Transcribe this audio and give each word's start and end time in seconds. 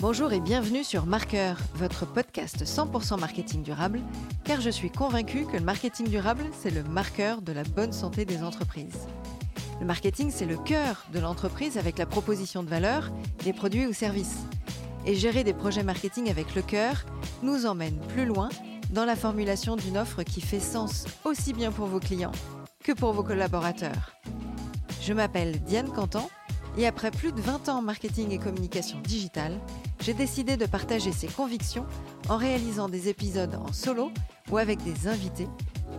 Bonjour 0.00 0.32
et 0.32 0.38
bienvenue 0.38 0.84
sur 0.84 1.06
Marqueur, 1.06 1.58
votre 1.74 2.06
podcast 2.06 2.64
100% 2.64 3.18
marketing 3.18 3.64
durable, 3.64 4.00
car 4.44 4.60
je 4.60 4.70
suis 4.70 4.92
convaincue 4.92 5.44
que 5.44 5.56
le 5.56 5.64
marketing 5.64 6.06
durable, 6.06 6.44
c'est 6.56 6.70
le 6.70 6.84
marqueur 6.84 7.42
de 7.42 7.50
la 7.50 7.64
bonne 7.64 7.92
santé 7.92 8.24
des 8.24 8.44
entreprises. 8.44 9.08
Le 9.80 9.86
marketing, 9.86 10.30
c'est 10.30 10.46
le 10.46 10.56
cœur 10.56 11.04
de 11.12 11.18
l'entreprise 11.18 11.78
avec 11.78 11.98
la 11.98 12.06
proposition 12.06 12.62
de 12.62 12.68
valeur, 12.68 13.10
des 13.42 13.52
produits 13.52 13.88
ou 13.88 13.92
services. 13.92 14.38
Et 15.04 15.16
gérer 15.16 15.42
des 15.42 15.52
projets 15.52 15.82
marketing 15.82 16.30
avec 16.30 16.54
le 16.54 16.62
cœur 16.62 17.04
nous 17.42 17.66
emmène 17.66 17.98
plus 18.14 18.24
loin 18.24 18.50
dans 18.90 19.04
la 19.04 19.16
formulation 19.16 19.74
d'une 19.74 19.98
offre 19.98 20.22
qui 20.22 20.40
fait 20.40 20.60
sens 20.60 21.06
aussi 21.24 21.52
bien 21.52 21.72
pour 21.72 21.86
vos 21.86 21.98
clients 21.98 22.32
que 22.84 22.92
pour 22.92 23.12
vos 23.14 23.24
collaborateurs. 23.24 24.12
Je 25.00 25.12
m'appelle 25.12 25.58
Diane 25.62 25.90
Cantan 25.90 26.30
et 26.78 26.86
après 26.86 27.10
plus 27.10 27.32
de 27.32 27.40
20 27.40 27.68
ans 27.68 27.78
en 27.78 27.82
marketing 27.82 28.30
et 28.30 28.38
communication 28.38 29.00
digitale, 29.00 29.58
j'ai 30.00 30.14
décidé 30.14 30.56
de 30.56 30.66
partager 30.66 31.12
ces 31.12 31.26
convictions 31.26 31.86
en 32.28 32.36
réalisant 32.36 32.88
des 32.88 33.08
épisodes 33.08 33.54
en 33.54 33.72
solo 33.72 34.10
ou 34.50 34.58
avec 34.58 34.82
des 34.82 35.08
invités 35.08 35.48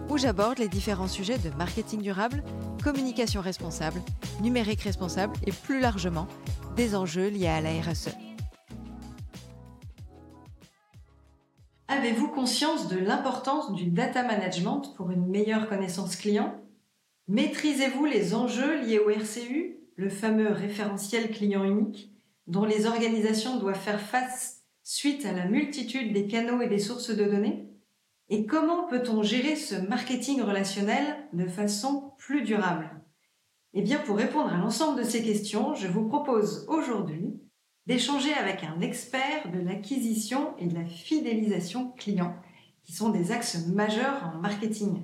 où 0.09 0.17
j'aborde 0.17 0.59
les 0.59 0.67
différents 0.67 1.07
sujets 1.07 1.37
de 1.37 1.49
marketing 1.51 2.01
durable, 2.01 2.43
communication 2.83 3.41
responsable, 3.41 4.01
numérique 4.41 4.81
responsable 4.81 5.33
et 5.45 5.51
plus 5.51 5.79
largement 5.79 6.27
des 6.75 6.95
enjeux 6.95 7.29
liés 7.29 7.47
à 7.47 7.61
la 7.61 7.71
RSE. 7.71 8.15
Avez-vous 11.87 12.29
conscience 12.29 12.87
de 12.87 12.97
l'importance 12.97 13.73
du 13.73 13.85
data 13.85 14.23
management 14.23 14.93
pour 14.95 15.11
une 15.11 15.27
meilleure 15.27 15.67
connaissance 15.67 16.15
client? 16.15 16.55
Maîtrisez-vous 17.27 18.05
les 18.05 18.33
enjeux 18.33 18.81
liés 18.81 18.99
au 18.99 19.09
RCU, 19.09 19.79
le 19.95 20.09
fameux 20.09 20.51
référentiel 20.51 21.29
client 21.31 21.63
unique, 21.63 22.11
dont 22.49 22.65
les 22.65 22.85
organisations 22.85 23.59
doivent 23.59 23.79
faire 23.79 24.01
face 24.01 24.63
suite 24.83 25.25
à 25.25 25.31
la 25.31 25.45
multitude 25.45 26.13
des 26.13 26.27
canaux 26.27 26.61
et 26.61 26.67
des 26.67 26.79
sources 26.79 27.15
de 27.15 27.23
données? 27.23 27.69
Et 28.27 28.45
comment 28.45 28.87
peut-on 28.87 29.23
gérer 29.23 29.55
ce 29.55 29.75
marketing 29.75 30.41
relationnel 30.41 31.17
de 31.33 31.45
façon 31.45 32.13
plus 32.17 32.41
durable? 32.41 32.89
Eh 33.73 33.81
bien, 33.81 33.99
pour 33.99 34.17
répondre 34.17 34.51
à 34.51 34.57
l'ensemble 34.57 34.99
de 34.99 35.05
ces 35.05 35.23
questions, 35.23 35.75
je 35.75 35.87
vous 35.87 36.07
propose 36.07 36.65
aujourd'hui 36.67 37.39
d'échanger 37.85 38.33
avec 38.33 38.63
un 38.63 38.81
expert 38.81 39.51
de 39.51 39.59
l'acquisition 39.59 40.55
et 40.57 40.65
de 40.65 40.75
la 40.75 40.85
fidélisation 40.85 41.91
client, 41.91 42.35
qui 42.83 42.93
sont 42.93 43.09
des 43.09 43.31
axes 43.31 43.67
majeurs 43.67 44.31
en 44.33 44.39
marketing. 44.39 45.03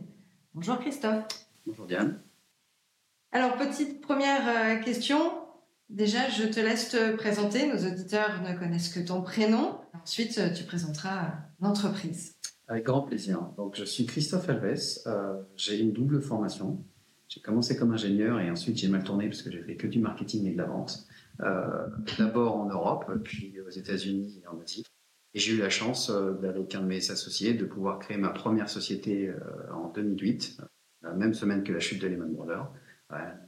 Bonjour 0.53 0.79
Christophe. 0.79 1.25
Bonjour 1.65 1.85
Diane. 1.85 2.21
Alors, 3.31 3.55
petite 3.57 4.01
première 4.01 4.47
euh, 4.47 4.83
question. 4.83 5.44
Déjà, 5.89 6.29
je 6.29 6.43
te 6.43 6.59
laisse 6.59 6.89
te 6.89 7.15
présenter. 7.15 7.67
Nos 7.67 7.85
auditeurs 7.85 8.41
ne 8.41 8.57
connaissent 8.57 8.93
que 8.93 8.99
ton 8.99 9.21
prénom. 9.21 9.79
Ensuite, 10.01 10.39
tu 10.55 10.63
présenteras 10.63 11.33
l'entreprise. 11.61 12.35
Avec 12.67 12.85
grand 12.85 13.03
plaisir. 13.03 13.41
Donc, 13.57 13.75
je 13.75 13.83
suis 13.83 14.05
Christophe 14.05 14.49
Alves. 14.49 14.99
Euh, 15.05 15.41
j'ai 15.55 15.79
une 15.79 15.93
double 15.93 16.21
formation. 16.21 16.83
J'ai 17.27 17.41
commencé 17.41 17.75
comme 17.75 17.91
ingénieur 17.91 18.39
et 18.39 18.49
ensuite 18.49 18.77
j'ai 18.77 18.87
mal 18.87 19.03
tourné 19.03 19.27
parce 19.27 19.41
que 19.41 19.51
j'ai 19.51 19.61
fait 19.61 19.75
que 19.75 19.87
du 19.87 19.99
marketing 19.99 20.45
et 20.47 20.51
de 20.51 20.57
la 20.57 20.65
vente. 20.65 21.05
Euh, 21.41 21.87
D'abord 22.17 22.55
en 22.55 22.67
Europe, 22.67 23.11
puis 23.23 23.55
aux 23.59 23.69
États-Unis 23.69 24.41
et 24.43 24.47
en 24.47 24.59
Asie. 24.61 24.85
Et 25.33 25.39
j'ai 25.39 25.53
eu 25.53 25.57
la 25.57 25.69
chance, 25.69 26.09
euh, 26.09 26.33
avec 26.47 26.73
un 26.75 26.81
de 26.81 26.85
mes 26.85 27.11
associés, 27.11 27.53
de 27.53 27.65
pouvoir 27.65 27.99
créer 27.99 28.17
ma 28.17 28.29
première 28.29 28.69
société 28.69 29.27
euh, 29.27 29.73
en 29.73 29.89
2008, 29.89 30.61
la 31.01 31.13
même 31.13 31.33
semaine 31.33 31.63
que 31.63 31.73
la 31.73 31.79
chute 31.79 32.01
de 32.01 32.07
Lehman 32.07 32.33
Brothers 32.33 32.71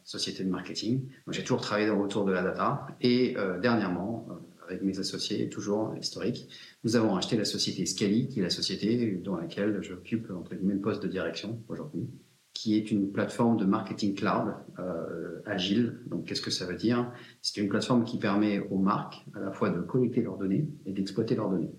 société 0.03 0.43
de 0.43 0.49
marketing. 0.49 1.09
J'ai 1.29 1.41
toujours 1.41 1.61
travaillé 1.61 1.89
autour 1.89 2.25
de 2.25 2.31
la 2.31 2.43
data. 2.43 2.87
Et 3.01 3.35
euh, 3.37 3.59
dernièrement, 3.59 4.27
euh, 4.29 4.33
avec 4.65 4.81
mes 4.83 4.99
associés, 4.99 5.49
toujours 5.49 5.95
historiques, 5.99 6.49
nous 6.83 6.95
avons 6.95 7.15
acheté 7.15 7.37
la 7.37 7.45
société 7.45 7.85
Scali, 7.85 8.27
qui 8.27 8.39
est 8.39 8.43
la 8.43 8.49
société 8.49 9.15
dans 9.23 9.35
laquelle 9.35 9.81
j'occupe 9.81 10.31
entre 10.31 10.55
guillemets 10.55 10.75
le 10.75 10.81
poste 10.81 11.03
de 11.03 11.07
direction 11.07 11.61
aujourd'hui, 11.67 12.09
qui 12.53 12.75
est 12.75 12.89
une 12.91 13.11
plateforme 13.11 13.57
de 13.57 13.65
marketing 13.65 14.15
cloud 14.15 14.53
euh, 14.79 15.41
agile. 15.45 15.99
Donc, 16.07 16.25
qu'est-ce 16.25 16.41
que 16.41 16.51
ça 16.51 16.65
veut 16.65 16.75
dire? 16.75 17.11
C'est 17.41 17.59
une 17.61 17.69
plateforme 17.69 18.03
qui 18.03 18.17
permet 18.17 18.59
aux 18.59 18.79
marques 18.79 19.25
à 19.35 19.39
la 19.39 19.51
fois 19.51 19.69
de 19.69 19.81
collecter 19.81 20.21
leurs 20.21 20.37
données 20.37 20.67
et 20.85 20.93
d'exploiter 20.93 21.35
leurs 21.35 21.49
données, 21.49 21.71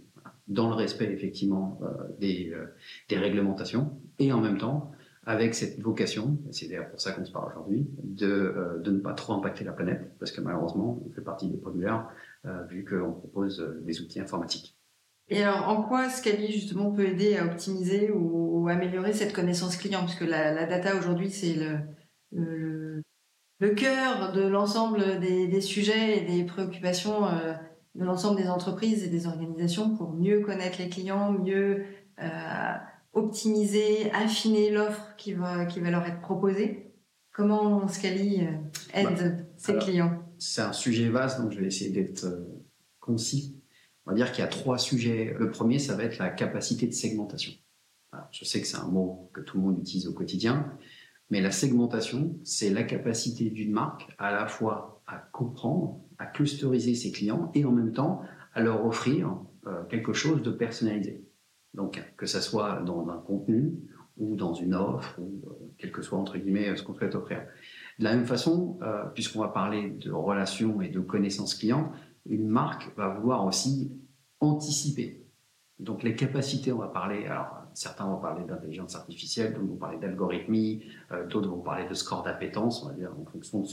dans 0.47 0.69
le 0.69 0.75
respect 0.75 1.12
effectivement 1.12 1.81
des 2.19 2.52
réglementations. 3.10 4.00
Et 4.19 4.32
en 4.32 4.41
même 4.41 4.58
temps 4.58 4.92
avec 5.28 5.54
cette 5.54 5.78
vocation, 5.78 6.38
c'est 6.50 6.68
d'ailleurs 6.68 6.88
pour 6.88 7.02
ça 7.02 7.12
qu'on 7.12 7.22
se 7.22 7.30
parle 7.30 7.50
aujourd'hui, 7.50 7.86
de, 8.02 8.26
euh, 8.26 8.78
de 8.78 8.90
ne 8.90 8.98
pas 8.98 9.12
trop 9.12 9.34
impacter 9.34 9.62
la 9.62 9.72
planète, 9.72 10.10
parce 10.18 10.32
que 10.32 10.40
malheureusement, 10.40 11.02
on 11.06 11.12
fait 11.12 11.20
partie 11.20 11.50
des 11.50 11.58
pollueurs, 11.58 12.08
euh, 12.46 12.64
vu 12.64 12.82
qu'on 12.82 13.12
propose 13.12 13.60
euh, 13.60 13.78
des 13.84 14.00
outils 14.00 14.20
informatiques. 14.20 14.78
Et 15.28 15.42
alors, 15.42 15.68
en 15.68 15.82
quoi 15.82 16.08
Scali, 16.08 16.50
justement, 16.50 16.92
peut 16.92 17.04
aider 17.04 17.36
à 17.36 17.44
optimiser 17.44 18.10
ou, 18.10 18.66
améliorer 18.70 19.12
cette 19.12 19.34
connaissance 19.34 19.76
client? 19.76 20.00
Puisque 20.00 20.22
la, 20.22 20.54
la 20.54 20.64
data, 20.66 20.96
aujourd'hui, 20.96 21.30
c'est 21.30 21.54
le, 22.32 23.02
le, 23.60 23.70
cœur 23.74 24.32
de 24.32 24.46
l'ensemble 24.46 25.20
des, 25.20 25.46
des, 25.46 25.60
sujets 25.60 26.18
et 26.18 26.20
des 26.22 26.44
préoccupations 26.44 27.26
euh, 27.26 27.52
de 27.94 28.04
l'ensemble 28.04 28.40
des 28.40 28.48
entreprises 28.48 29.04
et 29.04 29.08
des 29.08 29.26
organisations 29.26 29.94
pour 29.94 30.14
mieux 30.14 30.40
connaître 30.40 30.78
les 30.78 30.88
clients, 30.88 31.32
mieux... 31.32 31.84
Optimiser, 33.18 34.10
affiner 34.12 34.70
l'offre 34.70 35.16
qui 35.16 35.32
va, 35.32 35.66
qui 35.66 35.80
va 35.80 35.90
leur 35.90 36.04
être 36.06 36.20
proposée 36.20 36.88
Comment 37.32 37.86
Scali 37.86 38.44
euh, 38.44 38.50
aide 38.94 39.36
bah, 39.38 39.44
ses 39.56 39.72
alors, 39.72 39.84
clients? 39.84 40.22
C'est 40.38 40.60
un 40.60 40.72
sujet 40.72 41.08
vaste, 41.08 41.40
donc 41.40 41.52
je 41.52 41.60
vais 41.60 41.66
essayer 41.66 41.90
d'être 41.90 42.24
euh, 42.24 42.64
concis. 42.98 43.60
On 44.06 44.10
va 44.10 44.16
dire 44.16 44.32
qu'il 44.32 44.42
y 44.42 44.46
a 44.46 44.50
trois 44.50 44.78
sujets. 44.78 45.36
Le 45.38 45.50
premier, 45.50 45.78
ça 45.78 45.94
va 45.94 46.04
être 46.04 46.18
la 46.18 46.30
capacité 46.30 46.86
de 46.86 46.92
segmentation. 46.92 47.52
Alors, 48.12 48.26
je 48.32 48.44
sais 48.44 48.60
que 48.60 48.66
c'est 48.66 48.78
un 48.78 48.88
mot 48.88 49.30
que 49.32 49.40
tout 49.40 49.56
le 49.56 49.62
monde 49.62 49.78
utilise 49.78 50.08
au 50.08 50.12
quotidien, 50.12 50.72
mais 51.30 51.40
la 51.40 51.50
segmentation, 51.50 52.36
c'est 52.42 52.70
la 52.70 52.82
capacité 52.82 53.50
d'une 53.50 53.72
marque 53.72 54.08
à 54.18 54.32
la 54.32 54.46
fois 54.46 55.02
à 55.06 55.18
comprendre, 55.18 56.00
à 56.18 56.26
clusteriser 56.26 56.94
ses 56.94 57.12
clients 57.12 57.52
et 57.54 57.64
en 57.64 57.72
même 57.72 57.92
temps 57.92 58.22
à 58.54 58.62
leur 58.62 58.84
offrir 58.84 59.38
euh, 59.66 59.84
quelque 59.84 60.12
chose 60.12 60.42
de 60.42 60.50
personnalisé. 60.50 61.24
Donc, 61.74 62.02
que 62.16 62.26
ça 62.26 62.40
soit 62.40 62.80
dans 62.80 63.08
un 63.08 63.18
contenu 63.18 63.74
ou 64.16 64.34
dans 64.36 64.52
une 64.52 64.74
offre, 64.74 65.18
ou 65.18 65.42
euh, 65.46 65.52
quel 65.78 65.92
que 65.92 66.02
soit, 66.02 66.18
entre 66.18 66.38
guillemets, 66.38 66.74
ce 66.76 66.82
qu'on 66.82 66.94
souhaite 66.94 67.14
offrir. 67.14 67.42
De 67.98 68.04
la 68.04 68.14
même 68.14 68.26
façon, 68.26 68.78
euh, 68.82 69.04
puisqu'on 69.14 69.40
va 69.40 69.48
parler 69.48 69.90
de 69.90 70.10
relations 70.10 70.80
et 70.80 70.88
de 70.88 71.00
connaissances 71.00 71.54
clients, 71.54 71.92
une 72.26 72.48
marque 72.48 72.94
va 72.96 73.08
vouloir 73.08 73.44
aussi 73.44 73.92
anticiper. 74.40 75.24
Donc, 75.78 76.02
les 76.02 76.16
capacités, 76.16 76.72
on 76.72 76.78
va 76.78 76.88
parler, 76.88 77.26
alors, 77.26 77.62
certains 77.74 78.06
vont 78.06 78.18
parler 78.18 78.44
d'intelligence 78.44 78.96
artificielle, 78.96 79.54
d'autres 79.54 79.66
vont 79.66 79.76
parler 79.76 79.98
d'algorithmie, 79.98 80.82
euh, 81.12 81.26
d'autres 81.26 81.48
vont 81.48 81.60
parler 81.60 81.88
de 81.88 81.94
score 81.94 82.24
d'appétence, 82.24 82.82
on 82.82 82.88
va 82.88 82.94
dire, 82.94 83.12
en 83.16 83.24
fonction 83.24 83.60
de 83.60 83.68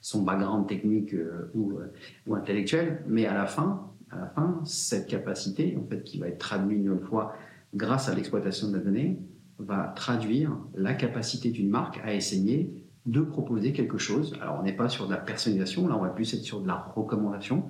son, 0.00 0.22
background 0.22 0.66
technique 0.66 1.12
euh, 1.12 1.52
ou 1.54 2.34
intellectuel. 2.34 3.04
Mais 3.06 3.26
à 3.26 3.34
la 3.34 3.46
fin, 3.46 3.90
à 4.10 4.18
la 4.18 4.26
fin, 4.26 4.60
cette 4.64 5.06
capacité, 5.06 5.78
en 5.80 5.88
fait, 5.88 6.02
qui 6.02 6.18
va 6.18 6.28
être 6.28 6.38
traduite 6.38 6.84
une 6.84 7.00
fois 7.00 7.34
grâce 7.74 8.08
à 8.08 8.14
l'exploitation 8.14 8.68
de 8.68 8.76
la 8.76 8.80
donnée, 8.80 9.20
va 9.58 9.92
traduire 9.94 10.56
la 10.74 10.94
capacité 10.94 11.50
d'une 11.50 11.68
marque 11.68 12.00
à 12.04 12.14
essayer 12.14 12.84
de 13.06 13.20
proposer 13.20 13.72
quelque 13.72 13.98
chose. 13.98 14.36
Alors, 14.40 14.58
on 14.60 14.62
n'est 14.62 14.76
pas 14.76 14.88
sur 14.88 15.06
de 15.06 15.12
la 15.12 15.18
personnalisation, 15.18 15.86
là, 15.88 15.96
on 15.96 16.02
va 16.02 16.08
plus 16.08 16.32
être 16.34 16.42
sur 16.42 16.60
de 16.60 16.66
la 16.66 16.76
recommandation. 16.76 17.64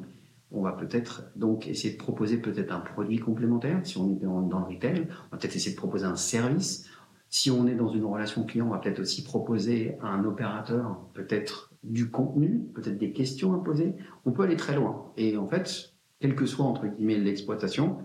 On 0.53 0.63
va 0.63 0.73
peut-être 0.73 1.31
donc 1.37 1.69
essayer 1.69 1.95
de 1.95 1.99
proposer 1.99 2.39
peut-être 2.39 2.73
un 2.73 2.81
produit 2.81 3.19
complémentaire. 3.19 3.81
Si 3.85 3.99
on 3.99 4.11
est 4.11 4.17
dans, 4.17 4.41
dans 4.41 4.61
le 4.61 4.75
retail, 4.75 5.07
on 5.09 5.37
va 5.37 5.39
peut-être 5.39 5.55
essayer 5.55 5.73
de 5.73 5.79
proposer 5.79 6.07
un 6.07 6.17
service. 6.17 6.89
Si 7.29 7.51
on 7.51 7.69
est 7.69 7.77
dans 7.77 7.89
une 7.89 8.05
relation 8.05 8.45
client, 8.45 8.67
on 8.67 8.71
va 8.71 8.79
peut-être 8.79 8.99
aussi 8.99 9.23
proposer 9.23 9.97
à 10.03 10.09
un 10.09 10.25
opérateur 10.25 10.99
peut-être 11.15 11.71
du 11.85 12.11
contenu, 12.11 12.69
peut-être 12.75 12.99
des 12.99 13.13
questions 13.13 13.55
à 13.55 13.63
poser. 13.63 13.95
On 14.27 14.33
peut 14.33 14.43
aller 14.43 14.57
très 14.57 14.75
loin. 14.75 15.13
Et 15.17 15.37
en 15.37 15.47
fait, 15.47 15.90
quelle 16.21 16.35
que 16.35 16.47
soit 16.47 16.65
entre 16.65 16.87
guillemets 16.87 17.19
l'exploitation, 17.19 17.99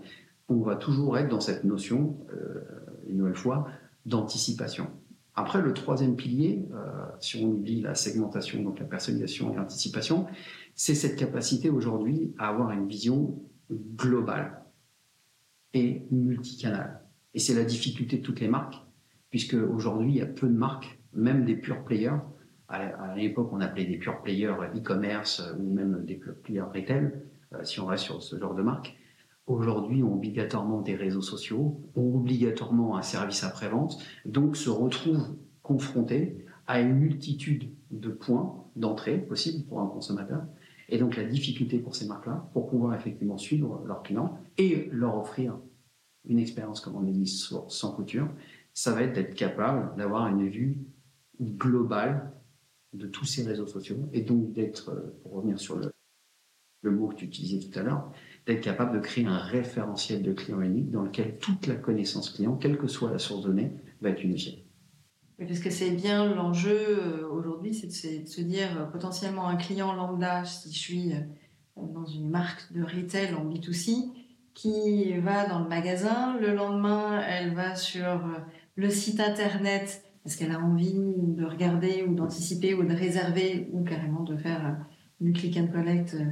on 0.48 0.60
va 0.62 0.76
toujours 0.76 1.18
être 1.18 1.28
dans 1.28 1.40
cette 1.40 1.64
notion, 1.64 2.16
euh, 2.32 2.62
une 3.08 3.18
nouvelle 3.18 3.36
fois, 3.36 3.68
d'anticipation. 4.06 4.88
Après, 5.34 5.60
le 5.60 5.74
troisième 5.74 6.16
pilier, 6.16 6.66
euh, 6.72 7.04
si 7.20 7.36
on 7.44 7.48
oublie 7.48 7.82
la 7.82 7.94
segmentation, 7.94 8.62
donc 8.62 8.78
la 8.80 8.86
personnalisation 8.86 9.52
et 9.52 9.56
l'anticipation, 9.56 10.26
c'est 10.74 10.94
cette 10.94 11.16
capacité 11.16 11.68
aujourd'hui 11.68 12.34
à 12.38 12.48
avoir 12.48 12.70
une 12.70 12.88
vision 12.88 13.38
globale 13.70 14.62
et 15.74 16.06
multicanale. 16.10 17.02
Et 17.34 17.38
c'est 17.38 17.54
la 17.54 17.64
difficulté 17.64 18.18
de 18.18 18.22
toutes 18.22 18.40
les 18.40 18.48
marques, 18.48 18.76
puisque 19.28 19.54
aujourd'hui, 19.54 20.12
il 20.12 20.16
y 20.16 20.22
a 20.22 20.26
peu 20.26 20.46
de 20.46 20.56
marques, 20.56 20.98
même 21.12 21.44
des 21.44 21.56
pure 21.56 21.84
players. 21.84 22.20
À 22.68 23.14
l'époque, 23.14 23.50
on 23.52 23.60
appelait 23.60 23.84
des 23.84 23.98
pure 23.98 24.22
players 24.22 24.54
e-commerce 24.74 25.42
ou 25.58 25.72
même 25.72 26.04
des 26.04 26.14
pure 26.14 26.34
players 26.42 26.62
retail, 26.62 27.12
si 27.62 27.80
on 27.80 27.86
reste 27.86 28.04
sur 28.04 28.22
ce 28.22 28.38
genre 28.38 28.54
de 28.54 28.62
marque 28.62 28.96
aujourd'hui 29.46 30.02
ont 30.02 30.14
obligatoirement 30.14 30.80
des 30.80 30.94
réseaux 30.94 31.22
sociaux, 31.22 31.80
ont 31.94 32.16
obligatoirement 32.16 32.96
un 32.96 33.02
service 33.02 33.44
après-vente, 33.44 33.98
donc 34.24 34.56
se 34.56 34.70
retrouvent 34.70 35.36
confrontés 35.62 36.44
à 36.66 36.80
une 36.80 36.94
multitude 36.94 37.70
de 37.90 38.08
points 38.08 38.64
d'entrée 38.74 39.18
possibles 39.18 39.64
pour 39.66 39.80
un 39.80 39.86
consommateur. 39.86 40.44
Et 40.88 40.98
donc 40.98 41.16
la 41.16 41.24
difficulté 41.24 41.78
pour 41.78 41.94
ces 41.94 42.06
marques-là, 42.06 42.48
pour 42.52 42.68
pouvoir 42.68 42.94
effectivement 42.94 43.38
suivre 43.38 43.82
leurs 43.86 44.02
clients 44.02 44.38
et 44.58 44.88
leur 44.92 45.16
offrir 45.16 45.58
une 46.28 46.38
expérience, 46.38 46.80
comme 46.80 46.96
on 46.96 47.02
dit, 47.02 47.26
sans 47.26 47.92
couture, 47.92 48.28
ça 48.74 48.92
va 48.92 49.02
être 49.02 49.14
d'être 49.14 49.34
capable 49.34 49.96
d'avoir 49.96 50.26
une 50.26 50.48
vue 50.48 50.78
globale 51.40 52.32
de 52.92 53.06
tous 53.06 53.24
ces 53.24 53.42
réseaux 53.42 53.66
sociaux 53.66 54.08
et 54.12 54.22
donc 54.22 54.52
d'être, 54.52 54.90
euh, 54.90 55.18
pour 55.22 55.34
revenir 55.34 55.58
sur 55.58 55.76
le, 55.76 55.92
le 56.82 56.90
mot 56.90 57.08
que 57.08 57.16
tu 57.16 57.24
utilisais 57.24 57.68
tout 57.68 57.78
à 57.78 57.82
l'heure, 57.82 58.12
d'être 58.46 58.60
capable 58.60 58.94
de 58.94 59.00
créer 59.00 59.26
un 59.26 59.38
référentiel 59.38 60.22
de 60.22 60.32
client 60.32 60.60
unique 60.60 60.90
dans 60.90 61.02
lequel 61.02 61.38
toute 61.38 61.66
la 61.66 61.74
connaissance 61.74 62.30
client, 62.30 62.56
quelle 62.56 62.78
que 62.78 62.86
soit 62.86 63.10
la 63.10 63.18
source 63.18 63.44
donnée, 63.44 63.72
va 64.00 64.10
être 64.10 64.22
unifiée. 64.22 64.64
Oui, 65.38 65.46
parce 65.46 65.60
que 65.60 65.70
c'est 65.70 65.90
bien 65.90 66.32
l'enjeu 66.34 66.78
euh, 66.78 67.28
aujourd'hui, 67.28 67.74
c'est 67.74 67.88
de, 68.22 68.28
se 68.28 68.40
dire 68.40 68.68
euh, 68.80 68.84
potentiellement 68.84 69.48
un 69.48 69.56
client 69.56 69.94
lambda, 69.94 70.44
si 70.44 70.72
je 70.72 70.78
suis 70.78 71.12
dans 71.76 72.06
une 72.06 72.30
marque 72.30 72.72
de 72.72 72.82
retail 72.82 73.34
en 73.34 73.44
B2C, 73.44 74.12
qui 74.54 75.12
va 75.18 75.46
dans 75.46 75.58
le 75.58 75.68
magasin, 75.68 76.38
le 76.40 76.54
lendemain, 76.54 77.20
elle 77.20 77.54
va 77.54 77.74
sur 77.74 78.22
le 78.76 78.88
site 78.88 79.20
internet 79.20 80.02
parce 80.26 80.34
qu'elle 80.34 80.50
a 80.50 80.58
envie 80.58 80.92
de 80.92 81.44
regarder 81.44 82.02
ou 82.02 82.12
d'anticiper 82.12 82.74
ou 82.74 82.82
de 82.82 82.92
réserver 82.92 83.68
ou 83.72 83.84
carrément 83.84 84.24
de 84.24 84.36
faire 84.36 84.76
du 85.20 85.32
click 85.32 85.56
and 85.56 85.68
collect 85.68 86.14
euh, 86.14 86.24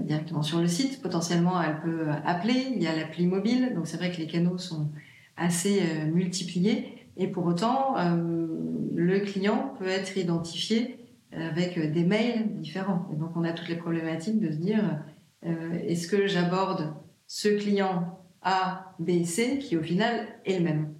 directement 0.00 0.42
sur 0.42 0.60
le 0.60 0.68
site. 0.68 1.02
Potentiellement, 1.02 1.60
elle 1.62 1.80
peut 1.80 2.06
appeler. 2.24 2.66
Il 2.74 2.82
y 2.82 2.86
a 2.86 2.96
l'appli 2.96 3.26
mobile, 3.26 3.72
donc 3.74 3.86
c'est 3.86 3.96
vrai 3.96 4.10
que 4.10 4.18
les 4.18 4.26
canaux 4.26 4.58
sont 4.58 4.90
assez 5.36 5.80
euh, 5.80 6.06
multipliés. 6.06 6.88
Et 7.16 7.28
pour 7.28 7.46
autant, 7.46 7.96
euh, 7.98 8.46
le 8.94 9.20
client 9.20 9.74
peut 9.78 9.88
être 9.88 10.16
identifié 10.16 10.98
avec 11.32 11.78
des 11.92 12.04
mails 12.04 12.60
différents. 12.60 13.08
Et 13.12 13.16
donc, 13.16 13.30
on 13.36 13.42
a 13.42 13.52
toutes 13.52 13.68
les 13.68 13.76
problématiques 13.76 14.40
de 14.40 14.52
se 14.52 14.56
dire 14.56 15.04
est-ce 15.42 16.06
que 16.06 16.28
j'aborde 16.28 16.94
ce 17.26 17.48
client 17.48 18.20
A, 18.42 18.94
B, 19.00 19.24
C 19.24 19.58
qui 19.58 19.76
au 19.76 19.82
final 19.82 20.28
est 20.44 20.58
le 20.58 20.64
même? 20.64 20.94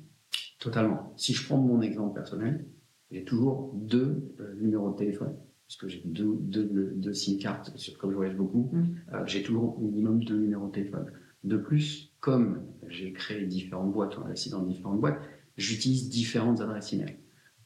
Totalement. 0.59 1.12
Si 1.17 1.35
je 1.35 1.47
prends 1.47 1.59
mon 1.59 1.81
exemple 1.82 2.15
personnel, 2.15 2.67
j'ai 3.11 3.25
toujours 3.25 3.71
deux 3.75 4.35
euh, 4.41 4.55
numéros 4.61 4.91
de 4.91 4.97
téléphone, 4.97 5.37
puisque 5.66 5.88
j'ai 5.88 6.02
deux, 6.05 6.37
deux, 6.40 7.12
SIM 7.12 7.38
cartes, 7.38 7.72
comme 7.99 8.11
je 8.11 8.16
voyage 8.16 8.37
beaucoup, 8.37 8.70
mm. 8.72 8.96
euh, 9.12 9.26
j'ai 9.26 9.43
toujours 9.43 9.78
au 9.78 9.87
minimum 9.87 10.22
deux 10.25 10.38
numéros 10.38 10.66
de 10.69 10.72
téléphone. 10.72 11.11
De 11.43 11.56
plus, 11.56 12.12
comme 12.20 12.62
j'ai 12.88 13.12
créé 13.12 13.46
différentes 13.46 13.93
boîtes, 13.93 14.16
on 14.19 14.25
investi 14.25 14.50
dans 14.50 14.62
différentes 14.62 15.00
boîtes, 15.00 15.20
j'utilise 15.56 16.08
différentes 16.08 16.61
adresses 16.61 16.93
email. 16.93 17.16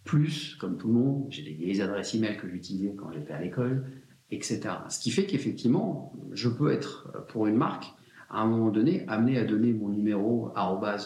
Plus, 0.04 0.56
comme 0.56 0.78
tout 0.78 0.88
le 0.88 0.94
monde, 0.94 1.26
j'ai 1.30 1.42
des 1.42 1.52
vieilles 1.52 1.80
adresses 1.82 2.14
email 2.14 2.36
que 2.36 2.48
j'utilisais 2.48 2.94
quand 2.96 3.12
j'étais 3.12 3.32
à 3.32 3.40
l'école, 3.40 3.84
etc. 4.30 4.60
Ce 4.88 5.00
qui 5.00 5.10
fait 5.10 5.26
qu'effectivement, 5.26 6.12
je 6.32 6.48
peux 6.48 6.72
être, 6.72 7.12
pour 7.28 7.46
une 7.46 7.56
marque, 7.56 7.86
à 8.30 8.42
un 8.42 8.46
moment 8.46 8.70
donné, 8.70 9.04
amené 9.08 9.38
à 9.38 9.44
donner 9.44 9.72
mon 9.72 9.88
numéro 9.88 10.52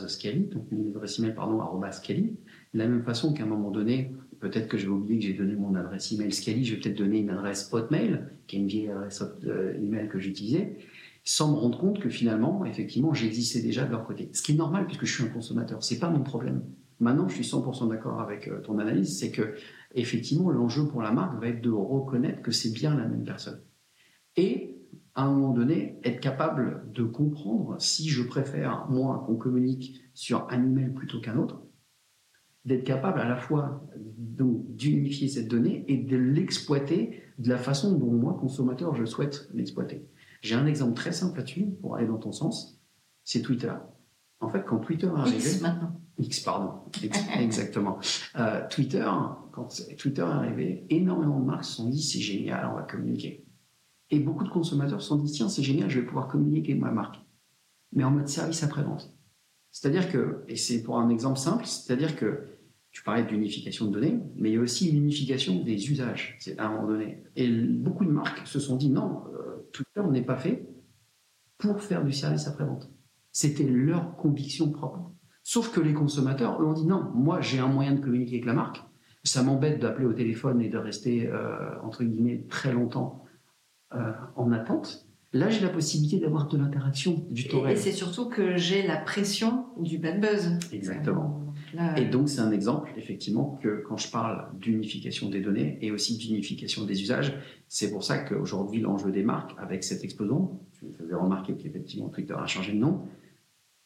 @scali, 0.09 0.47
donc 0.47 0.71
mon 0.73 0.91
adresse 0.91 1.19
email 1.19 1.35
pardon 1.35 1.57
de 1.57 2.79
la 2.79 2.89
même 2.89 3.03
façon 3.05 3.33
qu'à 3.33 3.45
un 3.45 3.47
moment 3.47 3.71
donné, 3.71 4.13
peut-être 4.43 4.67
que 4.67 4.77
je 4.77 4.87
vais 4.87 4.93
oublier 4.93 5.21
que 5.21 5.25
j'ai 5.25 5.35
donné 5.35 5.55
mon 5.55 5.77
adresse 5.77 6.11
email 6.11 6.33
Scali, 6.33 6.65
je 6.65 6.75
vais 6.75 6.81
peut-être 6.81 6.99
donner 6.99 7.21
une 7.21 7.31
adresse 7.31 7.73
Hotmail, 7.73 8.25
qui 8.49 8.57
est 8.57 8.59
une 8.59 8.67
vieille 8.67 8.91
adresse 8.91 9.23
euh, 9.45 9.75
email 9.81 10.09
que 10.09 10.19
j'utilisais, 10.19 10.79
sans 11.23 11.53
me 11.53 11.57
rendre 11.57 11.79
compte 11.79 12.01
que 12.01 12.09
finalement, 12.09 12.65
effectivement, 12.65 13.15
j'existais 13.15 13.63
déjà 13.63 13.85
de 13.85 13.93
leur 13.93 14.05
côté. 14.05 14.31
Ce 14.33 14.43
qui 14.43 14.53
est 14.53 14.57
normal 14.57 14.87
puisque 14.87 15.05
je 15.05 15.15
suis 15.15 15.23
un 15.23 15.29
consommateur, 15.29 15.85
c'est 15.85 16.01
pas 16.01 16.11
mon 16.11 16.25
problème. 16.25 16.65
Maintenant, 16.99 17.29
je 17.29 17.35
suis 17.35 17.45
100% 17.45 17.89
d'accord 17.89 18.21
avec 18.21 18.49
euh, 18.49 18.61
ton 18.61 18.81
analyse, 18.81 19.17
c'est 19.17 19.31
que 19.31 19.55
effectivement, 19.95 20.51
l'enjeu 20.51 20.89
pour 20.89 21.03
la 21.03 21.13
marque 21.13 21.41
va 21.41 21.47
être 21.47 21.63
de 21.63 21.71
reconnaître 21.71 22.43
que 22.43 22.51
c'est 22.51 22.73
bien 22.73 22.97
la 22.97 23.07
même 23.07 23.25
personne. 23.25 23.61
Et 24.37 24.77
à 25.15 25.23
un 25.23 25.31
moment 25.31 25.53
donné, 25.53 26.01
être 26.03 26.19
capable 26.19 26.91
de 26.93 27.05
comprendre 27.05 27.77
si 27.79 28.09
je 28.09 28.25
préfère, 28.25 28.89
moi, 28.91 29.23
qu'on 29.25 29.37
communique 29.37 30.03
sur 30.15 30.49
un 30.51 30.65
email 30.65 30.93
plutôt 30.93 31.21
qu'un 31.21 31.39
autre, 31.39 31.63
d'être 32.65 32.85
capable 32.85 33.21
à 33.21 33.29
la 33.29 33.37
fois 33.37 33.85
d'unifier 33.97 35.29
cette 35.29 35.49
donnée 35.49 35.85
et 35.89 35.97
de 35.97 36.17
l'exploiter 36.17 37.23
de 37.39 37.49
la 37.49 37.59
façon 37.59 37.93
dont 37.97 38.11
moi, 38.11 38.37
consommateur, 38.39 38.95
je 38.95 39.05
souhaite 39.05 39.49
l'exploiter. 39.53 40.07
J'ai 40.43 40.55
un 40.55 40.67
exemple 40.67 40.95
très 40.95 41.13
simple 41.13 41.39
là-dessus, 41.39 41.67
pour 41.81 41.97
aller 41.97 42.07
dans 42.07 42.19
ton 42.19 42.33
sens, 42.33 42.81
c'est 43.25 43.43
Twitter. 43.43 43.73
En 44.41 44.49
fait, 44.49 44.65
quand 44.65 44.79
Twitter 44.79 45.07
est 45.07 45.21
arrivé... 45.21 45.37
X 45.37 45.61
maintenant. 45.61 46.01
X, 46.19 46.41
pardon. 46.41 46.73
exactement. 47.39 47.99
Euh, 48.39 48.67
Twitter, 48.69 49.09
quand 49.53 49.69
Twitter 49.99 50.23
est 50.23 50.25
arrivé, 50.25 50.87
énormément 50.91 51.41
de 51.41 51.47
marques 51.47 51.65
se 51.65 51.77
sont 51.77 51.89
dit, 51.89 52.03
c'est 52.03 52.21
génial, 52.21 52.69
on 52.71 52.77
va 52.77 52.83
communiquer. 52.83 53.45
Et 54.11 54.19
beaucoup 54.19 54.45
de 54.45 54.51
consommateurs 54.51 55.01
se 55.01 55.09
sont 55.09 55.17
dit, 55.17 55.31
tiens, 55.31 55.49
c'est 55.49 55.63
génial, 55.63 55.89
je 55.89 56.01
vais 56.01 56.07
pouvoir 56.07 56.29
communiquer 56.29 56.75
ma 56.75 56.91
marque. 56.91 57.21
Mais 57.93 58.05
en 58.05 58.11
mode 58.11 58.29
service 58.29 58.63
après-vente. 58.63 59.15
C'est-à-dire 59.71 60.11
que, 60.13 60.45
et 60.49 60.57
c'est 60.57 60.83
pour 60.83 60.99
un 60.99 61.09
exemple 61.09 61.39
simple, 61.39 61.65
c'est-à-dire 61.67 62.17
que 62.17 62.52
tu 62.93 63.03
parlais 63.03 63.25
d'unification 63.25 63.87
de 63.87 63.93
données, 63.93 64.21
mais 64.37 64.51
il 64.51 64.55
y 64.55 64.59
a 64.59 64.61
aussi 64.61 64.93
l'unification 64.93 65.63
des 65.65 65.91
usages, 65.91 66.37
c'est 66.39 66.59
à 66.59 66.67
un 66.67 66.75
moment 66.75 66.89
donné. 66.89 67.23
Et 67.37 67.49
beaucoup 67.51 68.05
de 68.05 68.11
marques 68.11 68.47
se 68.47 68.61
sont 68.61 68.77
dit, 68.77 68.91
non, 68.91 69.25
euh, 69.35 69.67
tout 69.73 69.83
Twitter 69.83 70.09
n'est 70.11 70.25
pas 70.25 70.37
fait 70.37 70.69
pour 71.57 71.81
faire 71.81 72.05
du 72.05 72.13
service 72.13 72.47
après-vente. 72.47 72.91
C'était 73.31 73.65
leur 73.65 74.17
conviction 74.17 74.71
propre. 74.71 75.11
Sauf 75.43 75.73
que 75.73 75.81
les 75.81 75.95
consommateurs, 75.95 76.61
eux, 76.61 76.67
ont 76.67 76.75
dit, 76.75 76.87
non, 76.87 77.11
moi 77.15 77.41
j'ai 77.41 77.59
un 77.59 77.67
moyen 77.67 77.95
de 77.95 78.01
communiquer 78.01 78.35
avec 78.35 78.45
la 78.45 78.53
marque, 78.53 78.83
ça 79.25 79.43
m'embête 79.43 79.81
d'appeler 79.81 80.07
au 80.07 80.13
téléphone 80.13 80.61
et 80.61 80.69
de 80.69 80.77
rester, 80.77 81.29
euh, 81.29 81.81
entre 81.83 82.05
guillemets, 82.05 82.45
très 82.49 82.73
longtemps 82.73 83.25
euh, 83.95 84.13
en 84.37 84.53
attente. 84.53 85.07
Là, 85.33 85.49
j'ai 85.49 85.61
la 85.61 85.71
possibilité 85.71 86.19
d'avoir 86.19 86.47
de 86.47 86.59
l'interaction, 86.59 87.25
du 87.31 87.49
temps 87.49 87.67
Et, 87.67 87.77
c'est 87.77 87.93
surtout 87.93 88.29
que 88.29 88.59
j'ai 88.59 88.87
la 88.87 88.99
pression 88.99 89.67
du 89.79 89.97
bad 89.97 90.21
buzz. 90.21 90.59
Exactement. 90.73 91.42
Et 91.97 92.05
donc, 92.05 92.29
c'est 92.29 92.41
un 92.41 92.51
exemple, 92.51 92.91
effectivement, 92.97 93.59
que 93.63 93.83
quand 93.89 93.97
je 93.97 94.11
parle 94.11 94.49
d'unification 94.59 95.29
des 95.29 95.41
données 95.41 95.79
et 95.81 95.91
aussi 95.91 96.19
d'unification 96.19 96.85
des 96.85 97.01
usages, 97.01 97.35
c'est 97.69 97.91
pour 97.91 98.05
ça 98.05 98.19
qu'aujourd'hui, 98.19 98.81
l'enjeu 98.81 99.11
des 99.11 99.23
marques, 99.23 99.53
avec 99.59 99.85
cette 99.85 100.05
explosion, 100.05 100.61
tu 100.79 100.87
me 100.87 100.93
faisais 100.93 101.15
remarquer 101.15 101.55
qu'effectivement, 101.55 102.09
Twitter 102.09 102.35
a 102.37 102.47
changé 102.47 102.73
de 102.73 102.79
nom. 102.79 103.07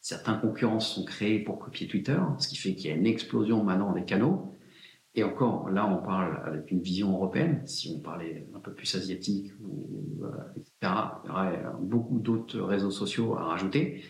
Certains 0.01 0.35
concurrents 0.35 0.79
sont 0.79 1.05
créés 1.05 1.39
pour 1.39 1.59
copier 1.59 1.87
Twitter, 1.87 2.19
ce 2.39 2.47
qui 2.47 2.57
fait 2.57 2.75
qu'il 2.75 2.89
y 2.89 2.93
a 2.93 2.95
une 2.95 3.07
explosion 3.07 3.63
maintenant 3.63 3.93
des 3.93 4.03
canaux. 4.03 4.53
Et 5.15 5.23
encore, 5.23 5.69
là, 5.69 5.87
on 5.87 6.05
parle 6.05 6.43
avec 6.45 6.69
une 6.69 6.81
vision 6.81 7.11
européenne. 7.11 7.61
Si 7.65 7.91
on 7.95 7.99
parlait 8.01 8.47
un 8.55 8.59
peu 8.59 8.73
plus 8.73 8.93
asiatique, 8.95 9.51
ou, 9.61 10.23
euh, 10.23 10.27
etc., 10.55 10.93
il 11.23 11.29
y 11.29 11.31
aurait 11.31 11.63
beaucoup 11.81 12.19
d'autres 12.19 12.59
réseaux 12.61 12.91
sociaux 12.91 13.35
à 13.35 13.45
rajouter. 13.45 14.03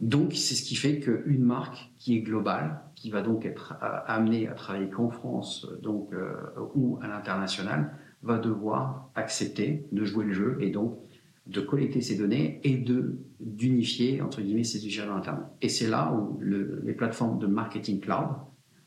Donc, 0.00 0.32
c'est 0.32 0.54
ce 0.54 0.62
qui 0.62 0.76
fait 0.76 1.00
qu'une 1.00 1.44
marque 1.44 1.92
qui 1.98 2.16
est 2.16 2.20
globale, 2.20 2.80
qui 2.94 3.10
va 3.10 3.22
donc 3.22 3.44
être 3.44 3.74
euh, 3.82 3.98
amenée 4.06 4.48
à 4.48 4.54
travailler 4.54 4.88
qu'en 4.88 5.10
France 5.10 5.66
donc, 5.82 6.12
euh, 6.12 6.32
ou 6.74 6.98
à 7.02 7.06
l'international, 7.06 7.94
va 8.22 8.38
devoir 8.38 9.10
accepter 9.14 9.86
de 9.92 10.04
jouer 10.04 10.24
le 10.24 10.32
jeu 10.32 10.58
et 10.60 10.70
donc 10.70 10.98
de 11.46 11.60
collecter 11.60 12.00
ces 12.00 12.16
données 12.16 12.60
et 12.64 12.76
de 12.76 13.18
d'unifier 13.40 14.20
entre 14.20 14.42
guillemets 14.42 14.64
ces 14.64 14.86
usages 14.86 15.08
internes. 15.08 15.46
Et 15.62 15.70
c'est 15.70 15.88
là 15.88 16.12
où 16.12 16.38
les 16.40 16.92
plateformes 16.92 17.38
de 17.38 17.46
marketing 17.46 18.00
cloud 18.00 18.28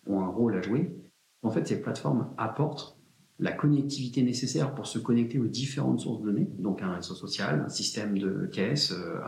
ont 0.06 0.22
un 0.22 0.28
rôle 0.28 0.56
à 0.56 0.62
jouer 0.62 0.96
en 1.44 1.52
fait, 1.52 1.68
ces 1.68 1.82
plateformes 1.82 2.34
apportent 2.38 2.98
la 3.40 3.52
connectivité 3.52 4.22
nécessaire 4.22 4.76
pour 4.76 4.88
se 4.88 5.00
connecter 5.00 5.40
aux 5.40 5.48
différentes 5.48 6.02
sources 6.02 6.22
de 6.22 6.28
données, 6.28 6.48
donc 6.60 6.82
un 6.82 6.94
réseau 6.94 7.16
social, 7.16 7.64
un 7.66 7.70
système 7.70 8.18
de 8.18 8.48
caisse, 8.52 8.92
euh, 8.92 9.20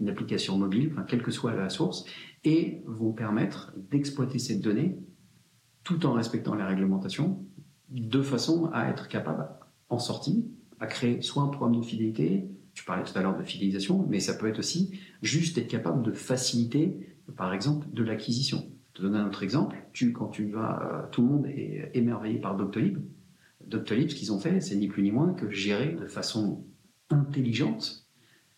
une 0.00 0.08
application 0.08 0.58
mobile, 0.58 0.94
quelle 1.06 1.22
que 1.22 1.30
soit 1.30 1.54
la 1.54 1.68
source, 1.68 2.04
et 2.44 2.82
vont 2.86 3.12
permettre 3.12 3.72
d'exploiter 3.90 4.38
cette 4.38 4.60
donnée 4.60 4.98
tout 5.84 6.06
en 6.06 6.12
respectant 6.12 6.54
les 6.54 6.64
réglementations, 6.64 7.44
de 7.90 8.22
façon 8.22 8.70
à 8.72 8.88
être 8.88 9.08
capable, 9.08 9.48
en 9.88 9.98
sortie, 9.98 10.46
à 10.80 10.86
créer 10.86 11.22
soit 11.22 11.42
un 11.42 11.48
programme 11.48 11.80
de 11.80 11.84
fidélité, 11.84 12.48
tu 12.74 12.84
parlais 12.84 13.04
tout 13.04 13.16
à 13.18 13.22
l'heure 13.22 13.36
de 13.36 13.42
fidélisation, 13.42 14.06
mais 14.08 14.20
ça 14.20 14.34
peut 14.34 14.48
être 14.48 14.58
aussi 14.58 14.98
juste 15.22 15.58
être 15.58 15.68
capable 15.68 16.02
de 16.02 16.12
faciliter, 16.12 17.16
par 17.36 17.52
exemple, 17.54 17.86
de 17.92 18.02
l'acquisition 18.02 18.64
te 18.98 19.02
donner 19.02 19.18
un 19.18 19.26
autre 19.26 19.42
exemple. 19.42 19.76
Tu, 19.92 20.12
quand 20.12 20.28
tu 20.28 20.46
vas, 20.50 20.82
euh, 20.82 21.08
tout 21.10 21.22
le 21.22 21.28
monde 21.28 21.46
est 21.46 21.90
émerveillé 21.94 22.38
par 22.38 22.56
Doctolib. 22.56 22.98
Doctolib, 23.68 24.08
ce 24.08 24.14
qu'ils 24.14 24.32
ont 24.32 24.38
fait, 24.38 24.60
c'est 24.60 24.76
ni 24.76 24.88
plus 24.88 25.02
ni 25.02 25.10
moins 25.10 25.32
que 25.32 25.50
gérer 25.50 25.92
de 25.92 26.06
façon 26.06 26.64
intelligente 27.10 28.06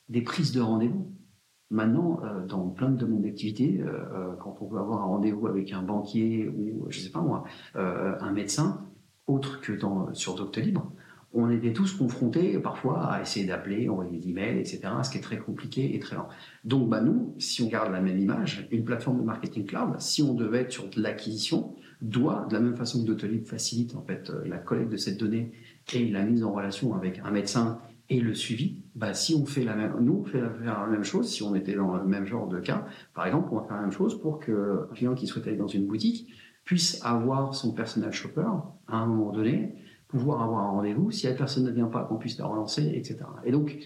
des 0.09 0.23
prises 0.23 0.53
de 0.53 0.61
rendez-vous. 0.61 1.13
Maintenant, 1.71 2.21
euh, 2.25 2.45
dans 2.47 2.69
plein 2.69 2.91
de 2.91 2.97
domaines 2.97 3.23
d'activité, 3.23 3.81
euh, 3.81 4.35
quand 4.41 4.57
on 4.61 4.67
veut 4.67 4.79
avoir 4.79 5.03
un 5.03 5.07
rendez-vous 5.07 5.47
avec 5.47 5.73
un 5.73 5.83
banquier 5.83 6.49
ou, 6.49 6.87
je 6.91 6.99
sais 6.99 7.11
pas 7.11 7.21
moi, 7.21 7.45
un 7.75 8.33
médecin, 8.33 8.87
autre 9.27 9.61
que 9.61 9.79
sur 10.15 10.35
Doctolib, 10.35 10.79
on 11.33 11.51
était 11.51 11.73
tous 11.73 11.93
confrontés 11.95 12.59
parfois 12.59 13.05
à 13.05 13.23
essayer 13.23 13.47
d'appeler, 13.47 13.89
envoyer 13.89 14.19
des 14.19 14.31
emails, 14.31 14.59
etc., 14.59 14.81
ce 15.05 15.11
qui 15.11 15.19
est 15.19 15.23
très 15.23 15.39
compliqué 15.39 15.95
et 15.95 16.01
très 16.01 16.17
lent. 16.17 16.29
Donc 16.65 16.89
bah, 16.89 17.01
nous, 17.01 17.35
si 17.39 17.63
on 17.63 17.69
garde 17.69 17.93
la 17.93 18.01
même 18.01 18.19
image, 18.19 18.67
une 18.73 18.85
plateforme 18.85 19.19
de 19.19 19.25
marketing 19.25 19.65
cloud, 19.65 19.95
si 20.01 20.23
on 20.23 20.35
devait 20.35 20.63
être 20.63 20.73
sur 20.73 20.89
de 20.89 21.01
l'acquisition, 21.01 21.77
doit, 22.03 22.47
de 22.49 22.55
la 22.55 22.61
même 22.61 22.77
façon 22.77 23.03
que 23.03 23.07
Doctolib 23.07 23.45
facilite 23.45 23.95
en 23.95 24.03
fait 24.03 24.31
euh, 24.31 24.43
la 24.47 24.59
collecte 24.59 24.91
de 24.91 24.97
cette 24.97 25.19
donnée 25.19 25.53
et 25.93 26.09
la 26.09 26.23
mise 26.25 26.45
en 26.45 26.53
relation 26.53 26.95
avec 26.95 27.21
un 27.25 27.31
médecin 27.31 27.81
et 28.09 28.21
le 28.21 28.35
suivi, 28.35 28.83
bah, 28.97 29.15
si 29.15 29.35
on 29.35 29.47
fait 29.47 29.63
la 29.63 29.77
même, 29.77 29.95
nous, 30.01 30.23
on 30.23 30.25
fait 30.25 30.41
la, 30.41 30.87
même 30.87 31.05
chose, 31.05 31.29
si 31.29 31.43
on 31.45 31.55
était 31.55 31.75
dans 31.75 31.95
le 31.95 32.05
même 32.05 32.27
genre 32.27 32.49
de 32.49 32.59
cas, 32.59 32.87
par 33.15 33.27
exemple, 33.27 33.49
on 33.53 33.61
va 33.61 33.63
faire 33.63 33.77
la 33.77 33.83
même 33.83 33.93
chose 33.93 34.21
pour 34.21 34.41
qu'un 34.41 34.89
client 34.95 35.15
qui 35.15 35.29
souhaite 35.29 35.47
aller 35.47 35.57
dans 35.57 35.69
une 35.69 35.87
boutique 35.87 36.29
puisse 36.65 37.05
avoir 37.05 37.55
son 37.55 37.73
personal 37.73 38.13
shopper 38.13 38.49
à 38.89 38.97
un 38.97 39.07
moment 39.07 39.31
donné, 39.31 39.77
pouvoir 40.09 40.43
avoir 40.43 40.65
un 40.65 40.71
rendez-vous, 40.71 41.13
si 41.13 41.27
la 41.27 41.35
personne 41.35 41.65
ne 41.65 41.71
vient 41.71 41.87
pas, 41.87 42.03
qu'on 42.03 42.17
puisse 42.17 42.37
la 42.39 42.47
relancer, 42.47 42.91
etc. 42.95 43.19
Et 43.45 43.53
donc, 43.53 43.79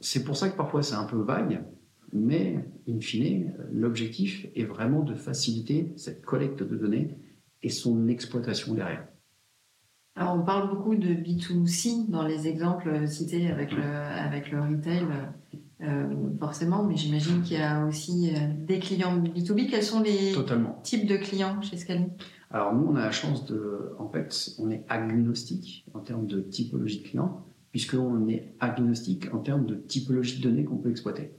c'est 0.00 0.24
pour 0.24 0.36
ça 0.36 0.48
que 0.48 0.56
parfois 0.56 0.82
c'est 0.82 0.94
un 0.94 1.04
peu 1.04 1.18
vague, 1.18 1.62
mais 2.12 2.64
in 2.88 3.00
fine, 3.00 3.54
l'objectif 3.70 4.46
est 4.54 4.64
vraiment 4.64 5.02
de 5.02 5.14
faciliter 5.14 5.92
cette 5.96 6.24
collecte 6.24 6.62
de 6.62 6.76
données 6.76 7.16
et 7.62 7.70
son 7.70 8.08
exploitation 8.08 8.74
derrière. 8.74 9.06
Alors 10.14 10.34
on 10.34 10.42
parle 10.42 10.68
beaucoup 10.68 10.94
de 10.94 11.08
B2C 11.08 12.10
dans 12.10 12.26
les 12.26 12.46
exemples 12.46 13.06
cités 13.08 13.48
avec 13.50 13.72
le, 13.72 13.82
avec 13.82 14.50
le 14.50 14.60
retail, 14.60 15.06
euh, 15.80 16.06
forcément, 16.38 16.84
mais 16.84 16.96
j'imagine 16.96 17.42
qu'il 17.42 17.56
y 17.56 17.62
a 17.62 17.86
aussi 17.86 18.30
euh, 18.34 18.38
des 18.66 18.78
clients 18.78 19.18
B2B. 19.18 19.70
Quels 19.70 19.82
sont 19.82 20.02
les 20.02 20.34
types 20.82 21.06
de 21.06 21.16
clients 21.16 21.62
chez 21.62 21.78
Scali 21.78 22.04
Alors 22.50 22.74
nous, 22.74 22.86
on 22.88 22.94
a 22.94 23.06
la 23.06 23.10
chance 23.10 23.46
de, 23.46 23.94
en 23.98 24.08
fait, 24.08 24.50
on 24.58 24.70
est 24.70 24.84
agnostique 24.90 25.86
en 25.94 26.00
termes 26.00 26.26
de 26.26 26.42
typologie 26.42 26.98
de 26.98 27.08
clients, 27.08 27.46
puisqu'on 27.70 28.28
est 28.28 28.54
agnostique 28.60 29.32
en 29.32 29.38
termes 29.38 29.64
de 29.64 29.76
typologie 29.76 30.38
de 30.38 30.42
données 30.42 30.64
qu'on 30.64 30.76
peut 30.76 30.90
exploiter. 30.90 31.32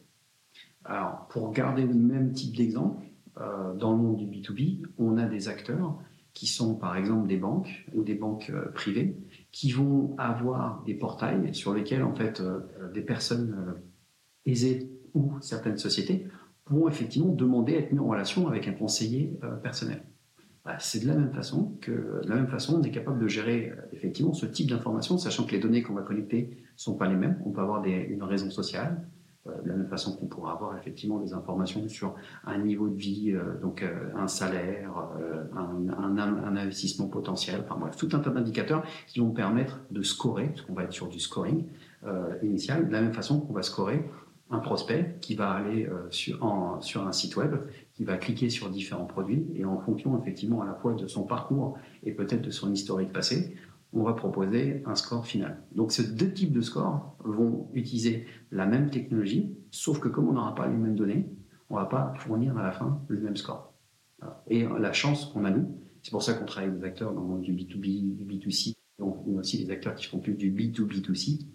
Alors 0.86 1.28
pour 1.30 1.52
garder 1.52 1.84
le 1.84 1.94
même 1.94 2.34
type 2.34 2.56
d'exemple, 2.56 3.04
euh, 3.40 3.74
dans 3.74 3.92
le 3.92 3.98
monde 3.98 4.18
du 4.18 4.26
B2B, 4.26 4.86
on 4.98 5.18
a 5.18 5.26
des 5.26 5.48
acteurs 5.48 5.98
qui 6.34 6.48
sont 6.48 6.76
par 6.76 6.98
exemple 6.98 7.28
des 7.28 7.38
banques 7.38 7.86
ou 7.94 8.04
des 8.04 8.16
banques 8.16 8.50
euh, 8.50 8.72
privées, 8.74 9.18
qui 9.52 9.72
vont 9.72 10.16
avoir 10.18 10.84
des 10.84 10.94
portails 10.94 11.54
sur 11.54 11.74
lesquels 11.74 12.04
en 12.04 12.14
fait 12.14 12.42
euh, 12.42 12.60
des 12.94 13.02
personnes 13.02 13.76
aisées 14.46 14.92
ou 15.14 15.34
certaines 15.42 15.78
sociétés 15.78 16.28
vont 16.68 16.88
effectivement 16.88 17.34
demander 17.34 17.76
à 17.76 17.80
être 17.80 17.92
mis 17.92 18.00
en 18.00 18.08
relation 18.08 18.48
avec 18.48 18.68
un 18.68 18.74
conseiller 18.74 19.38
personnel. 19.62 20.02
Bah, 20.64 20.78
c'est 20.80 21.04
de 21.04 21.08
la 21.08 21.16
même 21.16 21.34
façon 21.34 21.78
que 21.82 21.92
de 22.24 22.30
la 22.30 22.36
même 22.36 22.48
façon 22.48 22.80
on 22.80 22.84
est 22.84 22.92
capable 22.92 23.20
de 23.20 23.28
gérer 23.28 23.74
effectivement 23.92 24.34
ce 24.34 24.46
type 24.46 24.70
d'information, 24.70 25.18
sachant 25.18 25.46
que 25.46 25.52
les 25.52 25.60
données 25.60 25.84
qu'on 25.84 25.94
va 25.94 26.04
collecter 26.04 26.64
sont 26.78 26.96
pas 26.96 27.08
les 27.08 27.16
mêmes. 27.16 27.40
On 27.46 27.52
peut 27.52 27.62
avoir 27.62 27.84
une 27.84 28.24
raison 28.24 28.50
sociale, 28.50 29.06
de 29.46 29.70
la 29.70 29.76
même 29.76 29.88
façon 29.88 30.16
qu'on 30.16 30.28
pourra 30.28 30.54
avoir 30.54 30.78
effectivement 30.78 31.20
des 31.20 31.34
informations 31.34 31.88
sur 31.90 32.16
un 32.46 32.60
niveau 32.60 32.88
de 32.88 32.96
vie, 32.96 33.32
euh, 33.34 33.60
donc 33.62 33.84
euh, 33.84 34.10
un 34.16 34.28
salaire, 34.28 34.92
un, 35.54 35.90
un, 35.90 36.18
un, 36.18 36.56
investissement 36.56 37.08
potentiel, 37.08 37.62
enfin 37.66 37.78
bref, 37.78 37.98
tout 37.98 38.10
un 38.14 38.20
tas 38.20 38.30
d'indicateurs 38.30 38.84
qui 39.08 39.20
vont 39.20 39.32
permettre 39.32 39.80
de 39.92 40.02
scorer, 40.02 40.48
parce 40.48 40.62
qu'on 40.62 40.74
va 40.74 40.84
être 40.84 40.94
sur 40.94 41.08
du 41.08 41.20
scoring 41.20 41.66
initial, 42.42 42.88
de 42.88 42.92
la 42.92 43.02
même 43.02 43.14
façon 43.14 43.40
qu'on 43.40 43.54
va 43.54 43.64
scorer 43.64 44.10
un 44.50 44.60
prospect 44.60 45.18
qui 45.22 45.36
va 45.36 45.52
aller 45.52 45.90
sur, 46.10 46.44
en, 46.44 46.82
sur 46.82 47.08
un 47.08 47.14
site 47.14 47.38
web, 47.38 47.56
qui 47.94 48.04
va 48.04 48.18
cliquer 48.18 48.50
sur 48.50 48.70
différents 48.70 49.06
produits, 49.06 49.48
et 49.56 49.66
en 49.66 49.80
fonction 49.80 50.20
effectivement 50.22 50.62
à 50.62 50.66
la 50.66 50.74
fois 50.74 50.94
de 50.94 51.08
son 51.08 51.24
parcours 51.24 51.78
et 52.04 52.12
peut-être 52.12 52.42
de 52.42 52.52
son 52.52 52.72
historique 52.72 53.14
passé, 53.14 53.56
on 53.94 54.04
va 54.04 54.14
proposer 54.14 54.84
un 54.86 54.96
score 54.96 55.26
final. 55.26 55.64
Donc 55.76 55.92
ces 55.92 56.14
deux 56.14 56.32
types 56.32 56.52
de 56.52 56.62
scores 56.62 57.16
vont 57.24 57.70
utiliser 57.74 58.26
la 58.52 58.66
même 58.66 58.90
technologie, 58.90 59.56
sauf 59.72 60.00
que 60.00 60.08
comme 60.08 60.28
on 60.28 60.34
n'aura 60.34 60.56
pas 60.56 60.68
les 60.68 60.76
mêmes 60.76 60.96
données, 60.96 61.30
on 61.70 61.76
ne 61.76 61.80
va 61.80 61.86
pas 61.86 62.14
fournir 62.18 62.58
à 62.58 62.64
la 62.64 62.72
fin 62.72 63.02
le 63.08 63.20
même 63.20 63.36
score. 63.36 63.74
Et 64.48 64.66
la 64.80 64.94
chance 64.94 65.26
qu'on 65.26 65.44
a 65.44 65.52
nous, 65.52 65.78
c'est 66.02 66.12
pour 66.12 66.24
ça 66.24 66.34
qu'on 66.34 66.46
travaille 66.46 66.70
avec 66.70 66.82
des 66.82 66.86
acteurs 66.86 67.14
dans 67.14 67.22
le 67.22 67.28
monde 67.28 67.42
du 67.42 67.54
B2B, 67.54 68.16
du 68.16 68.26
B2C, 68.26 68.74
donc 69.00 69.26
aussi 69.28 69.66
des 69.66 69.72
acteurs 69.72 69.96
qui 69.96 70.06
font 70.06 70.20
plus 70.20 70.34
du 70.34 70.52
B2B2C, 70.52 71.46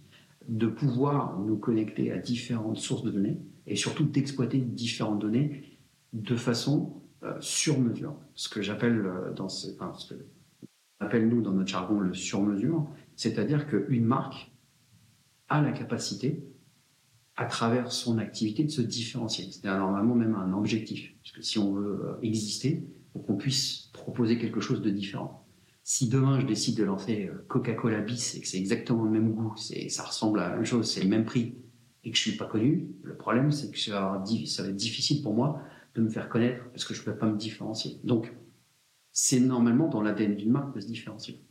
de 0.49 0.66
pouvoir 0.66 1.38
nous 1.38 1.57
connecter 1.57 2.11
à 2.12 2.18
différentes 2.18 2.78
sources 2.78 3.02
de 3.02 3.11
données 3.11 3.38
et 3.66 3.76
surtout 3.76 4.04
d'exploiter 4.04 4.59
différentes 4.59 5.18
données 5.18 5.78
de 6.12 6.37
façon 6.37 7.02
euh, 7.23 7.35
sur 7.40 7.78
mesure. 7.78 8.14
Ce 8.35 8.49
que 8.49 8.62
j'appelle 8.62 9.04
euh, 9.04 9.33
dans 9.33 9.49
ce, 9.49 9.71
enfin, 9.73 9.92
ce 9.95 10.14
que 10.14 10.21
appelle 11.00 11.28
nous 11.28 11.43
dans 11.43 11.52
notre 11.52 11.69
jargon 11.69 12.00
le 12.00 12.14
sur-mesure, 12.14 12.88
c'est-à-dire 13.17 13.67
qu'une 13.67 14.05
marque 14.05 14.52
a 15.49 15.62
la 15.62 15.73
capacité, 15.73 16.45
à 17.37 17.47
travers 17.47 17.93
son 17.93 18.19
activité, 18.19 18.64
de 18.64 18.71
se 18.71 18.83
différencier. 18.83 19.49
C'est 19.50 19.64
normalement 19.64 20.14
même 20.14 20.35
un 20.35 20.52
objectif, 20.52 21.14
parce 21.23 21.33
que 21.33 21.43
si 21.43 21.59
on 21.59 21.75
veut 21.75 22.05
euh, 22.05 22.21
exister, 22.23 22.85
faut 23.12 23.21
qu'on 23.21 23.37
puisse 23.37 23.90
proposer 23.93 24.38
quelque 24.38 24.61
chose 24.61 24.83
de 24.83 24.90
différent. 24.90 25.47
Si 25.85 26.09
demain 26.09 26.40
je 26.40 26.47
décide 26.47 26.76
de 26.76 26.85
lancer 26.85 27.28
euh, 27.28 27.45
Coca-Cola 27.49 28.00
bis 28.00 28.35
et 28.35 28.40
que 28.40 28.49
c'est 28.49 28.59
exactement 28.59 29.05
le 29.05 29.11
même 29.11 29.33
goût, 29.33 29.55
ça 29.57 30.02
ressemble 30.02 30.40
à 30.40 30.50
la 30.50 30.57
même 30.57 30.64
chose, 30.64 30.90
c'est 30.90 31.02
le 31.02 31.09
même 31.09 31.25
prix, 31.25 31.55
et 32.05 32.11
que 32.11 32.17
je 32.17 32.23
suis 32.23 32.37
pas 32.37 32.47
connu, 32.47 32.88
le 33.02 33.17
problème 33.17 33.52
c'est 33.52 33.71
que 33.71 33.78
ça 33.78 34.00
va 34.00 34.23
être 34.69 34.76
difficile 34.76 35.23
pour 35.23 35.35
moi 35.35 35.62
de 35.95 36.02
me 36.02 36.09
faire 36.09 36.28
connaître 36.28 36.64
parce 36.71 36.85
que 36.85 36.95
je 36.95 37.00
ne 37.00 37.05
peux 37.07 37.17
pas 37.17 37.26
me 37.26 37.37
différencier. 37.37 37.99
Donc, 38.05 38.33
c'est 39.20 39.40
normalement 39.40 39.88
dans 39.88 40.00
l'ADN 40.00 40.37
d'une 40.37 40.52
marque 40.52 40.76
de 40.76 40.80
se 40.80 40.87
différencier. 40.87 41.44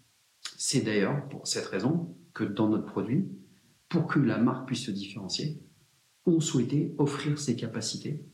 C'est 0.55 0.79
d'ailleurs 0.85 1.27
pour 1.27 1.47
cette 1.47 1.65
raison 1.65 2.15
que 2.33 2.45
dans 2.45 2.69
notre 2.69 2.85
produit, 2.85 3.27
pour 3.89 4.07
que 4.07 4.19
la 4.19 4.37
marque 4.37 4.67
puisse 4.67 4.85
se 4.85 4.91
différencier, 4.91 5.61
on 6.25 6.39
souhaitait 6.39 6.95
offrir 6.97 7.37
ses 7.37 7.57
capacités 7.57 8.25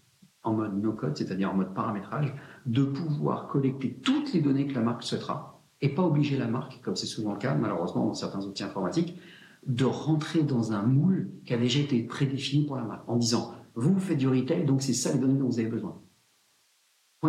en 0.44 0.54
mode 0.54 0.80
no-code, 0.80 1.18
c'est-à-dire 1.18 1.50
en 1.50 1.56
mode 1.56 1.74
paramétrage, 1.74 2.32
de 2.68 2.84
pouvoir 2.84 3.48
collecter 3.48 3.96
toutes 4.04 4.34
les 4.34 4.40
données 4.40 4.68
que 4.68 4.76
la 4.76 4.82
marque 4.82 5.02
souhaitera 5.02 5.64
et 5.82 5.90
pas 5.90 6.04
obliger 6.04 6.38
la 6.38 6.48
marque, 6.48 6.80
comme 6.84 6.96
c'est 6.96 7.08
souvent 7.08 7.34
le 7.34 7.40
cas 7.40 7.56
malheureusement 7.56 8.06
dans 8.06 8.14
certains 8.14 8.46
outils 8.46 8.64
informatiques, 8.64 9.18
de 9.66 9.86
rentrer 9.86 10.44
dans 10.44 10.74
un 10.74 10.84
moule 10.84 11.32
qui 11.44 11.56
a 11.56 11.58
déjà 11.58 11.80
été 11.80 12.04
prédéfini 12.04 12.68
pour 12.68 12.76
la 12.76 12.84
marque 12.84 13.10
en 13.10 13.16
disant 13.16 13.56
vous 13.74 13.98
faites 13.98 14.20
du 14.20 14.28
retail, 14.28 14.64
donc 14.64 14.84
c'est 14.84 14.94
ça 14.94 15.12
les 15.12 15.18
données 15.18 15.40
dont 15.40 15.48
vous 15.50 15.60
avez 15.60 15.70
besoin 15.70 16.00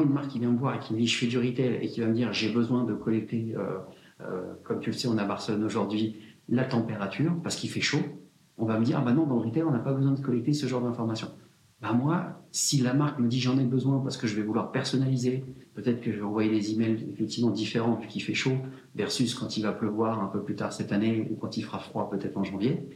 une 0.02 0.12
marque 0.12 0.28
qui 0.28 0.38
vient 0.38 0.50
me 0.50 0.58
voir 0.58 0.74
et 0.74 0.78
qui 0.78 0.92
me 0.92 0.98
dit 0.98 1.06
je 1.06 1.18
fais 1.18 1.26
du 1.26 1.38
retail 1.38 1.78
et 1.80 1.88
qui 1.88 2.00
va 2.00 2.06
me 2.06 2.14
dire 2.14 2.32
j'ai 2.32 2.52
besoin 2.52 2.84
de 2.84 2.94
collecter, 2.94 3.54
euh, 3.56 3.78
euh, 4.20 4.54
comme 4.62 4.80
tu 4.80 4.90
le 4.90 4.96
sais, 4.96 5.08
on 5.08 5.18
à 5.18 5.24
Barcelone 5.24 5.64
aujourd'hui, 5.64 6.16
la 6.48 6.64
température 6.64 7.32
parce 7.42 7.56
qu'il 7.56 7.70
fait 7.70 7.80
chaud, 7.80 8.00
on 8.58 8.66
va 8.66 8.78
me 8.78 8.84
dire 8.84 8.98
ah 8.98 9.04
bah 9.04 9.12
non, 9.12 9.26
dans 9.26 9.36
le 9.36 9.46
retail, 9.46 9.62
on 9.64 9.70
n'a 9.70 9.78
pas 9.78 9.92
besoin 9.92 10.12
de 10.12 10.20
collecter 10.20 10.52
ce 10.52 10.66
genre 10.66 10.82
d'informations. 10.82 11.30
Bah 11.80 11.92
moi, 11.92 12.40
si 12.50 12.80
la 12.80 12.94
marque 12.94 13.18
me 13.18 13.28
dit 13.28 13.40
j'en 13.40 13.58
ai 13.58 13.64
besoin 13.64 14.00
parce 14.00 14.16
que 14.16 14.26
je 14.26 14.36
vais 14.36 14.42
vouloir 14.42 14.72
personnaliser, 14.72 15.44
peut-être 15.74 16.00
que 16.00 16.12
je 16.12 16.18
vais 16.18 16.24
envoyer 16.24 16.50
des 16.50 16.72
emails 16.72 17.06
effectivement 17.12 17.50
différents 17.50 17.96
vu 17.96 18.06
qu'il 18.06 18.22
fait 18.22 18.34
chaud, 18.34 18.56
versus 18.94 19.34
quand 19.34 19.56
il 19.56 19.64
va 19.64 19.72
pleuvoir 19.72 20.22
un 20.22 20.28
peu 20.28 20.42
plus 20.42 20.54
tard 20.54 20.72
cette 20.72 20.92
année 20.92 21.28
ou 21.30 21.36
quand 21.36 21.56
il 21.56 21.62
fera 21.62 21.78
froid 21.78 22.08
peut-être 22.10 22.36
en 22.36 22.44
janvier, 22.44 22.88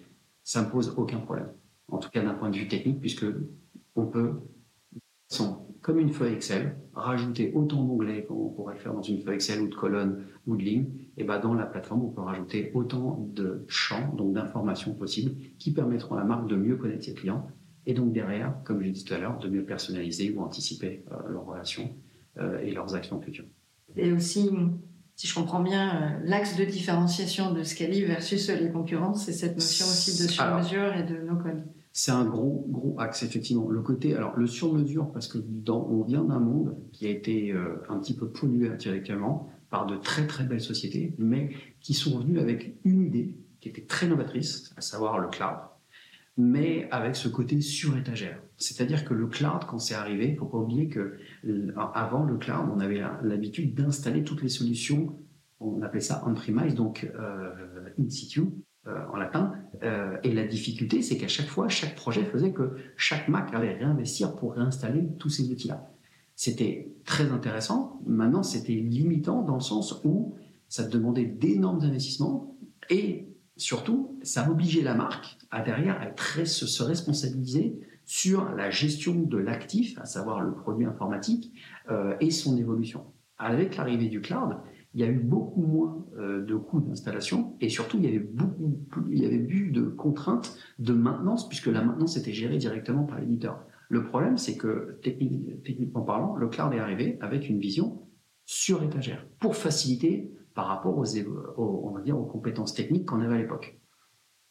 ça 0.42 0.62
me 0.62 0.70
pose 0.70 0.94
aucun 0.96 1.18
problème. 1.18 1.48
En 1.90 1.98
tout 1.98 2.08
cas 2.10 2.22
d'un 2.22 2.34
point 2.34 2.50
de 2.50 2.56
vue 2.56 2.68
technique, 2.68 3.00
puisque 3.00 3.26
on 3.94 4.06
peut, 4.06 4.40
comme 5.80 6.00
une 6.00 6.10
feuille 6.10 6.34
Excel, 6.34 6.76
rajouter 6.94 7.52
autant 7.54 7.82
d'onglets 7.82 8.24
qu'on 8.24 8.50
pourrait 8.50 8.74
le 8.74 8.80
faire 8.80 8.92
dans 8.92 9.02
une 9.02 9.20
feuille 9.20 9.36
Excel 9.36 9.60
ou 9.60 9.68
de 9.68 9.74
colonnes 9.74 10.24
ou 10.46 10.56
de 10.56 10.62
lignes, 10.62 10.90
et 11.16 11.24
ben 11.24 11.38
dans 11.38 11.54
la 11.54 11.66
plateforme, 11.66 12.04
on 12.04 12.10
peut 12.10 12.20
rajouter 12.20 12.70
autant 12.74 13.26
de 13.32 13.64
champs, 13.68 14.14
donc 14.14 14.34
d'informations 14.34 14.94
possibles, 14.94 15.32
qui 15.58 15.72
permettront 15.72 16.16
à 16.16 16.18
la 16.18 16.24
marque 16.24 16.48
de 16.48 16.56
mieux 16.56 16.76
connaître 16.76 17.04
ses 17.04 17.14
clients, 17.14 17.46
et 17.86 17.94
donc 17.94 18.12
derrière, 18.12 18.54
comme 18.64 18.82
j'ai 18.82 18.90
dit 18.90 19.04
tout 19.04 19.14
à 19.14 19.18
l'heure, 19.18 19.38
de 19.38 19.48
mieux 19.48 19.64
personnaliser 19.64 20.30
ou 20.32 20.42
anticiper 20.42 21.04
euh, 21.10 21.16
leurs 21.30 21.46
relations 21.46 21.90
euh, 22.38 22.60
et 22.60 22.70
leurs 22.70 22.94
actions 22.94 23.20
futures. 23.20 23.46
Et 23.96 24.12
aussi, 24.12 24.50
si 25.14 25.26
je 25.26 25.34
comprends 25.34 25.62
bien, 25.62 25.88
euh, 25.88 26.20
l'axe 26.24 26.56
de 26.56 26.64
différenciation 26.64 27.52
de 27.52 27.62
Scali 27.62 28.04
versus 28.04 28.50
les 28.50 28.70
concurrents, 28.70 29.14
c'est 29.14 29.32
cette 29.32 29.54
notion 29.54 29.86
aussi 29.86 30.22
de 30.22 30.28
sur-mesure 30.28 30.94
et 30.94 31.02
de 31.04 31.16
no-code. 31.22 31.64
C'est 32.00 32.12
un 32.12 32.26
gros, 32.26 32.64
gros 32.68 32.94
axe, 33.00 33.24
effectivement. 33.24 33.68
Le 33.68 33.82
côté, 33.82 34.14
alors 34.14 34.36
le 34.36 34.46
sur-mesure, 34.46 35.10
parce 35.10 35.26
que 35.26 35.38
dans, 35.38 35.84
on 35.84 36.04
vient 36.04 36.22
d'un 36.22 36.38
monde 36.38 36.76
qui 36.92 37.08
a 37.08 37.10
été 37.10 37.50
euh, 37.50 37.82
un 37.88 37.98
petit 37.98 38.14
peu 38.14 38.28
pollué 38.28 38.68
indirectement 38.68 39.50
par 39.68 39.84
de 39.84 39.96
très, 39.96 40.24
très 40.28 40.44
belles 40.44 40.60
sociétés, 40.60 41.16
mais 41.18 41.50
qui 41.80 41.94
sont 41.94 42.20
venues 42.20 42.38
avec 42.38 42.76
une 42.84 43.02
idée 43.02 43.34
qui 43.60 43.68
était 43.68 43.82
très 43.82 44.06
novatrice, 44.06 44.72
à 44.76 44.80
savoir 44.80 45.18
le 45.18 45.26
cloud, 45.26 45.58
mais 46.36 46.88
avec 46.92 47.16
ce 47.16 47.26
côté 47.26 47.60
sur-étagère. 47.60 48.40
C'est-à-dire 48.58 49.04
que 49.04 49.12
le 49.12 49.26
cloud, 49.26 49.64
quand 49.66 49.80
c'est 49.80 49.96
arrivé, 49.96 50.28
il 50.28 50.36
faut 50.36 50.46
pas 50.46 50.58
oublier 50.58 50.86
que 50.86 51.18
avant 51.76 52.22
le 52.22 52.36
cloud, 52.36 52.68
on 52.72 52.78
avait 52.78 53.02
l'habitude 53.24 53.74
d'installer 53.74 54.22
toutes 54.22 54.42
les 54.42 54.48
solutions, 54.48 55.18
on 55.58 55.82
appelait 55.82 56.00
ça 56.00 56.22
on-premise, 56.24 56.76
donc 56.76 57.10
euh, 57.18 57.90
in 57.98 58.08
situ, 58.08 58.42
euh, 58.42 58.67
en 59.12 59.16
latin. 59.16 59.52
Euh, 59.82 60.16
et 60.22 60.32
la 60.32 60.44
difficulté, 60.44 61.02
c'est 61.02 61.16
qu'à 61.16 61.28
chaque 61.28 61.48
fois, 61.48 61.68
chaque 61.68 61.94
projet 61.94 62.24
faisait 62.24 62.52
que 62.52 62.76
chaque 62.96 63.28
Mac 63.28 63.52
allait 63.54 63.74
réinvestir 63.74 64.36
pour 64.36 64.54
réinstaller 64.54 65.08
tous 65.18 65.30
ces 65.30 65.50
outils-là. 65.50 65.90
C'était 66.34 66.92
très 67.04 67.30
intéressant. 67.30 68.00
Maintenant, 68.06 68.42
c'était 68.42 68.74
limitant 68.74 69.42
dans 69.42 69.54
le 69.54 69.60
sens 69.60 70.00
où 70.04 70.34
ça 70.68 70.84
demandait 70.84 71.24
d'énormes 71.24 71.82
investissements 71.82 72.56
et 72.90 73.28
surtout, 73.56 74.18
ça 74.22 74.48
obligeait 74.50 74.82
la 74.82 74.94
marque 74.94 75.36
à 75.50 75.62
derrière 75.62 76.00
à 76.00 76.44
se, 76.44 76.82
responsabiliser 76.82 77.80
sur 78.04 78.50
la 78.54 78.70
gestion 78.70 79.14
de 79.14 79.36
l'actif, 79.36 79.98
à 79.98 80.06
savoir 80.06 80.40
le 80.40 80.54
produit 80.54 80.86
informatique, 80.86 81.52
euh, 81.90 82.16
et 82.20 82.30
son 82.30 82.56
évolution. 82.56 83.04
Avec 83.36 83.76
l'arrivée 83.76 84.08
du 84.08 84.20
cloud, 84.20 84.56
il 84.98 85.02
y 85.02 85.04
a 85.04 85.12
eu 85.12 85.20
beaucoup 85.20 85.62
moins 85.62 86.04
euh, 86.16 86.44
de 86.44 86.56
coûts 86.56 86.80
d'installation 86.80 87.56
et 87.60 87.68
surtout 87.68 87.98
il 87.98 88.04
y 88.04 88.08
avait 88.08 88.18
beaucoup 88.18 88.68
plus, 88.90 89.70
de 89.70 89.82
contraintes 89.82 90.58
de 90.80 90.92
maintenance 90.92 91.48
puisque 91.48 91.68
la 91.68 91.84
maintenance 91.84 92.16
était 92.16 92.32
gérée 92.32 92.58
directement 92.58 93.04
par 93.04 93.20
l'éditeur. 93.20 93.64
Le 93.88 94.04
problème, 94.04 94.36
c'est 94.36 94.56
que 94.56 94.98
techniquement 95.02 96.02
parlant, 96.02 96.34
le 96.34 96.48
cloud 96.48 96.74
est 96.74 96.80
arrivé 96.80 97.16
avec 97.20 97.48
une 97.48 97.60
vision 97.60 98.08
sur 98.44 98.82
étagère 98.82 99.24
pour 99.38 99.54
faciliter 99.54 100.32
par 100.54 100.66
rapport 100.66 100.98
aux, 100.98 101.06
aux 101.56 102.24
compétences 102.24 102.74
techniques 102.74 103.06
qu'on 103.06 103.20
avait 103.20 103.36
à 103.36 103.38
l'époque. 103.38 103.78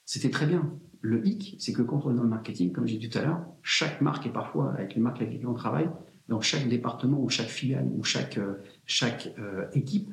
C'était 0.05 0.29
très 0.29 0.45
bien. 0.45 0.79
Le 1.01 1.27
hic, 1.27 1.57
c'est 1.59 1.73
que 1.73 1.81
quand 1.81 2.05
le 2.07 2.23
marketing, 2.23 2.71
comme 2.71 2.87
j'ai 2.87 2.97
dit 2.97 3.09
tout 3.09 3.17
à 3.17 3.23
l'heure, 3.23 3.45
chaque 3.63 3.99
marque 3.99 4.25
et 4.25 4.31
parfois 4.31 4.71
avec 4.71 4.95
les 4.95 5.01
marques 5.01 5.17
avec 5.21 5.33
lesquelles 5.33 5.49
on 5.49 5.53
travaille, 5.53 5.89
dans 6.29 6.39
chaque 6.39 6.67
département 6.69 7.19
ou 7.19 7.29
chaque 7.29 7.47
filiale 7.47 7.87
ou 7.93 8.03
chaque, 8.03 8.37
euh, 8.37 8.55
euh, 9.37 9.65
équipe 9.73 10.09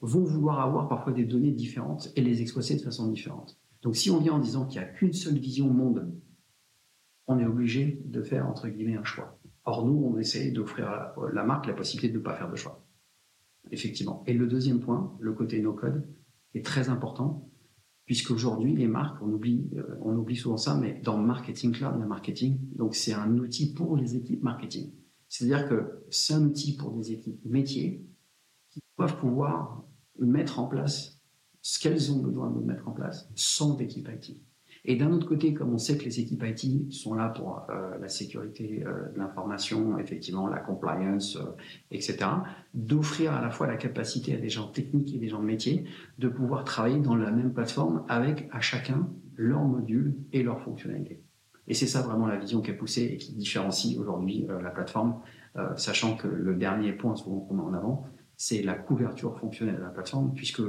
vont 0.00 0.24
vouloir 0.24 0.60
avoir 0.60 0.88
parfois 0.88 1.12
des 1.12 1.24
données 1.24 1.52
différentes 1.52 2.12
et 2.16 2.20
les 2.20 2.42
exploiter 2.42 2.76
de 2.76 2.82
façon 2.82 3.08
différente. 3.08 3.58
Donc 3.82 3.96
si 3.96 4.10
on 4.10 4.18
vient 4.18 4.34
en 4.34 4.38
disant 4.38 4.66
qu'il 4.66 4.80
n'y 4.80 4.86
a 4.86 4.88
qu'une 4.88 5.12
seule 5.12 5.38
vision 5.38 5.68
monde, 5.68 6.12
on 7.26 7.38
est 7.38 7.46
obligé 7.46 8.02
de 8.04 8.22
faire 8.22 8.46
entre 8.48 8.68
guillemets 8.68 8.96
un 8.96 9.04
choix. 9.04 9.38
Or 9.64 9.84
nous, 9.84 10.04
on 10.04 10.18
essaie 10.18 10.50
d'offrir 10.50 10.88
à 10.88 11.14
la 11.32 11.44
marque 11.44 11.66
la 11.66 11.74
possibilité 11.74 12.12
de 12.12 12.18
ne 12.18 12.22
pas 12.22 12.34
faire 12.34 12.50
de 12.50 12.56
choix. 12.56 12.84
Effectivement. 13.72 14.22
Et 14.26 14.32
le 14.32 14.46
deuxième 14.46 14.80
point, 14.80 15.16
le 15.18 15.32
côté 15.32 15.60
no-code, 15.60 16.06
est 16.54 16.64
très 16.64 16.88
important, 16.88 17.50
puisqu'aujourd'hui, 18.06 18.76
les 18.76 18.86
marques, 18.86 19.20
on 19.22 19.32
oublie, 19.32 19.68
euh, 19.76 19.98
on 20.00 20.16
oublie 20.16 20.36
souvent 20.36 20.56
ça, 20.56 20.76
mais 20.76 21.00
dans 21.02 21.18
Marketing 21.18 21.72
Cloud, 21.72 22.00
a 22.00 22.06
marketing. 22.06 22.58
Donc 22.76 22.94
c'est 22.94 23.12
un 23.12 23.36
outil 23.38 23.74
pour 23.74 23.96
les 23.96 24.16
équipes 24.16 24.42
marketing. 24.42 24.92
C'est-à-dire 25.28 25.68
que 25.68 26.04
c'est 26.10 26.34
un 26.34 26.44
outil 26.44 26.76
pour 26.76 26.92
des 26.92 27.12
équipes 27.12 27.44
métiers 27.44 28.06
qui 28.70 28.80
doivent 28.96 29.18
pouvoir 29.18 29.84
mettre 30.18 30.58
en 30.58 30.66
place 30.66 31.20
ce 31.62 31.78
qu'elles 31.80 32.12
ont 32.12 32.18
besoin 32.18 32.50
de 32.50 32.60
mettre 32.60 32.88
en 32.88 32.92
place 32.92 33.28
sans 33.34 33.78
équipe 33.78 34.08
IT. 34.08 34.36
Et 34.88 34.94
d'un 34.94 35.10
autre 35.10 35.26
côté, 35.26 35.52
comme 35.52 35.74
on 35.74 35.78
sait 35.78 35.98
que 35.98 36.04
les 36.04 36.20
équipes 36.20 36.44
IT 36.46 36.92
sont 36.92 37.14
là 37.14 37.28
pour 37.28 37.66
euh, 37.70 37.98
la 38.00 38.08
sécurité 38.08 38.84
euh, 38.86 39.10
de 39.12 39.18
l'information, 39.18 39.98
effectivement, 39.98 40.46
la 40.46 40.60
compliance, 40.60 41.34
euh, 41.36 41.56
etc., 41.90 42.18
d'offrir 42.72 43.32
à 43.32 43.42
la 43.42 43.50
fois 43.50 43.66
la 43.66 43.76
capacité 43.76 44.32
à 44.34 44.36
des 44.36 44.48
gens 44.48 44.68
techniques 44.68 45.12
et 45.12 45.18
des 45.18 45.28
gens 45.28 45.40
de 45.40 45.44
métier 45.44 45.86
de 46.18 46.28
pouvoir 46.28 46.62
travailler 46.62 47.00
dans 47.00 47.16
la 47.16 47.32
même 47.32 47.52
plateforme 47.52 48.04
avec 48.08 48.48
à 48.52 48.60
chacun 48.60 49.08
leurs 49.34 49.64
modules 49.64 50.14
et 50.32 50.44
leurs 50.44 50.60
fonctionnalités. 50.60 51.20
Et 51.66 51.74
c'est 51.74 51.88
ça 51.88 52.02
vraiment 52.02 52.28
la 52.28 52.36
vision 52.36 52.60
qui 52.60 52.70
est 52.70 52.74
poussée 52.74 53.10
et 53.12 53.16
qui 53.16 53.34
différencie 53.34 53.98
aujourd'hui 53.98 54.46
la 54.62 54.70
plateforme, 54.70 55.20
sachant 55.74 56.16
que 56.16 56.28
le 56.28 56.54
dernier 56.54 56.92
point 56.92 57.16
souvent 57.16 57.40
qu'on 57.40 57.54
met 57.54 57.62
en 57.62 57.74
avant, 57.74 58.06
c'est 58.36 58.62
la 58.62 58.74
couverture 58.74 59.38
fonctionnelle 59.38 59.76
de 59.76 59.82
la 59.82 59.90
plateforme, 59.90 60.34
puisque 60.34 60.62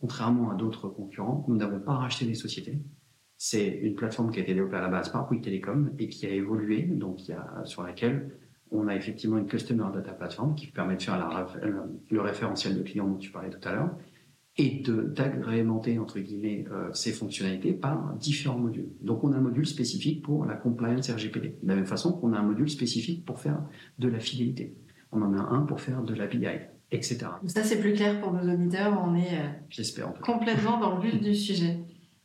contrairement 0.00 0.50
à 0.50 0.54
d'autres 0.54 0.88
concurrents, 0.88 1.44
nous 1.48 1.56
n'avons 1.56 1.80
pas 1.80 1.94
racheté 1.94 2.26
des 2.26 2.34
sociétés. 2.34 2.78
C'est 3.36 3.68
une 3.68 3.94
plateforme 3.94 4.30
qui 4.30 4.40
a 4.40 4.42
été 4.42 4.54
développée 4.54 4.76
à 4.76 4.82
la 4.82 4.88
base 4.88 5.10
par 5.10 5.26
Bouygues 5.26 5.42
Telecom 5.42 5.92
et 5.98 6.08
qui 6.08 6.26
a 6.26 6.30
évolué, 6.30 6.82
donc 6.82 7.26
il 7.26 7.30
y 7.30 7.34
a, 7.34 7.62
sur 7.64 7.82
laquelle 7.82 8.38
on 8.70 8.88
a 8.88 8.96
effectivement 8.96 9.38
une 9.38 9.46
Customer 9.46 9.86
Data 9.92 10.12
Platform 10.12 10.54
qui 10.54 10.66
permet 10.66 10.96
de 10.96 11.02
faire 11.02 11.18
la, 11.18 11.46
le 12.10 12.20
référentiel 12.20 12.76
de 12.76 12.82
clients 12.82 13.08
dont 13.08 13.18
tu 13.18 13.30
parlais 13.30 13.50
tout 13.50 13.68
à 13.68 13.72
l'heure 13.72 13.96
et 14.56 14.82
d'agrémenter 14.86 15.98
entre 15.98 16.20
guillemets 16.20 16.64
euh, 16.70 16.92
ces 16.92 17.12
fonctionnalités 17.12 17.72
par 17.72 18.14
différents 18.14 18.58
modules. 18.58 18.88
Donc 19.00 19.24
on 19.24 19.32
a 19.32 19.36
un 19.36 19.40
module 19.40 19.66
spécifique 19.66 20.22
pour 20.22 20.44
la 20.44 20.54
compliance 20.54 21.10
RGPD, 21.10 21.58
de 21.62 21.68
la 21.68 21.74
même 21.74 21.86
façon 21.86 22.12
qu'on 22.12 22.32
a 22.32 22.38
un 22.38 22.42
module 22.42 22.70
spécifique 22.70 23.24
pour 23.24 23.40
faire 23.40 23.60
de 23.98 24.08
la 24.08 24.20
fidélité. 24.20 24.76
On 25.10 25.22
en 25.22 25.34
a 25.34 25.42
un 25.42 25.62
pour 25.62 25.80
faire 25.80 26.02
de 26.02 26.14
la 26.14 26.26
BI, 26.26 26.46
etc. 26.96 27.26
Ça 27.46 27.64
c'est 27.64 27.80
plus 27.80 27.92
clair 27.92 28.20
pour 28.20 28.32
nos 28.32 28.52
auditeurs, 28.52 29.02
on 29.06 29.14
est 29.14 29.38
euh, 29.38 30.12
complètement 30.22 30.78
dans 30.78 30.96
le 30.96 31.00
but 31.00 31.22
du 31.22 31.34
sujet. 31.34 31.78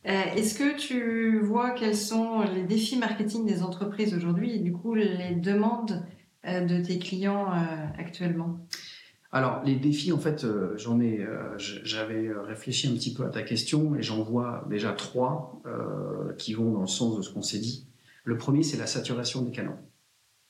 Euh, 0.06 0.34
est-ce 0.34 0.58
que 0.58 0.78
tu 0.78 1.40
vois 1.40 1.72
quels 1.72 1.96
sont 1.96 2.40
les 2.54 2.62
défis 2.62 2.96
marketing 2.96 3.46
des 3.46 3.62
entreprises 3.62 4.14
aujourd'hui 4.14 4.54
et 4.54 4.58
du 4.58 4.72
coup 4.72 4.94
les 4.94 5.34
demandes 5.34 6.02
euh, 6.46 6.64
de 6.64 6.82
tes 6.82 6.98
clients 6.98 7.52
euh, 7.52 7.86
actuellement? 7.98 8.58
Alors, 9.32 9.62
les 9.64 9.76
défis, 9.76 10.10
en 10.10 10.18
fait, 10.18 10.44
j'en 10.74 11.00
ai, 11.00 11.24
j'avais 11.56 12.32
réfléchi 12.32 12.88
un 12.88 12.94
petit 12.94 13.14
peu 13.14 13.24
à 13.24 13.28
ta 13.28 13.42
question 13.42 13.94
et 13.94 14.02
j'en 14.02 14.24
vois 14.24 14.66
déjà 14.68 14.90
trois 14.92 15.62
qui 16.36 16.52
vont 16.52 16.72
dans 16.72 16.80
le 16.80 16.88
sens 16.88 17.16
de 17.16 17.22
ce 17.22 17.32
qu'on 17.32 17.40
s'est 17.40 17.60
dit. 17.60 17.86
Le 18.24 18.36
premier, 18.36 18.64
c'est 18.64 18.76
la 18.76 18.88
saturation 18.88 19.42
des 19.42 19.52
canaux. 19.52 19.76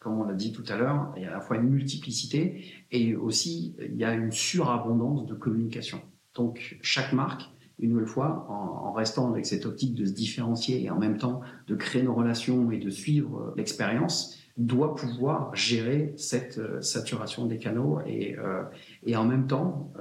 Comme 0.00 0.18
on 0.18 0.24
l'a 0.24 0.34
dit 0.34 0.52
tout 0.52 0.64
à 0.68 0.76
l'heure, 0.76 1.12
il 1.16 1.22
y 1.22 1.26
a 1.26 1.30
à 1.30 1.34
la 1.34 1.40
fois 1.40 1.56
une 1.56 1.68
multiplicité 1.68 2.64
et 2.90 3.14
aussi 3.14 3.76
il 3.80 3.96
y 3.96 4.04
a 4.04 4.14
une 4.14 4.32
surabondance 4.32 5.26
de 5.26 5.34
communication. 5.34 6.00
Donc, 6.34 6.78
chaque 6.82 7.12
marque 7.12 7.50
une 7.80 7.90
nouvelle 7.90 8.06
fois, 8.06 8.46
en, 8.48 8.92
restant 8.92 9.30
avec 9.30 9.46
cette 9.46 9.64
optique 9.64 9.94
de 9.94 10.04
se 10.04 10.12
différencier 10.12 10.82
et 10.82 10.90
en 10.90 10.98
même 10.98 11.16
temps 11.16 11.40
de 11.66 11.74
créer 11.74 12.02
nos 12.02 12.14
relations 12.14 12.70
et 12.70 12.78
de 12.78 12.90
suivre 12.90 13.38
euh, 13.38 13.54
l'expérience, 13.56 14.36
doit 14.56 14.94
pouvoir 14.94 15.54
gérer 15.54 16.12
cette 16.16 16.58
euh, 16.58 16.80
saturation 16.82 17.46
des 17.46 17.56
canaux 17.56 18.00
et, 18.04 18.36
euh, 18.38 18.64
et 19.04 19.16
en 19.16 19.24
même 19.24 19.46
temps, 19.46 19.92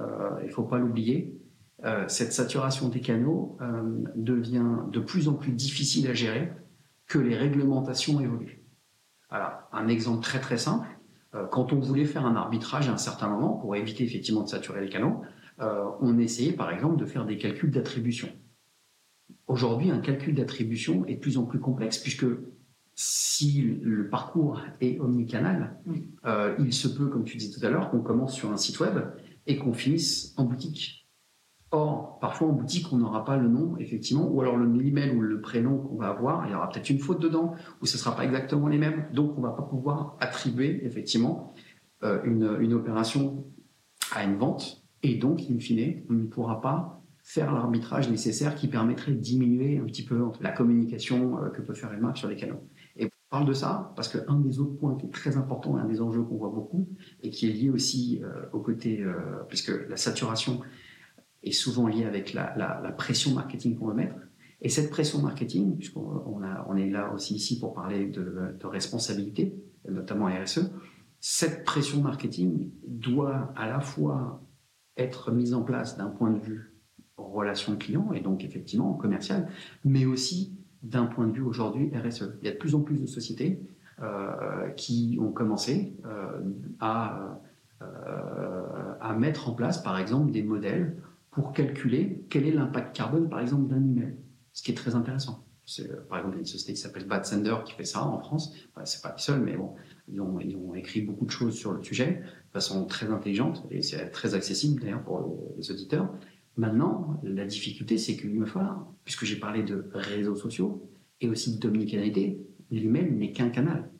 il 0.42 0.48
ne 0.48 0.52
faut 0.52 0.64
pas 0.64 0.78
l'oublier, 0.78 1.36
cette 2.08 2.34
saturation 2.34 2.90
des 2.90 3.00
canaux 3.00 3.56
devient 4.14 4.66
de 4.92 5.00
plus 5.00 5.28
en 5.28 5.34
plus 5.34 5.52
difficile 5.52 6.08
à 6.08 6.14
gérer 6.14 6.52
que 7.06 7.18
les 7.18 7.34
réglementations 7.34 8.20
évoluent. 8.20 8.59
Alors, 9.30 9.52
un 9.72 9.88
exemple 9.88 10.22
très 10.22 10.40
très 10.40 10.58
simple, 10.58 10.88
quand 11.52 11.72
on 11.72 11.78
voulait 11.78 12.06
faire 12.06 12.26
un 12.26 12.34
arbitrage 12.34 12.88
à 12.88 12.92
un 12.92 12.96
certain 12.96 13.28
moment 13.28 13.52
pour 13.52 13.76
éviter 13.76 14.02
effectivement 14.02 14.42
de 14.42 14.48
saturer 14.48 14.80
les 14.80 14.88
canaux, 14.88 15.22
euh, 15.60 15.84
on 16.00 16.18
essayait 16.18 16.52
par 16.52 16.70
exemple 16.70 16.96
de 16.96 17.04
faire 17.04 17.26
des 17.26 17.36
calculs 17.36 17.70
d'attribution. 17.70 18.28
Aujourd'hui, 19.46 19.90
un 19.90 19.98
calcul 19.98 20.34
d'attribution 20.34 21.04
est 21.06 21.16
de 21.16 21.20
plus 21.20 21.36
en 21.36 21.44
plus 21.44 21.60
complexe 21.60 21.98
puisque 21.98 22.26
si 22.94 23.62
le 23.82 24.08
parcours 24.08 24.60
est 24.80 24.98
omnicanal, 25.00 25.78
euh, 26.24 26.54
il 26.58 26.72
se 26.72 26.88
peut, 26.88 27.08
comme 27.08 27.24
tu 27.24 27.36
disais 27.36 27.58
tout 27.58 27.64
à 27.64 27.70
l'heure, 27.70 27.90
qu'on 27.90 28.00
commence 28.00 28.34
sur 28.34 28.50
un 28.50 28.56
site 28.56 28.80
web 28.80 28.98
et 29.46 29.56
qu'on 29.56 29.72
finisse 29.72 30.34
en 30.36 30.44
boutique. 30.44 31.08
Or, 31.72 32.18
parfois 32.20 32.48
en 32.48 32.52
boutique, 32.52 32.92
on 32.92 32.96
n'aura 32.96 33.24
pas 33.24 33.36
le 33.36 33.46
nom, 33.46 33.76
effectivement, 33.78 34.28
ou 34.28 34.40
alors 34.40 34.56
le 34.56 34.84
email 34.84 35.10
ou 35.12 35.20
le 35.20 35.40
prénom 35.40 35.78
qu'on 35.78 35.96
va 35.96 36.08
avoir, 36.08 36.44
il 36.46 36.52
y 36.52 36.54
aura 36.54 36.68
peut-être 36.68 36.90
une 36.90 36.98
faute 36.98 37.22
dedans, 37.22 37.54
ou 37.80 37.86
ce 37.86 37.96
ne 37.96 38.00
sera 38.00 38.16
pas 38.16 38.24
exactement 38.24 38.66
les 38.66 38.78
mêmes, 38.78 39.06
donc 39.12 39.34
on 39.36 39.40
ne 39.40 39.46
va 39.46 39.52
pas 39.52 39.62
pouvoir 39.62 40.16
attribuer, 40.18 40.84
effectivement, 40.84 41.54
euh, 42.02 42.20
une, 42.24 42.72
opération 42.72 43.44
à 44.10 44.24
une 44.24 44.36
vente 44.36 44.82
et 45.04 45.14
donc, 45.14 45.42
in 45.48 45.60
fine, 45.60 46.02
on 46.10 46.14
ne 46.14 46.26
pourra 46.26 46.60
pas 46.60 47.04
faire 47.22 47.52
l'arbitrage 47.52 48.10
nécessaire 48.10 48.56
qui 48.56 48.66
permettrait 48.66 49.12
de 49.12 49.18
diminuer 49.18 49.78
un 49.78 49.84
petit 49.84 50.02
peu 50.02 50.20
la 50.40 50.50
communication 50.50 51.38
euh, 51.38 51.50
que 51.50 51.62
peut 51.62 51.74
faire 51.74 51.92
une 51.92 52.00
marque 52.00 52.16
sur 52.16 52.28
les 52.28 52.36
canaux. 52.36 52.68
Et 52.96 53.04
on 53.04 53.10
parle 53.30 53.46
de 53.46 53.52
ça 53.52 53.92
parce 53.94 54.08
qu'un 54.08 54.40
des 54.40 54.58
autres 54.58 54.76
points 54.76 54.96
qui 54.96 55.06
est 55.06 55.10
très 55.10 55.36
important, 55.36 55.76
un 55.76 55.84
des 55.84 56.00
enjeux 56.00 56.22
qu'on 56.22 56.36
voit 56.36 56.50
beaucoup, 56.50 56.88
et 57.22 57.30
qui 57.30 57.48
est 57.48 57.52
lié 57.52 57.70
aussi 57.70 58.20
euh, 58.24 58.46
au 58.52 58.58
côté, 58.58 59.04
puisque 59.48 59.72
la 59.88 59.96
saturation 59.96 60.62
est 61.42 61.52
souvent 61.52 61.86
liée 61.86 62.04
avec 62.04 62.32
la, 62.34 62.94
pression 62.96 63.32
marketing 63.32 63.76
qu'on 63.78 63.86
veut 63.86 63.94
mettre, 63.94 64.16
et 64.62 64.68
cette 64.68 64.90
pression 64.90 65.20
marketing, 65.22 65.76
puisqu'on 65.76 66.22
on 66.26 66.76
est 66.76 66.90
là 66.90 67.12
aussi 67.14 67.34
ici 67.34 67.58
pour 67.58 67.72
parler 67.72 68.06
de, 68.06 68.66
responsabilité, 68.66 69.54
notamment 69.88 70.26
RSE, 70.26 70.70
cette 71.20 71.64
pression 71.64 72.00
marketing 72.00 72.70
doit 72.86 73.52
à 73.56 73.68
la 73.68 73.80
fois 73.80 74.42
être 74.96 75.32
mise 75.32 75.54
en 75.54 75.62
place 75.62 75.96
d'un 75.96 76.08
point 76.08 76.30
de 76.30 76.38
vue 76.38 76.70
relation 77.16 77.76
client 77.76 78.12
et 78.12 78.20
donc 78.20 78.44
effectivement 78.44 78.94
commercial, 78.94 79.48
mais 79.84 80.06
aussi 80.06 80.56
d'un 80.82 81.06
point 81.06 81.26
de 81.26 81.32
vue 81.32 81.42
aujourd'hui 81.42 81.90
RSE. 81.94 82.38
Il 82.40 82.46
y 82.46 82.48
a 82.48 82.52
de 82.52 82.58
plus 82.58 82.74
en 82.74 82.80
plus 82.80 82.98
de 82.98 83.06
sociétés 83.06 83.60
euh, 84.02 84.70
qui 84.70 85.18
ont 85.20 85.30
commencé 85.30 85.94
euh, 86.06 86.40
euh, 86.82 87.34
à 89.00 89.14
mettre 89.14 89.48
en 89.48 89.52
place, 89.52 89.82
par 89.82 89.98
exemple, 89.98 90.30
des 90.32 90.42
modèles 90.42 90.96
pour 91.30 91.52
calculer 91.52 92.24
quel 92.28 92.46
est 92.46 92.52
l'impact 92.52 92.94
carbone, 92.96 93.28
par 93.28 93.40
exemple, 93.40 93.68
d'un 93.68 93.82
email, 93.82 94.16
ce 94.52 94.62
qui 94.62 94.72
est 94.72 94.74
très 94.74 94.94
intéressant. 94.94 95.46
Par 96.08 96.18
exemple, 96.18 96.34
il 96.34 96.38
y 96.38 96.38
a 96.38 96.40
une 96.40 96.46
société 96.46 96.72
qui 96.72 96.80
s'appelle 96.80 97.06
Bad 97.06 97.24
Sender 97.24 97.54
qui 97.64 97.74
fait 97.74 97.84
ça 97.84 98.04
en 98.04 98.18
France. 98.18 98.52
Enfin, 98.74 98.84
c'est 98.84 99.02
pas 99.02 99.14
les 99.16 99.22
seuls, 99.22 99.40
mais 99.40 99.56
bon, 99.56 99.74
ils 100.08 100.20
ont, 100.20 100.40
ils 100.40 100.56
ont 100.56 100.74
écrit 100.74 101.00
beaucoup 101.00 101.24
de 101.26 101.30
choses 101.30 101.54
sur 101.54 101.72
le 101.72 101.82
sujet 101.84 102.22
de 102.22 102.52
façon 102.52 102.86
très 102.86 103.10
intelligente 103.10 103.64
et 103.70 103.82
c'est 103.82 104.10
très 104.10 104.34
accessible 104.34 104.80
d'ailleurs 104.80 105.04
pour 105.04 105.54
les 105.56 105.70
auditeurs. 105.70 106.12
Maintenant, 106.56 107.20
la 107.22 107.46
difficulté, 107.46 107.98
c'est 107.98 108.22
me 108.24 108.46
faut, 108.46 108.58
puisque 109.04 109.24
j'ai 109.24 109.36
parlé 109.36 109.62
de 109.62 109.88
réseaux 109.94 110.34
sociaux 110.34 110.90
et 111.20 111.28
aussi 111.28 111.58
d'omnicanalité, 111.58 112.44
l'email 112.70 113.12
n'est 113.12 113.32
qu'un 113.32 113.50
canal. 113.50 113.90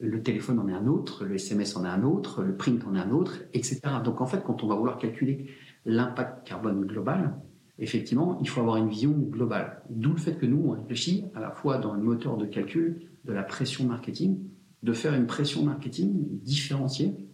Le 0.00 0.22
téléphone 0.22 0.58
en 0.58 0.68
est 0.68 0.72
un 0.72 0.86
autre, 0.86 1.24
le 1.24 1.34
SMS 1.36 1.76
en 1.76 1.84
est 1.84 1.88
un 1.88 2.02
autre, 2.02 2.42
le 2.42 2.56
print 2.56 2.84
en 2.86 2.94
est 2.94 3.00
un 3.00 3.10
autre, 3.10 3.38
etc. 3.52 3.80
Donc 4.04 4.20
en 4.20 4.26
fait, 4.26 4.42
quand 4.44 4.62
on 4.62 4.66
va 4.66 4.76
vouloir 4.76 4.98
calculer 4.98 5.50
l'impact 5.84 6.46
carbone 6.46 6.84
global, 6.84 7.34
effectivement, 7.78 8.38
il 8.40 8.48
faut 8.48 8.60
avoir 8.60 8.76
une 8.76 8.88
vision 8.88 9.12
globale. 9.12 9.82
D'où 9.90 10.10
le 10.10 10.16
fait 10.18 10.36
que 10.36 10.46
nous, 10.46 10.62
on 10.66 10.70
réfléchit 10.72 11.24
à 11.34 11.40
la 11.40 11.50
fois 11.50 11.78
dans 11.78 11.94
le 11.94 12.00
moteur 12.00 12.36
de 12.36 12.46
calcul 12.46 13.08
de 13.24 13.32
la 13.32 13.42
pression 13.42 13.84
marketing, 13.84 14.38
de 14.82 14.92
faire 14.92 15.14
une 15.14 15.26
pression 15.26 15.64
marketing 15.64 16.40
différenciée 16.42 17.28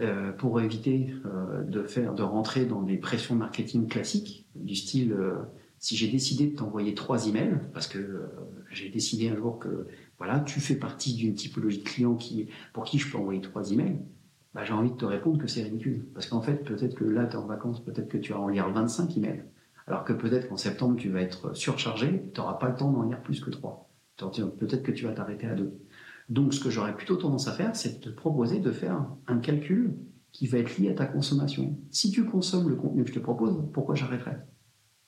euh, 0.00 0.32
pour 0.32 0.60
éviter 0.60 1.12
euh, 1.26 1.62
de 1.64 1.82
faire, 1.82 2.14
de 2.14 2.22
rentrer 2.22 2.64
dans 2.64 2.82
des 2.82 2.96
pressions 2.96 3.34
marketing 3.34 3.88
classiques 3.88 4.46
du 4.54 4.74
style 4.74 5.12
euh, 5.12 5.34
si 5.78 5.96
j'ai 5.96 6.08
décidé 6.08 6.46
de 6.46 6.56
t'envoyer 6.56 6.94
trois 6.94 7.28
emails 7.28 7.60
parce 7.74 7.88
que 7.88 8.22
j'ai 8.70 8.88
décidé 8.88 9.28
un 9.28 9.36
jour 9.36 9.58
que 9.58 9.86
voilà 10.18 10.40
tu 10.40 10.60
fais 10.60 10.76
partie 10.76 11.14
d'une 11.14 11.34
typologie 11.34 11.78
de 11.78 11.84
clients 11.84 12.16
qui 12.16 12.48
pour 12.72 12.84
qui 12.84 12.98
je 12.98 13.10
peux 13.10 13.18
envoyer 13.18 13.40
trois 13.40 13.72
emails, 13.72 13.98
bah, 14.54 14.64
j'ai 14.64 14.72
envie 14.72 14.90
de 14.90 14.96
te 14.96 15.04
répondre 15.04 15.38
que 15.38 15.46
c'est 15.46 15.62
ridicule 15.62 16.06
parce 16.14 16.26
qu'en 16.26 16.42
fait 16.42 16.64
peut-être 16.64 16.94
que 16.94 17.04
là 17.04 17.26
tu 17.26 17.32
es 17.32 17.36
en 17.36 17.46
vacances, 17.46 17.84
peut-être 17.84 18.08
que 18.08 18.18
tu 18.18 18.32
vas 18.32 18.40
en 18.40 18.48
lire 18.48 18.68
25 18.70 19.16
emails 19.16 19.44
alors 19.86 20.04
que 20.04 20.12
peut-être 20.12 20.48
qu'en 20.48 20.56
septembre 20.56 20.96
tu 20.96 21.10
vas 21.10 21.20
être 21.20 21.54
surchargé, 21.56 22.30
tu 22.34 22.40
n'auras 22.40 22.54
pas 22.54 22.68
le 22.68 22.76
temps 22.76 22.90
d'en 22.92 23.02
lire 23.02 23.22
plus 23.22 23.40
que 23.40 23.50
trois. 23.50 23.88
Peut-être 24.16 24.82
que 24.82 24.92
tu 24.92 25.04
vas 25.04 25.12
t'arrêter 25.12 25.48
à 25.48 25.54
deux. 25.54 25.80
Donc, 26.28 26.54
ce 26.54 26.60
que 26.60 26.70
j'aurais 26.70 26.94
plutôt 26.94 27.16
tendance 27.16 27.48
à 27.48 27.52
faire, 27.52 27.74
c'est 27.74 27.98
de 27.98 28.10
te 28.10 28.14
proposer 28.14 28.60
de 28.60 28.70
faire 28.70 29.04
un 29.26 29.38
calcul 29.38 29.96
qui 30.30 30.46
va 30.46 30.58
être 30.58 30.78
lié 30.78 30.90
à 30.90 30.94
ta 30.94 31.06
consommation. 31.06 31.76
Si 31.90 32.10
tu 32.10 32.24
consommes 32.24 32.68
le 32.68 32.76
contenu 32.76 33.02
que 33.02 33.10
je 33.10 33.14
te 33.14 33.18
propose, 33.18 33.68
pourquoi 33.72 33.96
j'arrêterais? 33.96 34.46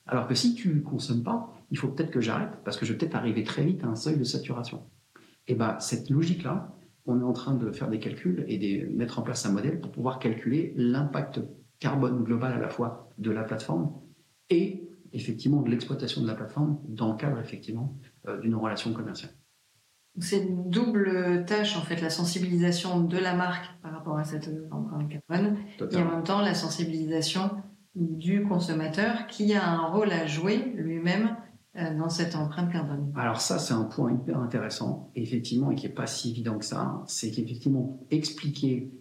Alors 0.05 0.27
que 0.27 0.35
si 0.35 0.53
tu 0.53 0.75
ne 0.75 0.81
consommes 0.81 1.23
pas, 1.23 1.53
il 1.71 1.77
faut 1.77 1.87
peut-être 1.87 2.11
que 2.11 2.21
j'arrête 2.21 2.51
parce 2.63 2.77
que 2.77 2.85
je 2.85 2.91
vais 2.91 2.97
peut-être 2.97 3.15
arriver 3.15 3.43
très 3.43 3.63
vite 3.63 3.83
à 3.83 3.87
un 3.87 3.95
seuil 3.95 4.17
de 4.17 4.23
saturation. 4.23 4.83
Et 5.47 5.55
bien, 5.55 5.79
cette 5.79 6.09
logique-là, 6.09 6.75
on 7.05 7.19
est 7.19 7.23
en 7.23 7.33
train 7.33 7.53
de 7.53 7.71
faire 7.71 7.89
des 7.89 7.99
calculs 7.99 8.45
et 8.47 8.57
de 8.57 8.95
mettre 8.95 9.19
en 9.19 9.21
place 9.21 9.45
un 9.45 9.51
modèle 9.51 9.79
pour 9.79 9.91
pouvoir 9.91 10.19
calculer 10.19 10.73
l'impact 10.75 11.39
carbone 11.79 12.23
global 12.23 12.53
à 12.53 12.59
la 12.59 12.69
fois 12.69 13.11
de 13.17 13.31
la 13.31 13.43
plateforme 13.43 13.93
et 14.49 14.89
effectivement 15.13 15.61
de 15.61 15.69
l'exploitation 15.69 16.21
de 16.21 16.27
la 16.27 16.35
plateforme 16.35 16.79
dans 16.87 17.11
le 17.11 17.17
cadre 17.17 17.39
effectivement 17.39 17.97
euh, 18.27 18.39
d'une 18.39 18.55
relation 18.55 18.91
commerciale. 18.91 19.31
C'est 20.19 20.43
une 20.43 20.69
double 20.69 21.43
tâche, 21.45 21.75
en 21.77 21.81
fait, 21.81 22.01
la 22.01 22.09
sensibilisation 22.09 23.01
de 23.01 23.17
la 23.17 23.35
marque 23.35 23.65
par 23.81 23.91
rapport 23.91 24.17
à 24.17 24.23
cette 24.23 24.49
empreinte 24.71 25.09
carbone, 25.09 25.57
et 25.91 25.97
en 25.97 26.09
même 26.09 26.23
temps 26.23 26.41
la 26.41 26.53
sensibilisation 26.53 27.51
du 27.95 28.43
consommateur 28.43 29.27
qui 29.27 29.53
a 29.53 29.67
un 29.67 29.87
rôle 29.87 30.11
à 30.11 30.25
jouer 30.25 30.73
lui-même 30.75 31.27
euh, 31.27 31.44
dans 31.75 32.09
cette 32.09 32.35
empreinte 32.35 32.71
carbone. 32.71 33.11
Alors 33.15 33.41
ça, 33.41 33.59
c'est 33.59 33.73
un 33.73 33.83
point 33.83 34.13
hyper 34.13 34.39
intéressant, 34.39 35.11
effectivement, 35.15 35.71
et 35.71 35.75
qui 35.75 35.87
n'est 35.87 35.93
pas 35.93 36.07
si 36.07 36.31
évident 36.31 36.57
que 36.57 36.65
ça, 36.65 37.03
c'est 37.07 37.31
qu'effectivement, 37.31 37.99
expliquer 38.11 38.91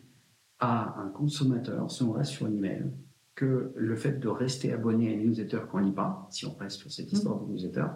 à 0.59 1.01
un 1.01 1.09
consommateur, 1.09 1.91
si 1.91 2.03
on 2.03 2.13
reste 2.13 2.33
sur 2.33 2.49
l'email, 2.49 2.91
que 3.35 3.73
le 3.77 3.97
fait 3.97 4.19
de 4.21 4.29
rester 4.29 4.73
abonné 4.73 5.09
à 5.09 5.13
une 5.13 5.29
newsletter 5.29 5.61
qu'on 5.71 5.79
lit 5.79 5.93
pas, 5.93 6.27
si 6.31 6.47
on 6.47 6.55
reste 6.55 6.79
sur 6.79 6.91
cette 6.91 7.13
mmh. 7.13 7.17
histoire 7.17 7.41
de 7.41 7.53
newsletter, 7.53 7.87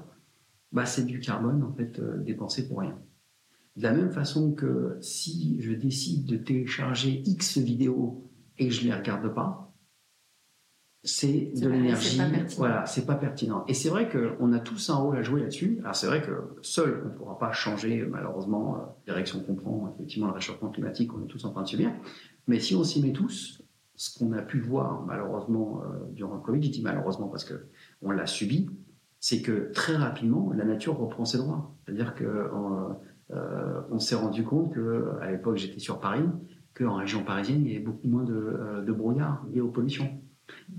bah, 0.72 0.84
c'est 0.84 1.06
du 1.06 1.20
carbone 1.20 1.62
en 1.62 1.72
fait 1.72 1.98
euh, 1.98 2.18
dépensé 2.18 2.68
pour 2.68 2.80
rien. 2.80 2.98
De 3.76 3.82
la 3.82 3.92
même 3.92 4.10
façon 4.10 4.52
que 4.52 4.98
si 5.00 5.60
je 5.60 5.72
décide 5.72 6.26
de 6.26 6.36
télécharger 6.36 7.22
X 7.24 7.58
vidéos 7.58 8.28
et 8.58 8.68
que 8.68 8.74
je 8.74 8.82
ne 8.82 8.86
les 8.86 8.94
regarde 8.94 9.32
pas, 9.32 9.67
c'est 11.04 11.52
de 11.54 11.68
l'énergie. 11.68 12.20
Voilà, 12.56 12.86
c'est 12.86 13.06
pas 13.06 13.14
pertinent. 13.14 13.64
Et 13.68 13.74
c'est 13.74 13.88
vrai 13.88 14.08
qu'on 14.08 14.52
a 14.52 14.58
tous 14.58 14.90
un 14.90 14.96
rôle 14.96 15.16
à 15.16 15.22
jouer 15.22 15.40
là-dessus. 15.40 15.78
Alors 15.82 15.94
c'est 15.94 16.06
vrai 16.06 16.22
que 16.22 16.32
seul, 16.62 17.02
on 17.04 17.08
ne 17.08 17.14
pourra 17.14 17.38
pas 17.38 17.52
changer 17.52 18.04
malheureusement 18.04 18.76
la 18.76 18.82
euh, 18.82 18.86
direction 19.06 19.40
qu'on 19.40 19.54
prend, 19.54 19.92
effectivement, 19.94 20.26
le 20.26 20.32
réchauffement 20.34 20.70
climatique, 20.70 21.12
on 21.14 21.24
est 21.24 21.28
tous 21.28 21.44
en 21.44 21.52
train 21.52 21.62
de 21.62 21.68
subir. 21.68 21.90
Mais 22.46 22.60
si 22.60 22.74
on 22.74 22.82
s'y 22.82 23.02
met 23.02 23.12
tous, 23.12 23.62
ce 23.98 24.16
qu'on 24.16 24.32
a 24.32 24.42
pu 24.42 24.60
voir 24.60 25.04
malheureusement 25.04 25.82
euh, 25.82 26.06
durant 26.12 26.36
le 26.36 26.40
Covid, 26.40 26.62
je 26.62 26.70
dis 26.70 26.82
malheureusement 26.82 27.26
parce 27.26 27.44
que 27.44 27.66
on 28.00 28.12
l'a 28.12 28.26
subi, 28.26 28.70
c'est 29.18 29.42
que 29.42 29.72
très 29.72 29.96
rapidement, 29.96 30.52
la 30.56 30.64
nature 30.64 30.96
reprend 30.96 31.24
ses 31.24 31.38
droits. 31.38 31.74
C'est-à-dire 31.84 32.14
que 32.14 32.24
euh, 32.24 32.88
euh, 33.32 33.80
on 33.90 33.98
s'est 33.98 34.14
rendu 34.14 34.44
compte 34.44 34.72
que, 34.72 35.10
à 35.20 35.30
l'époque, 35.30 35.56
j'étais 35.56 35.80
sur 35.80 35.98
Paris, 35.98 36.24
qu'en 36.74 36.94
région 36.94 37.24
parisienne, 37.24 37.62
il 37.66 37.72
y 37.72 37.74
avait 37.74 37.84
beaucoup 37.84 38.06
moins 38.06 38.22
de, 38.22 38.84
de 38.86 38.92
brouillard 38.92 39.44
lié 39.52 39.60
aux 39.60 39.68
pollutions, 39.68 40.08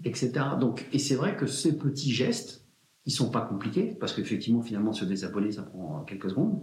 etc. 0.04 0.32
Donc, 0.60 0.88
et 0.94 1.00
c'est 1.00 1.16
vrai 1.16 1.36
que 1.36 1.48
ces 1.48 1.78
petits 1.78 2.12
gestes, 2.12 2.66
qui 3.04 3.12
sont 3.12 3.32
pas 3.32 3.42
compliqués, 3.42 3.96
parce 4.00 4.14
qu'effectivement, 4.14 4.62
finalement, 4.62 4.94
se 4.94 5.06
désabonner, 5.06 5.52
ça 5.52 5.64
prend 5.64 6.04
quelques 6.04 6.30
secondes, 6.30 6.62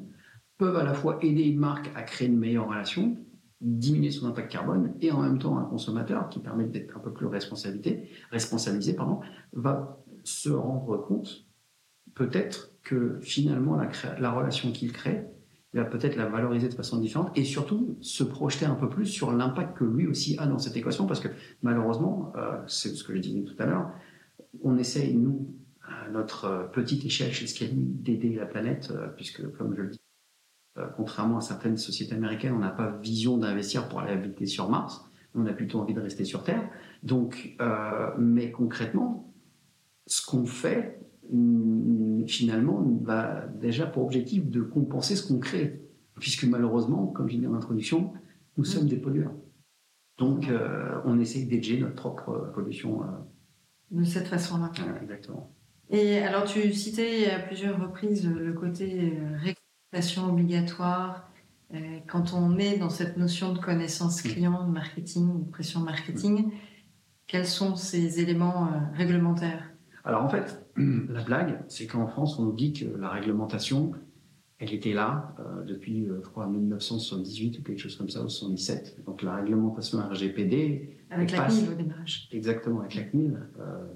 peuvent 0.59 0.77
à 0.77 0.85
la 0.85 0.95
fois 0.95 1.19
aider 1.23 1.43
une 1.43 1.59
marque 1.59 1.91
à 1.95 2.03
créer 2.03 2.29
une 2.29 2.39
meilleure 2.39 2.69
relation, 2.69 3.17
diminuer 3.61 4.11
son 4.11 4.27
impact 4.27 4.53
carbone, 4.53 4.95
et 5.01 5.11
en 5.11 5.23
même 5.23 5.39
temps 5.39 5.59
un 5.59 5.65
consommateur 5.65 6.29
qui 6.29 6.39
permet 6.39 6.67
d'être 6.67 6.97
un 6.97 7.01
peu 7.01 7.13
plus 7.13 7.27
responsabilisé, 7.27 8.11
responsabilisé 8.31 8.97
va 9.53 10.05
se 10.25 10.51
rendre 10.51 10.99
compte 10.99 11.47
peut-être 12.15 12.73
que 12.83 13.19
finalement 13.21 13.77
la 13.77 14.31
relation 14.31 14.73
qu'il 14.73 14.93
crée 14.93 15.27
va 15.77 15.85
peut-être 15.85 16.17
la 16.17 16.27
valoriser 16.27 16.69
de 16.69 16.75
façon 16.75 16.99
différente 16.99 17.37
et 17.37 17.45
surtout 17.45 17.97
se 18.01 18.25
projeter 18.25 18.67
un 18.67 18.75
peu 18.75 18.89
plus 18.89 19.07
sur 19.07 19.33
l'impact 19.33 19.77
que 19.77 19.85
lui 19.85 20.07
aussi 20.07 20.37
a 20.39 20.47
dans 20.47 20.59
cette 20.59 20.77
équation 20.77 21.07
parce 21.07 21.21
que 21.21 21.29
malheureusement, 21.63 22.33
euh, 22.37 22.59
c'est 22.67 22.91
ce 22.91 23.05
que 23.05 23.15
je 23.15 23.21
disais 23.21 23.43
tout 23.43 23.55
à 23.59 23.67
l'heure, 23.67 23.91
on 24.63 24.79
essaye, 24.79 25.15
nous, 25.15 25.55
à 25.83 26.09
notre 26.11 26.71
petite 26.73 27.05
échelle 27.05 27.33
chez 27.33 27.47
Scali, 27.47 27.75
d'aider 27.75 28.35
la 28.35 28.47
planète, 28.47 28.91
euh, 28.91 29.09
puisque, 29.09 29.51
comme 29.57 29.75
je 29.75 29.83
le 29.83 29.91
dis, 29.91 30.01
euh, 30.79 30.87
contrairement 30.97 31.39
à 31.39 31.41
certaines 31.41 31.77
sociétés 31.77 32.15
américaines, 32.15 32.55
on 32.55 32.61
n'a 32.61 32.71
pas 32.71 32.91
vision 32.91 33.39
d'investir 33.39 33.89
pour 33.89 34.01
aller 34.01 34.13
habiter 34.13 34.47
sur 34.47 34.69
Mars, 34.69 35.11
on 35.35 35.47
a 35.47 35.53
plutôt 35.53 35.81
envie 35.81 35.95
de 35.95 36.01
rester 36.01 36.25
sur 36.25 36.43
Terre. 36.43 36.67
Donc, 37.03 37.57
mais 38.19 38.51
concrètement, 38.51 39.35
ce 40.07 40.25
qu'on 40.25 40.47
fait, 40.47 40.99
finalement, 42.27 42.85
va 43.03 43.47
déjà 43.61 43.87
pour 43.87 44.05
objectif 44.05 44.49
de 44.49 44.61
compenser 44.63 45.17
ce 45.17 45.27
qu'on 45.27 45.39
crée. 45.39 45.83
Puisque 46.21 46.45
malheureusement, 46.45 47.07
comme 47.09 47.29
j'ai 47.29 47.39
dit 47.39 47.47
en 47.47 47.55
introduction, 47.55 48.13
nous 48.57 48.65
mmh. 48.65 48.67
sommes 48.67 48.87
des 48.87 48.97
pollueurs. 48.97 49.35
Donc, 50.19 50.49
euh, 50.49 51.01
on 51.05 51.19
essaye 51.21 51.45
d'aider 51.47 51.79
notre 51.79 51.95
propre 51.95 52.51
pollution. 52.55 53.03
Euh. 53.03 53.07
De 53.91 54.05
cette 54.05 54.29
façon-là. 54.29 54.73
exactement. 55.03 55.53
Et 55.91 56.19
alors, 56.19 56.45
tu 56.45 56.73
citais 56.73 57.31
à 57.31 57.39
plusieurs 57.39 57.81
reprises 57.81 58.27
le 58.29 58.53
côté 58.55 59.13
euh, 59.13 59.37
réglementation 59.37 60.31
obligatoire. 60.31 61.31
Quand 62.07 62.33
on 62.33 62.59
est 62.59 62.79
dans 62.79 62.91
cette 62.91 63.17
notion 63.17 63.53
de 63.53 63.59
connaissance 63.59 64.25
mmh. 64.25 64.29
client, 64.29 64.67
de 64.69 64.73
marketing, 64.73 65.45
de 65.45 65.51
pression 65.51 65.81
marketing, 65.81 66.53
quels 67.27 67.47
sont 67.47 67.75
ces 67.75 68.21
éléments 68.21 68.71
réglementaires? 68.95 69.73
Alors 70.05 70.23
en 70.23 70.29
fait, 70.29 70.66
la 70.77 71.23
blague, 71.23 71.61
c'est 71.69 71.87
qu'en 71.87 72.07
France, 72.07 72.39
on 72.39 72.45
nous 72.45 72.53
dit 72.53 72.73
que 72.73 72.85
la 72.99 73.09
réglementation, 73.09 73.93
elle 74.59 74.73
était 74.73 74.93
là 74.93 75.35
euh, 75.39 75.65
depuis, 75.65 76.09
euh, 76.09 76.21
je 76.23 76.29
crois, 76.29 76.47
1978 76.47 77.59
ou 77.59 77.63
quelque 77.63 77.79
chose 77.79 77.97
comme 77.97 78.09
ça, 78.09 78.23
ou 78.23 78.29
77. 78.29 79.05
Donc 79.05 79.23
la 79.23 79.37
réglementation 79.37 79.99
RGPD. 79.99 80.99
Avec 81.11 81.33
la 81.33 81.47
CNIL 81.47 81.71
au 81.71 81.75
démarrage. 81.75 82.29
Exactement, 82.33 82.81
avec 82.81 82.95
la 82.95 83.03
CNIL, 83.03 83.39
euh, 83.59 83.87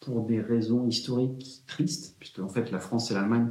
pour 0.00 0.24
des 0.26 0.40
raisons 0.40 0.86
historiques 0.86 1.64
tristes, 1.66 2.16
puisque 2.18 2.38
en 2.40 2.48
fait 2.48 2.70
la 2.70 2.78
France 2.78 3.10
et 3.10 3.14
l'Allemagne 3.14 3.50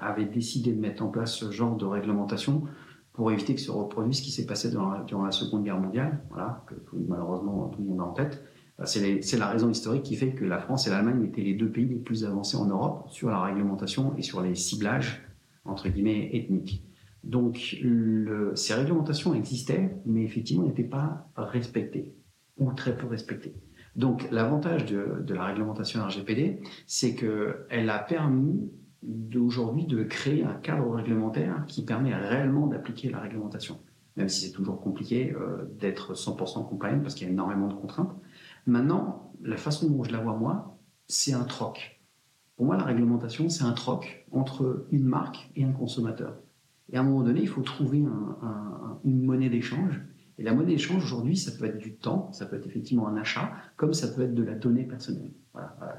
avaient 0.00 0.24
décidé 0.24 0.72
de 0.72 0.80
mettre 0.80 1.04
en 1.04 1.06
place 1.06 1.36
ce 1.36 1.52
genre 1.52 1.76
de 1.76 1.84
réglementation 1.84 2.64
pour 3.12 3.30
éviter 3.30 3.54
que 3.54 3.60
se 3.60 3.70
reproduise 3.70 4.18
ce 4.18 4.22
qui 4.22 4.32
s'est 4.32 4.46
passé 4.46 4.68
durant 4.68 4.90
la, 4.90 5.04
durant 5.04 5.24
la 5.24 5.30
Seconde 5.30 5.62
Guerre 5.62 5.78
mondiale, 5.78 6.20
voilà, 6.28 6.64
que 6.66 6.74
malheureusement 7.08 7.68
tout 7.68 7.80
le 7.80 7.88
monde 7.88 8.00
a 8.00 8.04
en 8.04 8.12
tête. 8.12 8.42
C'est 8.84 9.38
la 9.38 9.48
raison 9.48 9.70
historique 9.70 10.02
qui 10.02 10.16
fait 10.16 10.32
que 10.32 10.44
la 10.44 10.58
France 10.58 10.86
et 10.86 10.90
l'Allemagne 10.90 11.24
étaient 11.24 11.42
les 11.42 11.54
deux 11.54 11.70
pays 11.70 11.86
les 11.86 11.94
plus 11.94 12.24
avancés 12.24 12.56
en 12.56 12.66
Europe 12.66 13.08
sur 13.08 13.30
la 13.30 13.40
réglementation 13.40 14.16
et 14.16 14.22
sur 14.22 14.42
les 14.42 14.56
ciblages, 14.56 15.22
entre 15.64 15.88
guillemets, 15.88 16.30
ethniques. 16.32 16.84
Donc, 17.22 17.78
ces 18.54 18.74
réglementations 18.74 19.32
existaient, 19.34 19.96
mais 20.04 20.24
effectivement 20.24 20.64
n'étaient 20.64 20.82
pas 20.82 21.28
respectées, 21.36 22.14
ou 22.58 22.72
très 22.72 22.96
peu 22.96 23.06
respectées. 23.06 23.54
Donc, 23.94 24.28
l'avantage 24.32 24.86
de, 24.86 25.22
de, 25.24 25.34
la 25.34 25.44
réglementation 25.44 26.04
RGPD, 26.04 26.60
c'est 26.86 27.14
qu'elle 27.14 27.90
a 27.90 27.98
permis 28.00 28.68
d'aujourd'hui 29.04 29.86
de 29.86 30.02
créer 30.02 30.44
un 30.44 30.54
cadre 30.54 30.90
réglementaire 30.90 31.64
qui 31.68 31.84
permet 31.84 32.14
réellement 32.14 32.66
d'appliquer 32.66 33.10
la 33.10 33.20
réglementation. 33.20 33.78
Même 34.16 34.28
si 34.28 34.46
c'est 34.46 34.52
toujours 34.52 34.80
compliqué 34.80 35.32
euh, 35.32 35.64
d'être 35.78 36.14
100% 36.14 36.68
compliant 36.68 37.00
parce 37.00 37.14
qu'il 37.14 37.26
y 37.26 37.30
a 37.30 37.32
énormément 37.32 37.68
de 37.68 37.74
contraintes. 37.74 38.14
Maintenant, 38.66 39.32
la 39.42 39.56
façon 39.56 39.90
dont 39.90 40.04
je 40.04 40.12
la 40.12 40.18
vois 40.18 40.36
moi, 40.36 40.78
c'est 41.06 41.32
un 41.32 41.44
troc. 41.44 42.00
Pour 42.56 42.66
moi, 42.66 42.76
la 42.76 42.84
réglementation, 42.84 43.48
c'est 43.48 43.64
un 43.64 43.72
troc 43.72 44.26
entre 44.32 44.86
une 44.90 45.04
marque 45.04 45.50
et 45.56 45.64
un 45.64 45.72
consommateur. 45.72 46.36
Et 46.92 46.96
à 46.96 47.00
un 47.00 47.04
moment 47.04 47.22
donné, 47.22 47.40
il 47.40 47.48
faut 47.48 47.62
trouver 47.62 47.98
une 47.98 49.22
monnaie 49.24 49.48
d'échange. 49.48 50.00
Et 50.38 50.42
la 50.42 50.52
monnaie 50.52 50.72
d'échange, 50.72 51.02
aujourd'hui, 51.04 51.36
ça 51.36 51.52
peut 51.52 51.64
être 51.64 51.78
du 51.78 51.94
temps, 51.94 52.32
ça 52.32 52.46
peut 52.46 52.56
être 52.56 52.66
effectivement 52.66 53.06
un 53.06 53.16
achat, 53.16 53.52
comme 53.76 53.92
ça 53.92 54.08
peut 54.08 54.22
être 54.22 54.34
de 54.34 54.42
la 54.42 54.54
donnée 54.54 54.84
personnelle. 54.84 55.32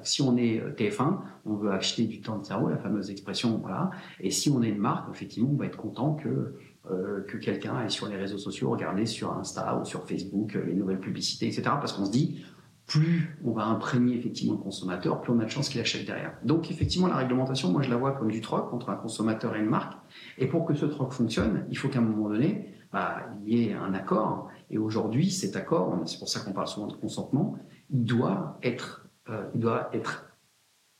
Si 0.04 0.21
on 0.21 0.36
est 0.36 0.60
euh, 0.60 0.71
TF1, 0.71 1.19
on 1.45 1.56
veut 1.56 1.71
acheter 1.71 2.06
du 2.06 2.19
temps 2.19 2.38
de 2.38 2.45
cerveau, 2.45 2.67
la 2.67 2.78
fameuse 2.78 3.10
expression, 3.10 3.58
voilà. 3.60 3.89
Et 4.19 4.30
si 4.30 4.49
on 4.49 4.62
est 4.62 4.67
une 4.67 4.80
marque, 4.80 5.10
effectivement, 5.13 5.49
on 5.49 5.56
va 5.56 5.65
être 5.65 5.78
content 5.78 6.15
que 6.15 6.56
euh, 6.91 7.21
que 7.21 7.38
quelqu'un 7.38 7.75
aille 7.75 7.89
sur 7.89 8.08
les 8.08 8.15
réseaux 8.15 8.38
sociaux, 8.38 8.69
regarder 8.69 9.08
sur 9.08 9.34
Insta 9.34 9.80
ou 9.80 9.86
sur 9.86 10.08
Facebook 10.08 10.56
euh, 10.56 10.65
les 10.65 10.75
nouvelles 10.75 10.99
publicités, 10.99 11.47
etc. 11.47 11.63
Parce 11.63 11.93
qu'on 11.93 12.06
se 12.06 12.12
dit, 12.12 12.45
plus 12.88 13.38
on 13.43 13.52
va 13.52 13.65
imprégner 13.65 14.15
effectivement 14.15 14.54
le 14.54 14.60
consommateur, 14.60 15.21
plus 15.21 15.34
on 15.34 15.39
a 15.39 15.45
de 15.45 15.50
chances 15.50 15.69
qu'il 15.69 15.82
achète 15.82 16.06
derrière. 16.06 16.34
Donc 16.43 16.69
effectivement, 16.69 17.08
la 17.08 17.15
réglementation, 17.15 17.71
moi 17.71 17.82
je 17.82 17.89
la 17.89 17.98
vois 17.98 18.12
comme 18.12 18.32
du 18.32 18.41
troc 18.41 18.71
entre 18.74 18.89
un 18.89 18.95
consommateur 18.95 19.56
et 19.56 19.60
une 19.60 19.69
marque. 19.69 19.93
Et 20.38 20.48
pour 20.48 20.65
que 20.65 20.76
ce 20.76 20.86
troc 20.86 21.12
fonctionne, 21.12 21.65
il 21.69 21.78
faut 21.78 21.89
qu'à 21.89 22.00
un 22.00 22.04
moment 22.04 22.30
donné, 22.30 22.74
bah, 22.93 23.24
il 23.45 23.54
y 23.54 23.69
ait 23.69 23.74
un 23.74 23.93
accord. 23.93 24.50
Et 24.69 24.78
aujourd'hui, 24.78 25.32
cet 25.32 25.56
accord, 25.56 26.00
c'est 26.06 26.19
pour 26.19 26.30
ça 26.30 26.39
qu'on 26.41 26.54
parle 26.54 26.67
souvent 26.67 26.88
de 26.88 26.93
consentement, 26.93 27.58
il 27.89 28.04
doit 28.04 28.60
être, 28.63 29.08
euh, 29.30 29.50
il 29.54 29.60
doit 29.60 29.89
être 29.93 30.28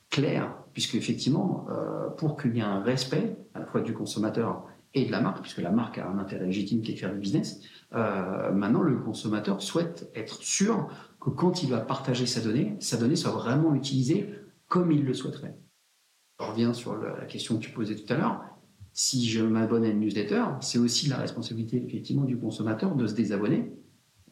clair, 0.10 0.54
puisque 0.74 0.96
effectivement, 0.96 1.68
euh, 1.70 2.10
pour 2.10 2.38
qu'il 2.38 2.56
y 2.56 2.60
ait 2.60 2.64
un 2.64 2.82
respect 2.82 3.38
à 3.54 3.60
la 3.60 3.66
fois 3.66 3.82
du 3.82 3.94
consommateur 3.94 4.66
et 4.94 5.06
de 5.06 5.12
la 5.12 5.22
marque, 5.22 5.42
puisque 5.42 5.62
la 5.62 5.72
marque 5.72 5.98
a 5.98 6.08
un 6.08 6.18
intérêt 6.20 6.46
légitime 6.46 6.82
qui 6.82 6.92
est 6.92 6.94
de 6.96 7.00
faire 7.00 7.12
du 7.12 7.20
business, 7.20 7.62
euh, 7.94 8.52
maintenant 8.54 8.82
le 8.82 8.98
consommateur 8.98 9.62
souhaite 9.62 10.10
être 10.16 10.36
sûr 10.36 10.88
que 11.26 11.32
quand 11.32 11.64
il 11.64 11.72
va 11.72 11.80
partager 11.80 12.28
sa 12.28 12.40
donnée, 12.40 12.76
sa 12.80 12.98
donnée 12.98 13.16
soit 13.16 13.32
vraiment 13.32 13.74
utilisée 13.74 14.30
comme 14.68 14.92
il 14.92 15.04
le 15.04 15.14
souhaiterait. 15.16 15.58
Je 16.40 16.46
reviens 16.46 16.72
sur 16.72 16.96
la 16.98 17.26
question 17.26 17.56
que 17.58 17.64
tu 17.64 17.72
posais 17.72 17.96
tout 17.96 18.14
à 18.14 18.16
l'heure. 18.16 18.44
Si 18.94 19.28
je 19.28 19.44
m'abonne 19.44 19.84
à 19.86 19.88
une 19.88 20.02
newsletter, 20.02 20.44
c'est 20.62 20.78
aussi 20.78 21.10
la 21.10 21.18
responsabilité 21.18 21.84
effectivement 21.84 22.26
du 22.26 22.38
consommateur 22.38 22.96
de 22.96 23.08
se 23.08 23.16
désabonner. 23.16 23.72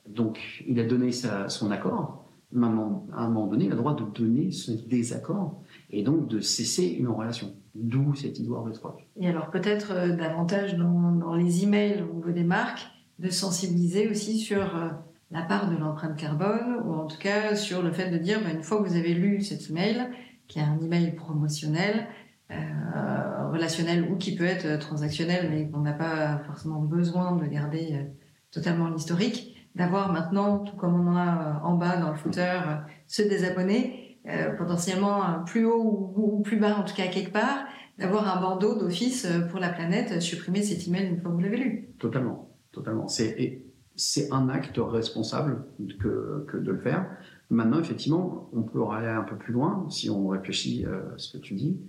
Donc, 0.07 0.63
il 0.67 0.79
a 0.79 0.83
donné 0.83 1.11
son 1.11 1.71
accord. 1.71 2.25
À 2.55 2.57
un 2.57 3.29
moment 3.29 3.47
donné, 3.47 3.65
il 3.65 3.71
a 3.71 3.75
le 3.75 3.81
droit 3.81 3.95
de 3.95 4.03
donner 4.03 4.51
son 4.51 4.75
désaccord 4.87 5.63
et 5.89 6.03
donc 6.03 6.27
de 6.27 6.41
cesser 6.41 6.85
une 6.85 7.07
relation. 7.07 7.55
D'où 7.73 8.13
cette 8.13 8.37
histoire 8.37 8.65
de 8.65 8.71
troc. 8.71 9.07
Et 9.19 9.27
alors 9.27 9.49
peut-être 9.49 9.93
euh, 9.93 10.15
davantage 10.15 10.77
dans, 10.77 11.33
les 11.33 11.63
emails 11.63 12.03
au 12.03 12.13
niveau 12.13 12.29
des 12.29 12.43
marques, 12.43 12.85
de 13.17 13.31
sensibiliser 13.31 14.07
aussi 14.09 14.37
sur 14.37 14.75
euh, 14.75 14.89
la 15.33 15.41
part 15.41 15.69
de 15.69 15.75
l'empreinte 15.75 16.15
carbone, 16.15 16.81
ou 16.85 16.93
en 16.93 17.07
tout 17.07 17.17
cas 17.17 17.55
sur 17.55 17.81
le 17.81 17.91
fait 17.91 18.09
de 18.09 18.17
dire, 18.17 18.39
bah, 18.41 18.51
une 18.51 18.63
fois 18.63 18.81
que 18.81 18.87
vous 18.87 18.95
avez 18.95 19.13
lu 19.13 19.41
cet 19.41 19.69
email, 19.69 20.07
qui 20.47 20.59
est 20.59 20.63
un 20.63 20.79
email 20.79 21.11
promotionnel, 21.15 22.07
euh, 22.51 23.49
relationnel 23.51 24.09
ou 24.09 24.15
qui 24.15 24.35
peut 24.35 24.45
être 24.45 24.79
transactionnel, 24.79 25.49
mais 25.49 25.69
qu'on 25.69 25.79
n'a 25.79 25.93
pas 25.93 26.39
forcément 26.45 26.79
besoin 26.79 27.35
de 27.35 27.45
garder 27.45 27.89
euh, 27.93 28.03
totalement 28.51 28.87
l'historique, 28.87 29.69
d'avoir 29.75 30.13
maintenant, 30.13 30.59
tout 30.59 30.75
comme 30.75 30.95
on 31.07 31.17
a 31.17 31.61
en 31.63 31.75
bas 31.75 31.97
dans 31.97 32.11
le 32.11 32.15
footer, 32.15 32.59
ceux 33.07 33.27
des 33.27 33.43
abonnés, 33.43 34.03
euh, 34.25 34.51
potentiellement 34.55 35.43
plus 35.45 35.65
haut 35.65 36.13
ou, 36.15 36.41
plus 36.43 36.55
bas, 36.55 36.77
en 36.77 36.83
tout 36.83 36.95
cas 36.95 37.07
quelque 37.07 37.33
part, 37.33 37.65
d'avoir 37.97 38.37
un 38.37 38.41
bandeau 38.41 38.79
d'office 38.79 39.25
euh, 39.25 39.41
pour 39.41 39.59
la 39.59 39.67
planète, 39.67 40.21
supprimer 40.21 40.61
cet 40.61 40.87
email 40.87 41.07
une 41.07 41.19
fois 41.19 41.29
que 41.29 41.35
vous 41.35 41.41
l'avez 41.41 41.57
lu. 41.57 41.89
Totalement, 41.99 42.49
totalement. 42.71 43.09
C'est 43.09 43.63
c'est 43.95 44.31
un 44.31 44.49
acte 44.49 44.79
responsable 44.79 45.65
que, 45.99 46.45
que, 46.47 46.57
de 46.57 46.71
le 46.71 46.79
faire. 46.79 47.05
Maintenant, 47.49 47.79
effectivement, 47.79 48.49
on 48.53 48.63
peut 48.63 48.83
aller 48.91 49.07
un 49.07 49.23
peu 49.23 49.35
plus 49.35 49.53
loin 49.53 49.85
si 49.89 50.09
on 50.09 50.27
réfléchit 50.27 50.85
euh, 50.85 51.13
à 51.13 51.17
ce 51.17 51.37
que 51.37 51.41
tu 51.41 51.53
dis, 51.53 51.79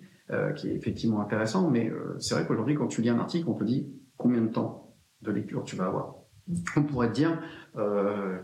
qui 0.56 0.68
est 0.68 0.74
effectivement 0.74 1.20
intéressant. 1.20 1.70
Mais 1.70 1.92
c'est 2.18 2.34
vrai 2.34 2.46
qu'aujourd'hui, 2.46 2.74
quand 2.74 2.86
tu 2.86 3.02
lis 3.02 3.10
un 3.10 3.18
article, 3.18 3.48
on 3.48 3.54
te 3.54 3.64
dit 3.64 3.92
combien 4.16 4.40
de 4.40 4.48
temps 4.48 4.96
de 5.20 5.30
lecture 5.30 5.64
tu 5.64 5.76
vas 5.76 5.86
avoir. 5.86 6.14
Mm. 6.48 6.54
On 6.76 6.82
pourrait 6.84 7.08
te 7.08 7.14
dire 7.14 7.38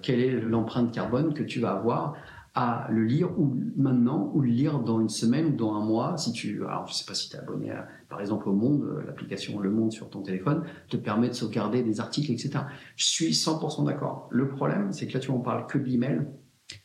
quelle 0.03 0.21
est 0.21 0.41
l'empreinte 0.41 0.93
carbone 0.93 1.33
que 1.33 1.43
tu 1.43 1.59
vas 1.59 1.73
avoir 1.73 2.17
à 2.61 2.87
le 2.91 3.05
lire 3.05 3.31
ou 3.39 3.57
maintenant 3.75 4.31
ou 4.35 4.43
le 4.43 4.51
lire 4.51 4.81
dans 4.81 5.01
une 5.01 5.09
semaine 5.09 5.47
ou 5.47 5.57
dans 5.57 5.73
un 5.77 5.83
mois 5.83 6.19
si 6.19 6.31
tu 6.33 6.63
alors 6.67 6.87
je 6.87 6.93
sais 6.93 7.07
pas 7.07 7.15
si 7.15 7.31
tu 7.31 7.37
es 7.37 7.39
abonné 7.39 7.73
par 8.11 8.21
exemple 8.21 8.51
au 8.51 8.53
Monde 8.53 8.83
euh, 8.85 9.03
l'application 9.07 9.59
Le 9.61 9.71
Monde 9.71 9.93
sur 9.93 10.11
ton 10.11 10.21
téléphone 10.21 10.65
te 10.91 10.99
permet 10.99 11.29
de 11.29 11.33
sauvegarder 11.33 11.83
des 11.83 12.01
articles 12.01 12.31
etc 12.31 12.65
je 12.97 13.07
suis 13.07 13.31
100% 13.31 13.87
d'accord. 13.87 14.29
Le 14.31 14.47
problème 14.47 14.93
c'est 14.93 15.07
que 15.07 15.15
là 15.15 15.21
tu 15.21 15.31
en 15.31 15.39
parles 15.39 15.67
que 15.69 15.79
de 15.79 15.85
l'email 15.85 16.27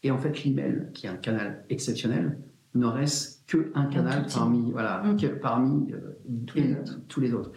et 0.01 0.11
en 0.11 0.17
fait 0.17 0.45
l'email 0.45 0.87
qui 0.93 1.07
est 1.07 1.09
un 1.09 1.17
canal 1.17 1.65
exceptionnel 1.69 2.39
ne 2.73 2.85
reste 2.85 3.43
que 3.45 3.73
un 3.75 3.87
canal 3.87 4.27
parmi 4.33 4.71
voilà 4.71 5.03
mmh. 5.03 5.39
parmi 5.41 5.91
euh, 5.91 6.83
tous, 7.09 7.19
les 7.19 7.33
autres. 7.33 7.51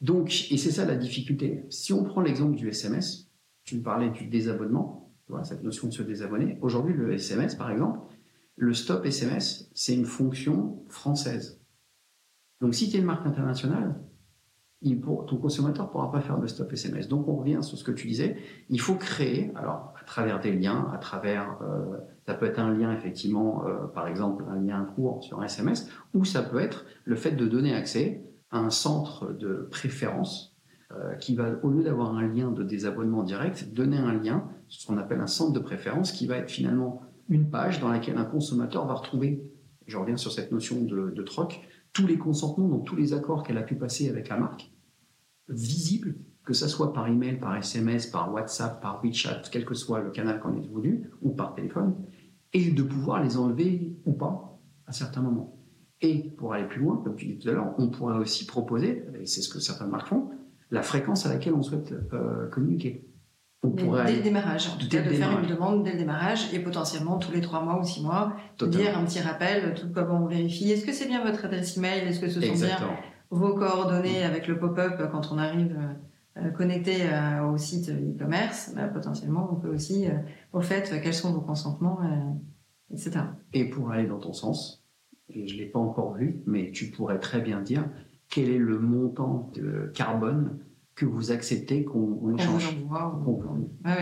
donc 0.00 0.48
et 0.50 0.56
c'est 0.56 0.72
ça 0.72 0.84
la 0.84 0.96
difficulté. 0.96 1.62
Si 1.68 1.92
on 1.92 2.02
prend 2.02 2.20
l'exemple 2.20 2.56
du 2.56 2.68
SMS 2.68 3.30
tu 3.62 3.76
me 3.76 3.82
parlais 3.84 4.10
du 4.10 4.26
désabonnement 4.26 4.99
cette 5.44 5.62
notion 5.62 5.88
de 5.88 5.92
se 5.92 6.02
désabonner. 6.02 6.58
Aujourd'hui, 6.60 6.94
le 6.94 7.12
SMS, 7.12 7.54
par 7.54 7.70
exemple, 7.70 8.00
le 8.56 8.74
stop 8.74 9.06
SMS, 9.06 9.70
c'est 9.74 9.94
une 9.94 10.04
fonction 10.04 10.84
française. 10.88 11.60
Donc, 12.60 12.74
si 12.74 12.90
tu 12.90 12.96
es 12.96 13.00
une 13.00 13.06
marque 13.06 13.26
internationale, 13.26 13.98
ton 14.82 15.36
consommateur 15.36 15.86
ne 15.86 15.90
pourra 15.90 16.10
pas 16.10 16.20
faire 16.20 16.38
de 16.38 16.46
stop 16.46 16.72
SMS. 16.72 17.08
Donc, 17.08 17.28
on 17.28 17.36
revient 17.36 17.58
sur 17.62 17.76
ce 17.76 17.84
que 17.84 17.92
tu 17.92 18.06
disais. 18.06 18.36
Il 18.68 18.80
faut 18.80 18.94
créer, 18.94 19.52
alors, 19.54 19.94
à 20.00 20.04
travers 20.04 20.40
des 20.40 20.52
liens, 20.52 20.90
à 20.92 20.98
travers, 20.98 21.58
euh, 21.62 21.98
ça 22.26 22.34
peut 22.34 22.46
être 22.46 22.58
un 22.58 22.72
lien, 22.72 22.92
effectivement, 22.92 23.66
euh, 23.66 23.86
par 23.86 24.06
exemple, 24.08 24.44
un 24.48 24.60
lien 24.60 24.84
court 24.94 25.22
sur 25.22 25.40
un 25.40 25.44
SMS, 25.44 25.88
ou 26.14 26.24
ça 26.24 26.42
peut 26.42 26.60
être 26.60 26.84
le 27.04 27.16
fait 27.16 27.32
de 27.32 27.46
donner 27.46 27.74
accès 27.74 28.24
à 28.50 28.58
un 28.58 28.70
centre 28.70 29.32
de 29.32 29.68
préférence 29.70 30.49
euh, 30.92 31.14
qui 31.14 31.36
va, 31.36 31.50
au 31.62 31.70
lieu 31.70 31.84
d'avoir 31.84 32.16
un 32.16 32.26
lien 32.26 32.50
de 32.50 32.64
désabonnement 32.64 33.22
direct, 33.22 33.72
donner 33.72 33.96
un 33.96 34.12
lien, 34.12 34.48
ce 34.66 34.86
qu'on 34.86 34.98
appelle 34.98 35.20
un 35.20 35.28
centre 35.28 35.52
de 35.52 35.60
préférence, 35.60 36.10
qui 36.10 36.26
va 36.26 36.36
être 36.36 36.50
finalement 36.50 37.02
une 37.28 37.48
page 37.48 37.78
dans 37.78 37.88
laquelle 37.88 38.18
un 38.18 38.24
consommateur 38.24 38.86
va 38.86 38.94
retrouver, 38.94 39.40
je 39.86 39.96
reviens 39.96 40.16
sur 40.16 40.32
cette 40.32 40.50
notion 40.50 40.82
de, 40.82 41.22
troc, 41.22 41.60
tous 41.92 42.08
les 42.08 42.18
consentements, 42.18 42.66
donc 42.66 42.86
tous 42.86 42.96
les 42.96 43.12
accords 43.12 43.44
qu'elle 43.44 43.58
a 43.58 43.62
pu 43.62 43.76
passer 43.76 44.08
avec 44.08 44.28
la 44.28 44.36
marque, 44.36 44.72
visibles, 45.48 46.16
que 46.44 46.54
ce 46.54 46.66
soit 46.66 46.92
par 46.92 47.06
email, 47.06 47.38
par 47.38 47.56
SMS, 47.56 48.08
par 48.08 48.32
WhatsApp, 48.34 48.82
par 48.82 49.00
WeChat, 49.04 49.42
quel 49.52 49.64
que 49.64 49.74
soit 49.74 50.00
le 50.00 50.10
canal 50.10 50.40
qu'on 50.40 50.56
ait 50.56 50.66
voulu, 50.66 51.08
ou 51.22 51.30
par 51.30 51.54
téléphone, 51.54 51.94
et 52.52 52.72
de 52.72 52.82
pouvoir 52.82 53.22
les 53.22 53.36
enlever 53.36 53.96
ou 54.04 54.12
pas 54.12 54.60
à 54.86 54.92
certains 54.92 55.22
moments. 55.22 55.56
Et 56.00 56.30
pour 56.36 56.52
aller 56.52 56.66
plus 56.66 56.80
loin, 56.80 56.96
comme 56.96 57.14
tu 57.14 57.26
disais 57.26 57.38
tout 57.38 57.48
à 57.50 57.52
l'heure, 57.52 57.74
on 57.78 57.90
pourrait 57.90 58.18
aussi 58.18 58.44
proposer, 58.44 59.04
et 59.20 59.26
c'est 59.26 59.42
ce 59.42 59.48
que 59.48 59.60
certaines 59.60 59.90
marques 59.90 60.08
font, 60.08 60.30
la 60.70 60.82
fréquence 60.82 61.26
à 61.26 61.28
laquelle 61.28 61.54
on 61.54 61.62
souhaite 61.62 61.92
euh, 62.12 62.48
communiquer. 62.48 63.06
On 63.62 63.70
pourrait 63.70 64.06
dès 64.06 64.16
le 64.16 64.22
démarrage, 64.22 64.68
en 64.68 64.78
tout 64.78 64.88
cas, 64.88 65.02
de 65.02 65.10
faire 65.10 65.38
une 65.38 65.46
demande 65.46 65.84
dès 65.84 65.92
le 65.92 65.98
démarrage 65.98 66.52
et 66.54 66.60
potentiellement 66.60 67.18
tous 67.18 67.30
les 67.30 67.42
trois 67.42 67.62
mois 67.62 67.78
ou 67.78 67.84
six 67.84 68.02
mois, 68.02 68.34
de 68.58 68.66
dire 68.66 68.96
un 68.96 69.04
petit 69.04 69.20
rappel, 69.20 69.74
tout 69.74 69.90
comme 69.92 70.10
on 70.10 70.26
vérifie. 70.26 70.70
Est-ce 70.70 70.86
que 70.86 70.92
c'est 70.92 71.06
bien 71.06 71.22
votre 71.22 71.44
adresse 71.44 71.76
email? 71.76 72.08
Est-ce 72.08 72.20
que 72.20 72.28
ce 72.28 72.40
sont 72.40 72.54
bien 72.54 72.78
vos 73.28 73.54
coordonnées 73.54 74.24
avec 74.24 74.48
le 74.48 74.58
pop-up 74.58 74.94
quand 75.12 75.30
on 75.30 75.36
arrive 75.36 75.78
euh, 76.38 76.50
connecté 76.52 77.02
euh, 77.02 77.50
au 77.50 77.58
site 77.58 77.90
e-commerce? 77.90 78.72
Bah, 78.74 78.88
Potentiellement, 78.88 79.50
on 79.52 79.56
peut 79.56 79.68
aussi, 79.68 80.06
au 80.54 80.62
fait, 80.62 80.98
quels 81.02 81.12
sont 81.12 81.34
vos 81.34 81.42
consentements, 81.42 81.98
etc. 82.90 83.20
Et 83.52 83.68
pour 83.68 83.90
aller 83.90 84.06
dans 84.06 84.18
ton 84.18 84.32
sens, 84.32 84.86
et 85.28 85.46
je 85.46 85.54
ne 85.54 85.60
l'ai 85.60 85.66
pas 85.66 85.78
encore 85.78 86.14
vu, 86.14 86.42
mais 86.46 86.70
tu 86.70 86.86
pourrais 86.86 87.18
très 87.18 87.42
bien 87.42 87.60
dire 87.60 87.84
quel 88.30 88.48
est 88.48 88.58
le 88.58 88.78
montant 88.78 89.50
de 89.54 89.90
carbone 89.94 90.58
que 91.00 91.06
vous 91.06 91.32
acceptez 91.32 91.84
qu'on 91.84 92.36
échange. 92.36 92.76
Ah 93.84 93.96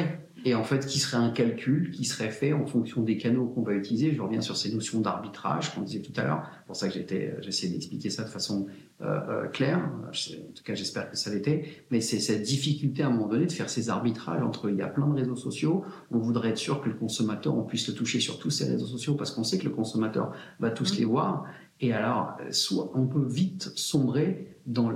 Et 0.44 0.56
en 0.56 0.64
fait, 0.64 0.84
qui 0.84 0.98
serait 0.98 1.16
un 1.16 1.30
calcul 1.30 1.92
qui 1.92 2.04
serait 2.04 2.30
fait 2.30 2.52
en 2.52 2.66
fonction 2.66 3.02
des 3.02 3.16
canaux 3.16 3.46
qu'on 3.46 3.62
va 3.62 3.74
utiliser. 3.74 4.12
Je 4.12 4.20
reviens 4.20 4.40
sur 4.40 4.56
ces 4.56 4.74
notions 4.74 5.00
d'arbitrage 5.00 5.72
qu'on 5.72 5.82
disait 5.82 6.02
tout 6.02 6.12
à 6.16 6.24
l'heure. 6.24 6.42
C'est 6.58 6.66
pour 6.66 6.74
ça 6.74 6.88
que 6.88 6.94
j'essaie 7.40 7.68
d'expliquer 7.68 8.10
ça 8.10 8.24
de 8.24 8.28
façon 8.28 8.66
euh, 9.00 9.20
euh, 9.28 9.46
claire. 9.46 9.78
En 9.78 10.10
tout 10.10 10.64
cas, 10.64 10.74
j'espère 10.74 11.08
que 11.08 11.16
ça 11.16 11.32
l'était. 11.32 11.68
Mais 11.92 12.00
c'est 12.00 12.18
cette 12.18 12.42
difficulté 12.42 13.04
à 13.04 13.06
un 13.06 13.10
moment 13.10 13.28
donné 13.28 13.46
de 13.46 13.52
faire 13.52 13.70
ces 13.70 13.90
arbitrages 13.90 14.42
entre 14.42 14.68
il 14.68 14.76
y 14.76 14.82
a 14.82 14.88
plein 14.88 15.06
de 15.06 15.14
réseaux 15.14 15.36
sociaux. 15.36 15.84
On 16.10 16.18
voudrait 16.18 16.48
être 16.48 16.58
sûr 16.58 16.80
que 16.80 16.88
le 16.88 16.96
consommateur, 16.96 17.56
on 17.56 17.62
puisse 17.62 17.86
le 17.86 17.94
toucher 17.94 18.18
sur 18.18 18.40
tous 18.40 18.50
ces 18.50 18.64
réseaux 18.64 18.86
sociaux 18.86 19.14
parce 19.14 19.30
qu'on 19.30 19.44
sait 19.44 19.58
que 19.58 19.64
le 19.64 19.70
consommateur 19.70 20.32
va 20.58 20.70
tous 20.70 20.94
mmh. 20.94 20.98
les 20.98 21.04
voir. 21.04 21.44
Et 21.80 21.92
alors, 21.92 22.36
soit 22.50 22.90
on 22.94 23.06
peut 23.06 23.26
vite 23.26 23.70
sombrer 23.76 24.56
dans 24.66 24.90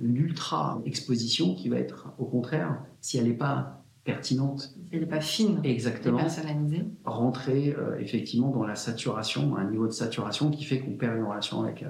l'ultra 0.00 0.80
exposition 0.84 1.54
qui 1.54 1.68
va 1.68 1.78
être, 1.78 2.08
au 2.18 2.24
contraire, 2.24 2.82
si 3.00 3.18
elle 3.18 3.24
n'est 3.24 3.34
pas 3.34 3.84
pertinente, 4.04 4.60
si 4.60 4.88
elle 4.92 5.00
n'est 5.00 5.06
pas 5.06 5.20
fine, 5.20 5.60
exactement, 5.64 6.18
personnalisée, 6.18 6.84
rentrer 7.04 7.74
euh, 7.78 7.98
effectivement 7.98 8.50
dans 8.50 8.64
la 8.64 8.74
saturation, 8.74 9.56
un 9.56 9.70
niveau 9.70 9.86
de 9.86 9.92
saturation 9.92 10.50
qui 10.50 10.64
fait 10.64 10.80
qu'on 10.80 10.92
perd 10.92 11.16
une 11.16 11.24
relation 11.24 11.62
avec 11.62 11.82
euh, 11.82 11.88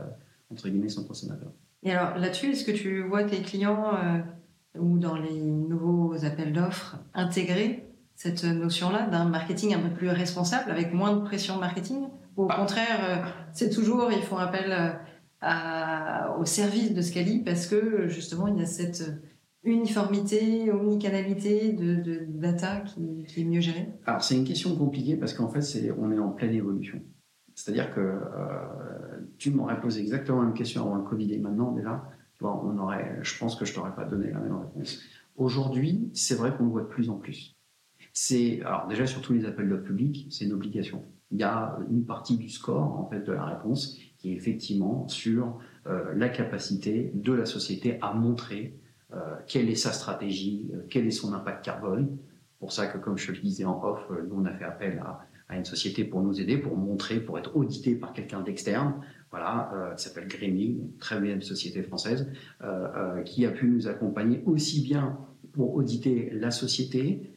entre 0.50 0.68
guillemets 0.68 0.88
son 0.88 1.04
consommateur. 1.04 1.52
Et 1.82 1.92
alors 1.92 2.18
là-dessus, 2.18 2.50
est-ce 2.50 2.64
que 2.64 2.72
tu 2.72 3.02
vois 3.02 3.24
tes 3.24 3.40
clients 3.40 3.94
euh, 3.94 4.20
ou 4.78 4.98
dans 4.98 5.16
les 5.16 5.40
nouveaux 5.40 6.24
appels 6.24 6.52
d'offres 6.52 6.98
intégrer 7.14 7.86
cette 8.16 8.44
notion-là 8.44 9.06
d'un 9.06 9.24
marketing 9.24 9.74
un 9.74 9.80
peu 9.80 9.90
plus 9.90 10.10
responsable 10.10 10.70
avec 10.70 10.92
moins 10.92 11.16
de 11.16 11.22
pression 11.22 11.58
marketing? 11.58 12.08
Au 12.36 12.46
contraire, 12.46 13.04
euh, 13.04 13.30
c'est 13.52 13.70
toujours, 13.70 14.10
ils 14.12 14.22
font 14.22 14.36
appel 14.36 14.98
euh, 15.42 16.36
au 16.38 16.44
service 16.44 16.94
de 16.94 17.00
Scali 17.00 17.42
parce 17.42 17.66
que 17.66 18.08
justement, 18.08 18.48
il 18.48 18.58
y 18.58 18.62
a 18.62 18.66
cette 18.66 19.02
uniformité, 19.62 20.70
omnicanalité 20.72 21.72
de, 21.72 21.96
de 21.96 22.26
data 22.28 22.80
qui, 22.80 23.24
est 23.36 23.44
mieux 23.44 23.60
gérée 23.60 23.88
Alors, 24.06 24.22
c'est 24.22 24.36
une 24.36 24.44
question 24.44 24.74
compliquée 24.76 25.16
parce 25.16 25.34
qu'en 25.34 25.48
fait, 25.48 25.60
c'est, 25.60 25.90
on 25.92 26.10
est 26.12 26.18
en 26.18 26.30
pleine 26.30 26.54
évolution. 26.54 27.00
C'est-à-dire 27.54 27.94
que 27.94 28.00
euh, 28.00 28.18
tu 29.36 29.50
m'aurais 29.50 29.80
posé 29.80 30.00
exactement 30.00 30.40
la 30.40 30.46
même 30.46 30.54
question 30.54 30.82
avant 30.82 30.96
le 30.96 31.02
Covid 31.02 31.34
et 31.34 31.38
maintenant, 31.38 31.72
déjà, 31.72 32.08
on 32.40 32.78
aurait, 32.78 33.18
je 33.20 33.38
pense 33.38 33.54
que 33.54 33.66
je 33.66 33.74
t'aurais 33.74 33.94
pas 33.94 34.04
donné 34.04 34.30
la 34.30 34.40
même 34.40 34.56
réponse. 34.56 35.02
Aujourd'hui, 35.36 36.10
c'est 36.14 36.36
vrai 36.36 36.56
qu'on 36.56 36.64
le 36.64 36.70
voit 36.70 36.82
de 36.82 36.86
plus 36.86 37.10
en 37.10 37.16
plus. 37.16 37.54
C'est, 38.14 38.62
alors 38.62 38.86
déjà, 38.88 39.06
sur 39.06 39.20
tous 39.20 39.34
les 39.34 39.44
appels 39.44 39.68
d'offres 39.68 39.84
publics, 39.84 40.26
c'est 40.30 40.46
une 40.46 40.54
obligation 40.54 41.04
il 41.30 41.38
y 41.38 41.42
a 41.42 41.78
une 41.90 42.04
partie 42.04 42.36
du 42.36 42.48
score 42.48 42.98
en 42.98 43.08
fait 43.08 43.20
de 43.20 43.32
la 43.32 43.44
réponse 43.44 43.98
qui 44.18 44.32
est 44.32 44.34
effectivement 44.34 45.08
sur 45.08 45.58
euh, 45.86 46.12
la 46.14 46.28
capacité 46.28 47.10
de 47.14 47.32
la 47.32 47.46
société 47.46 47.98
à 48.02 48.12
montrer 48.12 48.76
quelle 49.48 49.68
est 49.68 49.74
sa 49.74 49.90
stratégie, 49.90 50.70
quel 50.88 51.04
est 51.04 51.10
son 51.10 51.32
impact 51.32 51.64
carbone. 51.64 52.16
Pour 52.60 52.70
ça 52.70 52.86
que, 52.86 52.96
comme 52.96 53.18
je 53.18 53.32
le 53.32 53.38
disais 53.38 53.64
en 53.64 53.82
off, 53.82 54.08
nous 54.08 54.36
on 54.40 54.44
a 54.44 54.52
fait 54.52 54.62
appel 54.64 55.02
à, 55.48 55.56
une 55.56 55.64
société 55.64 56.04
pour 56.04 56.22
nous 56.22 56.40
aider, 56.40 56.58
pour 56.58 56.76
montrer, 56.76 57.18
pour 57.18 57.36
être 57.36 57.56
audité 57.56 57.96
par 57.96 58.12
quelqu'un 58.12 58.40
d'externe, 58.40 58.94
voilà, 59.30 59.70
euh, 59.74 59.94
qui 59.94 60.04
s'appelle 60.04 60.28
Grémy, 60.28 60.80
très 60.98 61.20
bien 61.20 61.40
société 61.40 61.82
française, 61.82 62.28
euh, 62.62 62.88
euh, 62.96 63.22
qui 63.22 63.46
a 63.46 63.50
pu 63.50 63.68
nous 63.68 63.88
accompagner 63.88 64.42
aussi 64.44 64.82
bien 64.82 65.18
pour 65.52 65.74
auditer 65.74 66.30
la 66.32 66.50
société, 66.50 67.32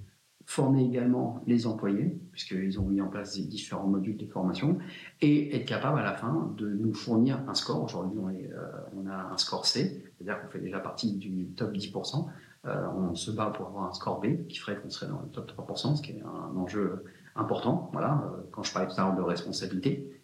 former 0.45 0.85
également 0.85 1.41
les 1.47 1.67
employés, 1.67 2.17
puisqu'ils 2.31 2.79
ont 2.79 2.85
mis 2.85 3.01
en 3.01 3.07
place 3.07 3.39
différents 3.39 3.87
modules 3.87 4.17
de 4.17 4.25
formation, 4.25 4.77
et 5.21 5.55
être 5.55 5.65
capable 5.65 5.99
à 5.99 6.03
la 6.03 6.13
fin 6.13 6.53
de 6.57 6.67
nous 6.67 6.93
fournir 6.93 7.39
un 7.47 7.53
score. 7.53 7.83
Aujourd'hui, 7.83 8.19
on, 8.19 8.99
on, 8.99 9.09
a 9.09 9.31
un 9.31 9.37
score 9.37 9.65
C, 9.65 10.03
c'est-à-dire 10.17 10.41
qu'on 10.41 10.49
fait 10.49 10.59
déjà 10.59 10.79
partie 10.79 11.13
du 11.13 11.47
top 11.55 11.73
10%. 11.73 12.27
on 12.65 13.15
se 13.15 13.31
bat 13.31 13.47
pour 13.47 13.67
avoir 13.67 13.89
un 13.89 13.93
score 13.93 14.19
B, 14.19 14.47
qui 14.47 14.57
ferait 14.57 14.75
qu'on 14.77 14.89
serait 14.89 15.07
dans 15.07 15.21
le 15.21 15.29
top 15.29 15.51
3%, 15.51 15.95
ce 15.95 16.01
qui 16.01 16.11
est 16.11 16.21
un 16.21 16.55
enjeu 16.57 17.03
important. 17.35 17.89
Voilà, 17.93 18.23
euh, 18.25 18.43
quand 18.51 18.63
je 18.63 18.73
l'heure 18.77 19.15
de 19.15 19.21
responsabilité, 19.21 20.21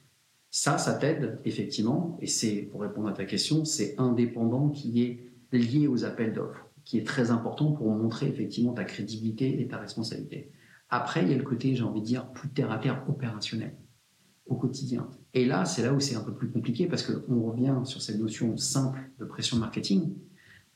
ça, 0.51 0.77
ça 0.77 0.93
t'aide 0.93 1.39
effectivement, 1.45 2.17
et 2.21 2.27
c'est 2.27 2.63
pour 2.71 2.81
répondre 2.81 3.07
à 3.07 3.13
ta 3.13 3.25
question, 3.25 3.65
c'est 3.65 3.95
indépendant 3.99 4.69
qui 4.69 5.03
est 5.03 5.31
lié 5.51 5.87
aux 5.87 6.05
appels 6.05 6.33
d'offres, 6.33 6.65
qui 6.89 6.97
est 6.97 7.05
très 7.05 7.29
important 7.29 7.71
pour 7.71 7.87
montrer 7.91 8.25
effectivement 8.25 8.73
ta 8.73 8.83
crédibilité 8.83 9.61
et 9.61 9.67
ta 9.67 9.77
responsabilité. 9.77 10.49
Après, 10.89 11.21
il 11.21 11.29
y 11.29 11.35
a 11.35 11.37
le 11.37 11.43
côté, 11.43 11.75
j'ai 11.75 11.83
envie 11.83 12.01
de 12.01 12.05
dire, 12.05 12.31
plus 12.31 12.49
terre 12.49 12.71
à 12.71 12.79
terre 12.79 13.05
opérationnel 13.07 13.75
au 14.47 14.55
quotidien. 14.55 15.07
Et 15.35 15.45
là, 15.45 15.65
c'est 15.65 15.83
là 15.83 15.93
où 15.93 15.99
c'est 15.99 16.15
un 16.15 16.23
peu 16.23 16.33
plus 16.33 16.49
compliqué 16.49 16.87
parce 16.87 17.03
qu'on 17.03 17.43
revient 17.43 17.75
sur 17.83 18.01
cette 18.01 18.17
notion 18.17 18.57
simple 18.57 19.11
de 19.19 19.25
pression 19.25 19.57
marketing. 19.57 20.15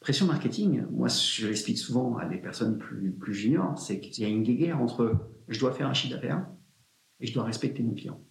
Pression 0.02 0.28
marketing, 0.28 0.84
moi, 0.92 1.08
je 1.08 1.48
l'explique 1.48 1.80
souvent 1.80 2.16
à 2.18 2.28
des 2.28 2.38
personnes 2.38 2.78
plus, 2.78 3.12
plus 3.12 3.34
juniors, 3.34 3.80
c'est 3.80 4.00
qu'il 4.00 4.24
y 4.24 4.28
a 4.28 4.30
une 4.30 4.44
guerre 4.44 4.80
entre 4.80 5.16
je 5.48 5.60
dois 5.60 5.72
faire 5.72 5.88
un 5.88 5.96
chiffre 5.96 6.14
d'affaires 6.14 6.46
et 7.22 7.26
je 7.26 7.34
dois 7.34 7.44
respecter 7.44 7.82
mon 7.82 7.96
client. 7.96 8.22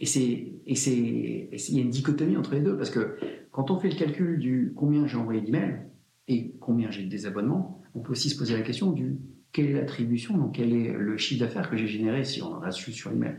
Et 0.00 0.04
c'est, 0.04 0.52
et 0.66 0.74
c'est, 0.74 0.94
il 0.94 1.74
y 1.74 1.78
a 1.78 1.82
une 1.82 1.88
dichotomie 1.88 2.36
entre 2.36 2.52
les 2.52 2.60
deux 2.60 2.76
parce 2.76 2.90
que 2.90 3.16
quand 3.52 3.70
on 3.70 3.78
fait 3.78 3.88
le 3.88 3.96
calcul 3.96 4.38
du 4.38 4.74
combien 4.76 5.06
j'ai 5.06 5.16
envoyé 5.16 5.40
d'emails 5.40 5.93
et 6.28 6.54
combien 6.60 6.90
j'ai 6.90 7.04
de 7.04 7.10
désabonnements, 7.10 7.82
on 7.94 8.00
peut 8.00 8.12
aussi 8.12 8.30
se 8.30 8.38
poser 8.38 8.56
la 8.56 8.62
question 8.62 8.92
du 8.92 9.18
quelle 9.52 9.66
est 9.66 9.72
l'attribution, 9.72 10.36
donc 10.36 10.56
quel 10.56 10.72
est 10.72 10.92
le 10.92 11.16
chiffre 11.16 11.44
d'affaires 11.44 11.70
que 11.70 11.76
j'ai 11.76 11.86
généré 11.86 12.24
si 12.24 12.42
on 12.42 12.60
a 12.60 12.72
su 12.72 12.92
sur 12.92 13.12
email. 13.12 13.36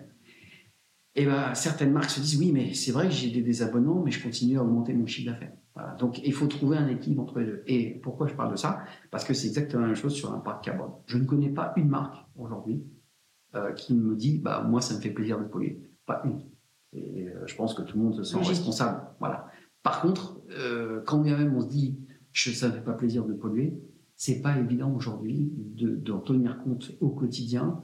Et 1.15 1.25
ben, 1.25 1.53
certaines 1.53 1.91
marques 1.91 2.09
se 2.09 2.19
disent 2.19 2.37
oui, 2.39 2.51
mais 2.53 2.73
c'est 2.73 2.91
vrai 2.91 3.07
que 3.07 3.13
j'ai 3.13 3.31
des 3.31 3.41
désabonnements, 3.41 4.01
mais 4.03 4.11
je 4.11 4.23
continue 4.23 4.57
à 4.57 4.63
augmenter 4.63 4.93
mon 4.93 5.05
chiffre 5.05 5.31
d'affaires. 5.31 5.53
Donc, 5.99 6.21
il 6.25 6.33
faut 6.33 6.47
trouver 6.47 6.77
un 6.77 6.87
équilibre 6.87 7.23
entre 7.23 7.39
les 7.39 7.45
deux. 7.45 7.63
Et 7.67 7.99
pourquoi 8.01 8.27
je 8.27 8.33
parle 8.33 8.51
de 8.51 8.55
ça? 8.55 8.83
Parce 9.11 9.25
que 9.25 9.33
c'est 9.33 9.47
exactement 9.47 9.81
la 9.81 9.87
même 9.87 9.95
chose 9.95 10.13
sur 10.13 10.31
l'impact 10.31 10.63
carbone. 10.63 10.91
Je 11.05 11.17
ne 11.17 11.25
connais 11.25 11.49
pas 11.49 11.73
une 11.75 11.89
marque 11.89 12.15
aujourd'hui 12.37 12.81
euh, 13.55 13.73
qui 13.73 13.93
me 13.93 14.15
dit 14.15 14.39
bah, 14.39 14.65
moi, 14.65 14.79
ça 14.79 14.95
me 14.95 15.01
fait 15.01 15.09
plaisir 15.09 15.37
de 15.37 15.43
polluer. 15.43 15.81
Pas 16.05 16.21
une. 16.23 16.39
Et 16.93 17.27
euh, 17.27 17.45
je 17.45 17.55
pense 17.55 17.73
que 17.73 17.81
tout 17.81 17.97
le 17.97 18.03
monde 18.03 18.15
se 18.15 18.23
sent 18.23 18.37
responsable. 18.37 19.01
Voilà. 19.19 19.47
Par 19.83 20.01
contre, 20.01 20.39
euh, 20.51 21.01
quand 21.05 21.19
bien 21.19 21.37
même 21.37 21.53
on 21.55 21.61
se 21.61 21.67
dit 21.67 21.99
je, 22.35 22.51
ça 22.51 22.67
ne 22.67 22.73
fait 22.73 22.83
pas 22.83 22.93
plaisir 22.93 23.25
de 23.25 23.33
polluer, 23.33 23.73
c'est 24.15 24.41
pas 24.41 24.57
évident 24.59 24.93
aujourd'hui 24.95 25.51
d'en 25.75 26.19
tenir 26.19 26.59
compte 26.59 26.91
au 27.01 27.09
quotidien 27.09 27.81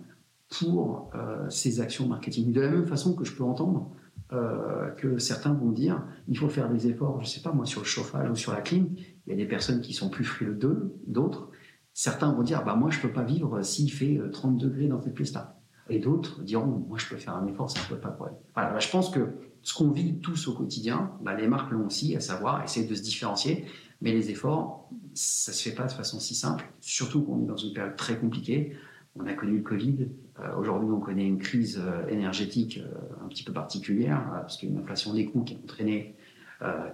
pour 0.59 1.11
ces 1.49 1.81
actions 1.81 2.07
marketing. 2.07 2.53
De 2.53 2.61
la 2.61 2.69
même 2.69 2.85
façon 2.85 3.15
que 3.15 3.25
je 3.25 3.33
peux 3.35 3.43
entendre 3.43 3.91
euh, 4.33 4.91
que 4.91 5.17
certains 5.17 5.51
vont 5.51 5.71
dire 5.71 6.01
il 6.29 6.37
faut 6.37 6.47
faire 6.47 6.69
des 6.69 6.87
efforts, 6.87 7.19
je 7.19 7.25
ne 7.25 7.29
sais 7.29 7.41
pas 7.41 7.51
moi, 7.51 7.65
sur 7.65 7.81
le 7.81 7.85
chauffage 7.85 8.29
ou 8.29 8.35
sur 8.35 8.53
la 8.53 8.61
clim. 8.61 8.87
Il 9.27 9.29
y 9.29 9.33
a 9.33 9.35
des 9.35 9.45
personnes 9.45 9.81
qui 9.81 9.91
sont 9.91 10.09
plus 10.09 10.23
frileux 10.23 10.57
d'autres. 11.05 11.49
Certains 11.93 12.31
vont 12.31 12.41
dire 12.41 12.63
bah, 12.63 12.75
moi, 12.75 12.89
je 12.91 12.97
ne 12.97 13.01
peux 13.01 13.11
pas 13.11 13.23
vivre 13.23 13.61
s'il 13.61 13.91
fait 13.91 14.21
30 14.31 14.55
euh, 14.55 14.67
degrés 14.69 14.87
dans 14.87 15.01
cette 15.01 15.15
pièce-là. 15.15 15.59
Et 15.89 15.99
d'autres 15.99 16.43
diront 16.43 16.85
moi, 16.87 16.97
je 16.97 17.09
peux 17.09 17.17
faire 17.17 17.35
un 17.35 17.45
effort, 17.45 17.69
ça 17.69 17.81
ne 17.81 17.89
pose 17.89 17.99
pas 17.99 18.07
problème. 18.07 18.37
Voilà, 18.53 18.71
bah, 18.71 18.79
je 18.79 18.89
pense 18.89 19.09
que 19.09 19.19
ce 19.63 19.73
qu'on 19.73 19.91
vit 19.91 20.19
tous 20.19 20.47
au 20.47 20.53
quotidien, 20.53 21.11
bah, 21.21 21.35
les 21.35 21.49
marques 21.49 21.71
l'ont 21.71 21.87
aussi, 21.87 22.15
à 22.15 22.21
savoir 22.21 22.63
essayer 22.63 22.87
de 22.87 22.95
se 22.95 23.01
différencier. 23.01 23.65
Mais 24.01 24.11
les 24.11 24.31
efforts, 24.31 24.89
ça 25.13 25.51
ne 25.51 25.55
se 25.55 25.69
fait 25.69 25.75
pas 25.75 25.85
de 25.85 25.91
façon 25.91 26.19
si 26.19 26.35
simple, 26.35 26.65
surtout 26.79 27.21
qu'on 27.23 27.43
est 27.43 27.45
dans 27.45 27.57
une 27.57 27.73
période 27.73 27.95
très 27.95 28.17
compliquée. 28.17 28.75
On 29.15 29.27
a 29.27 29.33
connu 29.33 29.57
le 29.57 29.63
Covid, 29.63 30.07
euh, 30.39 30.55
aujourd'hui, 30.57 30.89
on 30.89 30.99
connaît 30.99 31.27
une 31.27 31.37
crise 31.37 31.81
euh, 31.83 32.07
énergétique 32.07 32.79
euh, 32.81 33.25
un 33.25 33.27
petit 33.27 33.43
peu 33.43 33.53
particulière, 33.53 34.23
parce 34.31 34.57
qu'il 34.57 34.69
y 34.69 34.71
a 34.71 34.75
une 34.75 34.81
inflation 34.81 35.13
des 35.13 35.25
coûts 35.25 35.43
qui 35.43 35.55
a 35.55 35.57
entraîné 35.57 36.15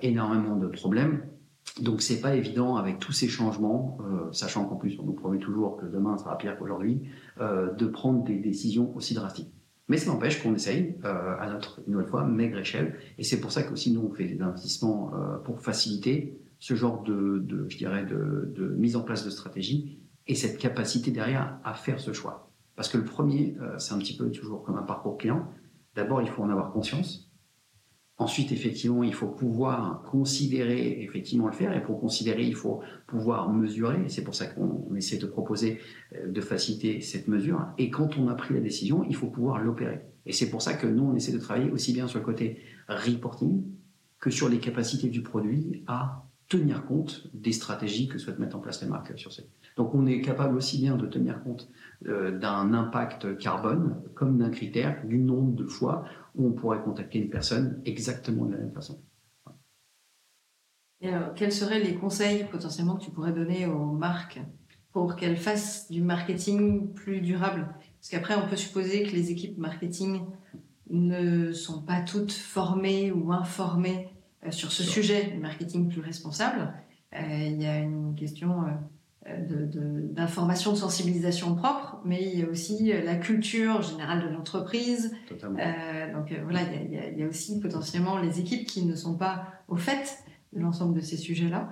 énormément 0.02 0.56
de 0.56 0.68
problèmes. 0.68 1.26
Donc, 1.82 2.02
c'est 2.02 2.22
pas 2.22 2.36
évident 2.36 2.78
avec 2.78 3.00
tous 3.00 3.12
ces 3.12 3.28
changements, 3.28 3.98
sachant 4.32 4.64
qu'en 4.64 4.78
plus, 4.78 4.98
on 4.98 5.04
nous 5.04 5.12
promet 5.12 5.40
toujours 5.40 5.76
que 5.76 5.86
demain 5.86 6.18
sera 6.18 6.38
pire 6.38 6.58
qu'aujourd'hui, 6.58 7.02
de 7.38 7.86
prendre 7.88 8.24
des 8.24 8.38
décisions 8.38 8.96
aussi 8.96 9.14
drastiques. 9.14 9.52
Mais 9.90 9.98
ça 9.98 10.10
n'empêche 10.10 10.42
qu'on 10.42 10.56
essaye 10.56 10.96
à 11.04 11.50
notre, 11.52 11.82
nouvelle 11.86 12.08
fois, 12.08 12.24
maigre 12.24 12.60
échelle. 12.60 12.96
Et 13.18 13.26
c'est 13.26 13.42
pour 13.42 13.52
ça 13.52 13.62
qu'aussi 13.62 13.92
nous, 13.92 14.10
on 14.10 14.16
fait 14.16 14.24
des 14.24 14.42
investissements 14.42 15.12
pour 15.44 15.60
faciliter 15.60 16.40
ce 16.60 16.76
genre 16.76 17.04
de, 17.04 17.46
je 17.70 17.78
dirais, 17.78 18.06
de, 18.06 18.76
mise 18.78 18.96
en 18.96 19.02
place 19.02 19.26
de 19.26 19.30
stratégie 19.30 20.00
et 20.28 20.36
cette 20.36 20.58
capacité 20.58 21.12
derrière 21.12 21.60
à 21.64 21.74
faire 21.74 22.00
ce 22.00 22.14
choix. 22.14 22.52
Parce 22.76 22.90
que 22.90 22.98
le 22.98 23.06
premier, 23.06 23.56
euh, 23.62 23.78
c'est 23.80 23.94
un 23.94 23.98
petit 23.98 24.16
peu 24.16 24.30
toujours 24.30 24.64
comme 24.64 24.78
un 24.78 24.84
parcours 24.84 25.18
client. 25.18 25.48
D'abord, 25.96 26.22
il 26.22 26.28
faut 26.28 26.44
en 26.44 26.50
avoir 26.50 26.72
conscience. 26.72 27.32
Ensuite, 28.20 28.52
effectivement, 28.52 29.04
il 29.04 29.14
faut 29.14 29.28
pouvoir 29.28 30.02
considérer, 30.04 31.02
effectivement, 31.04 31.48
le 31.48 31.54
faire. 31.54 31.76
Et 31.76 31.84
pour 31.84 32.00
considérer, 32.00 32.44
il 32.44 32.56
faut 32.56 32.82
pouvoir 33.06 33.52
mesurer. 33.52 34.10
C'est 34.10 34.24
pour 34.24 34.36
ça 34.36 34.48
qu'on 34.48 34.94
essaie 34.96 35.18
de 35.18 35.28
proposer 35.28 35.80
euh, 36.16 36.28
de 36.28 36.42
faciliter 36.42 37.02
cette 37.02 37.28
mesure. 37.28 37.66
Et 37.78 37.90
quand 37.90 38.18
on 38.18 38.28
a 38.28 38.36
pris 38.36 38.54
la 38.54 38.60
décision, 38.60 39.04
il 39.08 39.16
faut 39.16 39.28
pouvoir 39.28 39.60
l'opérer. 39.60 40.02
Et 40.26 40.34
c'est 40.34 40.50
pour 40.50 40.62
ça 40.62 40.74
que 40.74 40.88
nous, 40.88 41.04
on 41.04 41.16
essaie 41.16 41.32
de 41.32 41.40
travailler 41.40 41.72
aussi 41.72 41.94
bien 41.94 42.08
sur 42.08 42.20
le 42.20 42.26
côté 42.26 42.60
reporting 42.90 43.64
que 44.20 44.30
sur 44.30 44.50
les 44.50 44.60
capacités 44.60 45.10
du 45.10 45.22
produit 45.22 45.84
à 45.88 46.27
tenir 46.48 46.86
compte 46.86 47.28
des 47.34 47.52
stratégies 47.52 48.08
que 48.08 48.18
souhaitent 48.18 48.40
mettre 48.40 48.56
en 48.56 48.60
place 48.60 48.82
les 48.82 48.88
marques 48.88 49.18
sur 49.18 49.34
ces. 49.34 49.50
Donc 49.76 49.94
on 49.94 50.06
est 50.06 50.22
capable 50.22 50.56
aussi 50.56 50.78
bien 50.80 50.96
de 50.96 51.06
tenir 51.06 51.44
compte 51.44 51.70
euh, 52.08 52.38
d'un 52.38 52.74
impact 52.74 53.38
carbone 53.38 54.02
comme 54.16 54.38
d'un 54.38 54.50
critère 54.50 55.06
du 55.06 55.18
nombre 55.18 55.56
de 55.56 55.66
fois 55.66 56.06
où 56.36 56.48
on 56.48 56.52
pourrait 56.54 56.82
contacter 56.82 57.20
une 57.20 57.30
personne 57.30 57.82
exactement 57.86 58.46
de 58.46 58.54
la 58.54 58.60
même 58.60 58.74
façon. 58.74 59.02
Et 61.02 61.10
alors, 61.10 61.34
quels 61.36 61.52
seraient 61.52 61.80
les 61.80 61.94
conseils 61.94 62.46
potentiellement 62.50 62.96
que 62.96 63.04
tu 63.04 63.12
pourrais 63.12 63.32
donner 63.32 63.68
aux 63.68 63.92
marques 63.92 64.40
pour 64.92 65.16
qu'elles 65.16 65.38
fassent 65.38 65.92
du 65.92 66.02
marketing 66.02 66.92
plus 66.94 67.22
durable? 67.22 67.68
Parce 68.00 68.10
qu'après, 68.10 68.36
on 68.36 68.48
peut 68.48 68.56
supposer 68.56 69.04
que 69.04 69.12
les 69.12 69.30
équipes 69.30 69.60
marketing 69.60 70.22
ne 70.90 71.52
sont 71.52 71.84
pas 71.84 72.02
toutes 72.02 72.32
formées 72.32 73.12
ou 73.12 73.32
informées 73.32 74.10
euh, 74.10 74.17
sur 74.50 74.72
ce 74.72 74.84
sujet 74.84 75.32
du 75.32 75.38
marketing 75.40 75.90
plus 75.90 76.02
responsable. 76.02 76.74
Euh, 77.16 77.20
il 77.46 77.62
y 77.62 77.66
a 77.66 77.80
une 77.80 78.16
question 78.16 78.64
d'information, 79.26 80.72
de, 80.72 80.76
de, 80.76 80.82
sensibilisation 80.82 81.56
propre, 81.56 82.00
mais 82.06 82.24
il 82.24 82.40
y 82.40 82.44
a 82.44 82.48
aussi 82.48 82.94
la 83.04 83.16
culture 83.16 83.82
générale 83.82 84.24
de 84.24 84.34
l'entreprise. 84.34 85.16
Euh, 85.32 86.14
donc 86.14 86.34
voilà, 86.44 86.62
il 86.64 86.92
y, 86.92 86.98
a, 86.98 87.10
il 87.10 87.18
y, 87.18 87.24
a, 87.24 87.28
aussi 87.28 87.60
potentiellement 87.60 88.18
les 88.18 88.40
équipes 88.40 88.66
qui 88.66 88.86
ne 88.86 88.96
sont 88.96 89.18
pas 89.18 89.48
au 89.68 89.76
fait 89.76 90.20
de 90.54 90.62
l'ensemble 90.62 90.96
de 90.96 91.02
ces 91.02 91.18
sujets-là, 91.18 91.70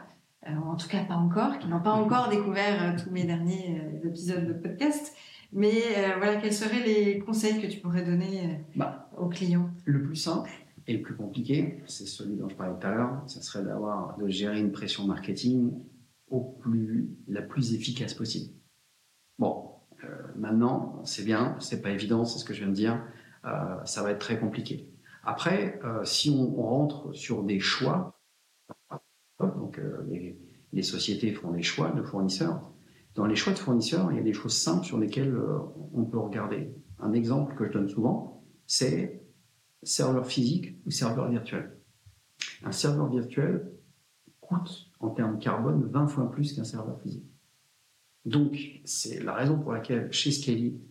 euh, 0.48 0.56
en 0.56 0.76
tout 0.76 0.88
cas 0.88 1.04
pas 1.06 1.16
encore, 1.16 1.60
qui 1.60 1.68
n'ont 1.68 1.80
pas 1.80 1.94
encore 1.94 2.30
découvert 2.30 2.96
tous 3.02 3.12
mes 3.12 3.24
derniers 3.24 3.82
épisodes 4.04 4.48
de 4.48 4.54
podcast. 4.54 5.16
Mais 5.54 5.82
voilà, 6.18 6.36
quels 6.36 6.54
seraient 6.54 6.84
les 6.84 7.20
conseils 7.20 7.62
que 7.62 7.68
tu 7.68 7.80
pourrais 7.80 8.04
donner 8.04 8.66
bah, 8.76 9.10
aux 9.18 9.30
clients? 9.30 9.70
Le 9.86 10.02
plus 10.02 10.18
simple, 10.18 10.50
et 10.88 10.94
le 10.94 11.02
plus 11.02 11.16
compliqué, 11.16 11.82
c'est 11.88 12.06
celui 12.06 12.36
dont 12.36 12.48
je 12.48 12.56
parlais 12.56 12.78
tout 12.80 12.86
à 12.86 12.92
l'heure, 12.92 13.24
ça 13.28 13.42
serait 13.42 13.64
d'avoir, 13.64 14.18
de 14.18 14.28
gérer 14.28 14.60
une 14.60 14.72
pression 14.72 15.06
marketing 15.08 15.72
au 16.28 16.42
plus, 16.42 17.10
la 17.28 17.42
plus 17.42 17.74
efficace 17.74 18.14
possible. 18.14 18.54
Bon, 19.40 19.72
euh, 20.04 20.08
maintenant, 20.36 21.02
c'est 21.04 21.24
bien, 21.24 21.58
c'est 21.60 21.82
pas 21.82 21.90
évident, 21.90 22.26
c'est 22.26 22.40
ce 22.40 22.46
que 22.46 22.54
je 22.54 22.60
viens 22.60 22.70
de 22.70 22.76
dire, 22.76 23.04
euh, 23.46 23.84
ça 23.86 24.04
va 24.04 24.12
être 24.12 24.20
très 24.20 24.40
compliqué. 24.40 24.90
Après, 25.24 25.80
euh, 25.84 26.04
si 26.04 26.30
on, 26.30 26.62
rentre 26.62 27.14
sur 27.14 27.44
des 27.44 27.60
choix, 27.60 28.20
donc 29.40 29.82
les, 30.08 30.40
les, 30.72 30.84
sociétés 30.84 31.34
font 31.34 31.52
des 31.52 31.64
choix 31.64 31.92
de 31.92 32.04
fournisseurs, 32.04 32.72
dans 33.16 33.26
les 33.26 33.36
choix 33.36 33.54
de 33.54 33.58
fournisseurs, 33.58 34.12
il 34.12 34.18
y 34.18 34.20
a 34.20 34.24
des 34.24 34.34
choses 34.34 34.56
simples 34.56 34.86
sur 34.86 35.00
lesquelles 35.00 35.36
on 35.94 36.06
peut 36.06 36.20
regarder. 36.20 36.74
Un 37.00 37.14
exemple 37.14 37.56
que 37.56 37.66
je 37.66 37.72
donne 37.72 37.90
souvent, 37.90 38.44
c'est 38.68 39.25
serveur 39.88 40.26
physique 40.26 40.78
ou 40.86 40.92
serveur 40.92 41.30
virtuel. 41.30 41.78
Un 42.64 42.72
serveur 42.72 43.10
virtuel 43.10 43.72
coûte 44.42 44.92
en 45.00 45.10
termes 45.10 45.40
carbone 45.40 45.88
20 45.92 46.08
fois 46.08 46.32
plus 46.32 46.54
qu'un 46.54 46.64
serveur 46.64 47.00
physique. 47.02 47.26
Donc, 48.26 48.82
c'est 48.86 49.24
la 49.24 49.34
raison 49.34 49.60
pour 49.60 49.72
laquelle 49.72 50.12
chez 50.12 50.32
Scaly, 50.32 50.82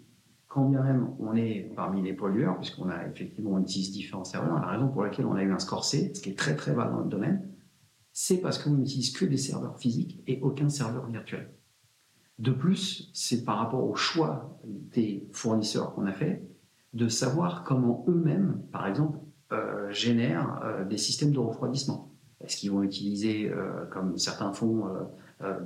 quand 0.46 0.68
bien 0.68 0.82
même 0.82 1.08
on 1.18 1.34
est 1.34 1.72
parmi 1.74 2.00
les 2.02 2.12
pollueurs, 2.12 2.58
puisqu'on 2.58 2.88
a 2.88 3.06
effectivement 3.08 3.58
10 3.58 3.92
différents 3.92 4.24
serveurs, 4.24 4.60
la 4.60 4.68
raison 4.68 4.88
pour 4.88 5.02
laquelle 5.02 5.26
on 5.26 5.34
a 5.34 5.42
eu 5.42 5.52
un 5.52 5.58
score 5.58 5.84
C, 5.84 6.12
ce 6.14 6.20
qui 6.20 6.30
est 6.30 6.38
très 6.38 6.54
très 6.54 6.72
bas 6.72 6.86
dans 6.86 7.00
le 7.00 7.08
domaine, 7.08 7.50
c'est 8.12 8.40
parce 8.40 8.58
qu'on 8.58 8.70
n'utilise 8.70 9.12
que 9.12 9.24
des 9.24 9.36
serveurs 9.36 9.78
physiques 9.78 10.22
et 10.28 10.40
aucun 10.42 10.68
serveur 10.68 11.08
virtuel. 11.08 11.52
De 12.38 12.52
plus, 12.52 13.10
c'est 13.12 13.44
par 13.44 13.58
rapport 13.58 13.84
au 13.84 13.96
choix 13.96 14.60
des 14.64 15.28
fournisseurs 15.32 15.94
qu'on 15.94 16.06
a 16.06 16.12
fait 16.12 16.48
de 16.94 17.08
savoir 17.08 17.64
comment 17.64 18.04
eux-mêmes, 18.08 18.62
par 18.72 18.86
exemple, 18.86 19.18
euh, 19.52 19.90
génèrent 19.90 20.60
euh, 20.64 20.84
des 20.84 20.96
systèmes 20.96 21.32
de 21.32 21.38
refroidissement. 21.38 22.12
Est-ce 22.40 22.56
qu'ils 22.56 22.70
vont 22.70 22.82
utiliser, 22.82 23.50
euh, 23.50 23.84
comme 23.90 24.16
certains 24.16 24.52
font, 24.52 24.84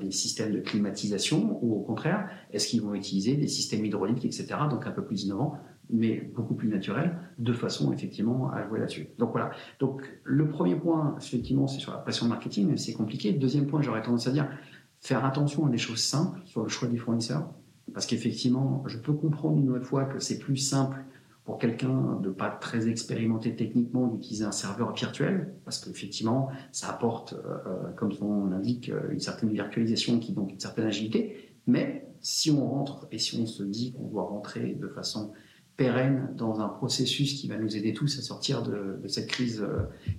des 0.01 0.11
systèmes 0.11 0.53
de 0.53 0.59
climatisation 0.59 1.59
ou 1.62 1.74
au 1.74 1.81
contraire, 1.81 2.29
est-ce 2.51 2.66
qu'ils 2.66 2.83
vont 2.83 2.95
utiliser 2.95 3.37
des 3.37 3.47
systèmes 3.47 3.85
hydrauliques, 3.85 4.24
etc., 4.24 4.47
donc 4.68 4.87
un 4.87 4.91
peu 4.91 5.05
plus 5.05 5.24
innovants, 5.24 5.57
mais 5.89 6.20
beaucoup 6.35 6.55
plus 6.55 6.68
naturels, 6.68 7.16
de 7.39 7.53
façon 7.53 7.93
effectivement 7.93 8.51
à 8.51 8.66
jouer 8.66 8.81
là-dessus. 8.81 9.09
Donc 9.18 9.31
voilà. 9.31 9.51
Donc 9.79 10.03
le 10.24 10.49
premier 10.49 10.74
point, 10.74 11.14
effectivement, 11.18 11.68
c'est 11.68 11.79
sur 11.79 11.93
la 11.93 11.99
pression 11.99 12.26
marketing, 12.26 12.76
c'est 12.76 12.95
compliqué. 12.95 13.33
Deuxième 13.33 13.66
point, 13.66 13.81
j'aurais 13.81 14.03
tendance 14.03 14.26
à 14.26 14.33
dire, 14.33 14.49
faire 15.01 15.24
attention 15.24 15.66
à 15.66 15.68
des 15.68 15.79
choses 15.79 16.03
simples 16.03 16.41
sur 16.45 16.62
le 16.62 16.68
choix 16.68 16.89
des 16.89 16.97
fournisseurs, 16.97 17.49
parce 17.93 18.07
qu'effectivement, 18.07 18.83
je 18.87 18.99
peux 18.99 19.12
comprendre 19.12 19.59
une 19.59 19.70
autre 19.70 19.85
fois 19.85 20.07
que 20.07 20.18
c'est 20.18 20.39
plus 20.39 20.57
simple 20.57 21.05
pour 21.49 21.57
quelqu'un 21.57 22.20
de 22.22 22.28
pas 22.28 22.51
très 22.51 22.90
expérimenté 22.90 23.57
techniquement 23.57 24.07
d'utiliser 24.07 24.44
un 24.44 24.53
serveur 24.53 24.92
virtuel, 24.92 25.55
parce 25.64 25.78
qu'effectivement, 25.78 26.51
ça 26.72 26.90
apporte, 26.90 27.32
euh, 27.32 27.57
euh, 27.66 27.92
comme 27.96 28.12
son 28.12 28.44
l'indique, 28.49 28.90
euh, 28.90 29.12
une 29.12 29.18
certaine 29.18 29.49
virtualisation 29.49 30.18
qui 30.18 30.34
donc 30.34 30.53
une 30.53 30.61
certaine 30.61 30.84
agilité. 30.84 31.55
Mais 31.66 32.07
si 32.20 32.51
on 32.51 32.68
rentre 32.68 33.09
et 33.12 33.18
si 33.18 33.40
on 33.40 33.46
se 33.46 33.62
dit 33.62 33.94
qu'on 33.94 34.09
doit 34.09 34.24
rentrer 34.24 34.74
de 34.78 34.88
façon 34.88 35.32
pérenne 35.78 36.34
dans 36.36 36.61
un 36.61 36.68
processus 36.68 37.40
qui 37.40 37.49
va 37.49 37.57
nous 37.57 37.78
aider 37.78 37.94
tous 37.94 38.18
à 38.18 38.20
sortir 38.20 38.62
de, 38.62 39.01
cette 39.07 39.28
crise 39.28 39.66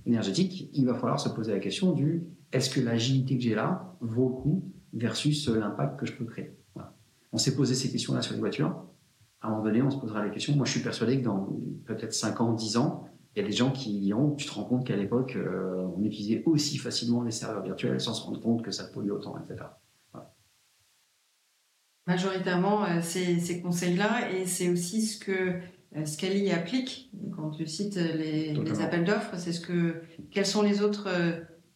énergétique, 0.07 0.71
il 0.73 0.87
va 0.87 0.95
falloir 0.95 1.19
se 1.19 1.29
poser 1.29 1.51
la 1.51 1.59
question 1.59 1.91
du 1.91 2.23
est-ce 2.51 2.71
que 2.71 2.79
l'agilité 2.79 3.37
que 3.37 3.43
j'ai 3.43 3.53
là 3.53 3.95
vaut 4.01 4.29
le 4.29 4.41
coup 4.41 4.63
versus 4.93 5.47
l'impact 5.47 5.99
que 5.99 6.07
je 6.07 6.13
peux 6.13 6.25
créer? 6.25 6.55
On 7.31 7.37
s'est 7.37 7.55
posé 7.55 7.75
ces 7.75 7.91
questions-là 7.91 8.23
sur 8.23 8.33
les 8.33 8.39
voitures 8.39 8.83
à 9.41 9.47
un 9.47 9.51
moment 9.51 9.63
donné, 9.63 9.81
on 9.81 9.89
se 9.89 9.97
posera 9.97 10.23
la 10.23 10.29
question. 10.29 10.55
Moi, 10.55 10.65
je 10.65 10.71
suis 10.71 10.81
persuadé 10.81 11.19
que 11.19 11.25
dans 11.25 11.47
peut-être 11.85 12.13
5 12.13 12.41
ans, 12.41 12.53
10 12.53 12.77
ans, 12.77 13.05
il 13.35 13.41
y 13.41 13.45
a 13.45 13.47
des 13.47 13.55
gens 13.55 13.71
qui 13.71 14.11
ont, 14.13 14.35
tu 14.35 14.45
te 14.45 14.51
rends 14.51 14.65
compte 14.65 14.85
qu'à 14.85 14.95
l'époque, 14.95 15.35
euh, 15.35 15.87
on 15.95 16.03
utilisait 16.03 16.43
aussi 16.45 16.77
facilement 16.77 17.23
les 17.23 17.31
serveurs 17.31 17.63
virtuels 17.63 18.01
sans 18.01 18.13
se 18.13 18.23
rendre 18.23 18.41
compte 18.41 18.63
que 18.63 18.71
ça 18.71 18.85
pollue 18.85 19.11
autant, 19.11 19.35
etc. 19.37 19.65
Majoritairement, 22.07 22.85
euh, 22.85 23.01
ces, 23.01 23.61
conseils-là, 23.61 24.31
et 24.31 24.45
c'est 24.45 24.69
aussi 24.69 25.03
ce 25.03 25.19
que 25.19 25.59
euh, 25.95 26.05
Scali 26.05 26.51
applique 26.51 27.11
quand 27.35 27.51
tu 27.51 27.67
cites 27.67 27.95
les, 27.95 28.81
appels 28.81 29.05
d'offres. 29.05 29.37
C'est 29.37 29.53
ce 29.53 29.61
que, 29.61 30.01
quelles 30.31 30.45
sont 30.45 30.63
les 30.63 30.81
autres 30.81 31.07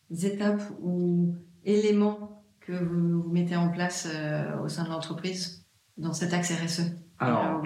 étapes 0.09 0.63
ou 0.81 1.35
éléments 1.63 2.43
que 2.61 2.73
vous, 2.73 3.21
vous 3.21 3.29
mettez 3.29 3.55
en 3.55 3.69
place 3.69 4.07
au 4.63 4.67
sein 4.67 4.83
de 4.83 4.89
l'entreprise 4.89 5.65
dans 5.97 6.13
cet 6.13 6.33
axe 6.33 6.51
RSE 6.51 7.03
alors, 7.23 7.61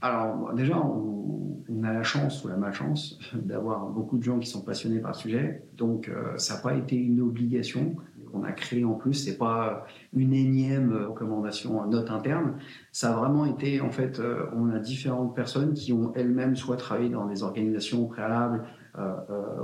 alors 0.00 0.54
déjà, 0.54 0.76
on, 0.78 1.82
a 1.84 1.92
la 1.92 2.02
chance 2.02 2.44
ou 2.44 2.48
la 2.48 2.56
malchance 2.56 3.20
d'avoir 3.34 3.86
beaucoup 3.86 4.18
de 4.18 4.22
gens 4.22 4.38
qui 4.38 4.48
sont 4.48 4.62
passionnés 4.62 4.98
par 4.98 5.12
le 5.12 5.16
sujet. 5.16 5.62
Donc, 5.76 6.08
euh, 6.08 6.36
ça 6.36 6.54
n'a 6.54 6.60
pas 6.60 6.74
été 6.74 6.96
une 6.96 7.20
obligation 7.20 7.94
qu'on 8.32 8.42
a 8.42 8.52
créé 8.52 8.84
en 8.84 8.94
plus. 8.94 9.14
C'est 9.14 9.38
pas 9.38 9.86
une 10.12 10.32
énième 10.32 10.92
recommandation, 10.92 11.86
note 11.86 12.10
interne. 12.10 12.54
Ça 12.90 13.12
a 13.12 13.16
vraiment 13.16 13.46
été, 13.46 13.80
en 13.80 13.90
fait, 13.90 14.18
euh, 14.18 14.46
on 14.56 14.70
a 14.70 14.78
différentes 14.80 15.36
personnes 15.36 15.72
qui 15.72 15.92
ont 15.92 16.12
elles-mêmes 16.16 16.56
soit 16.56 16.76
travaillé 16.76 17.10
dans 17.10 17.26
des 17.26 17.42
organisations 17.44 18.06
préalables, 18.06 18.64
euh, 18.98 19.14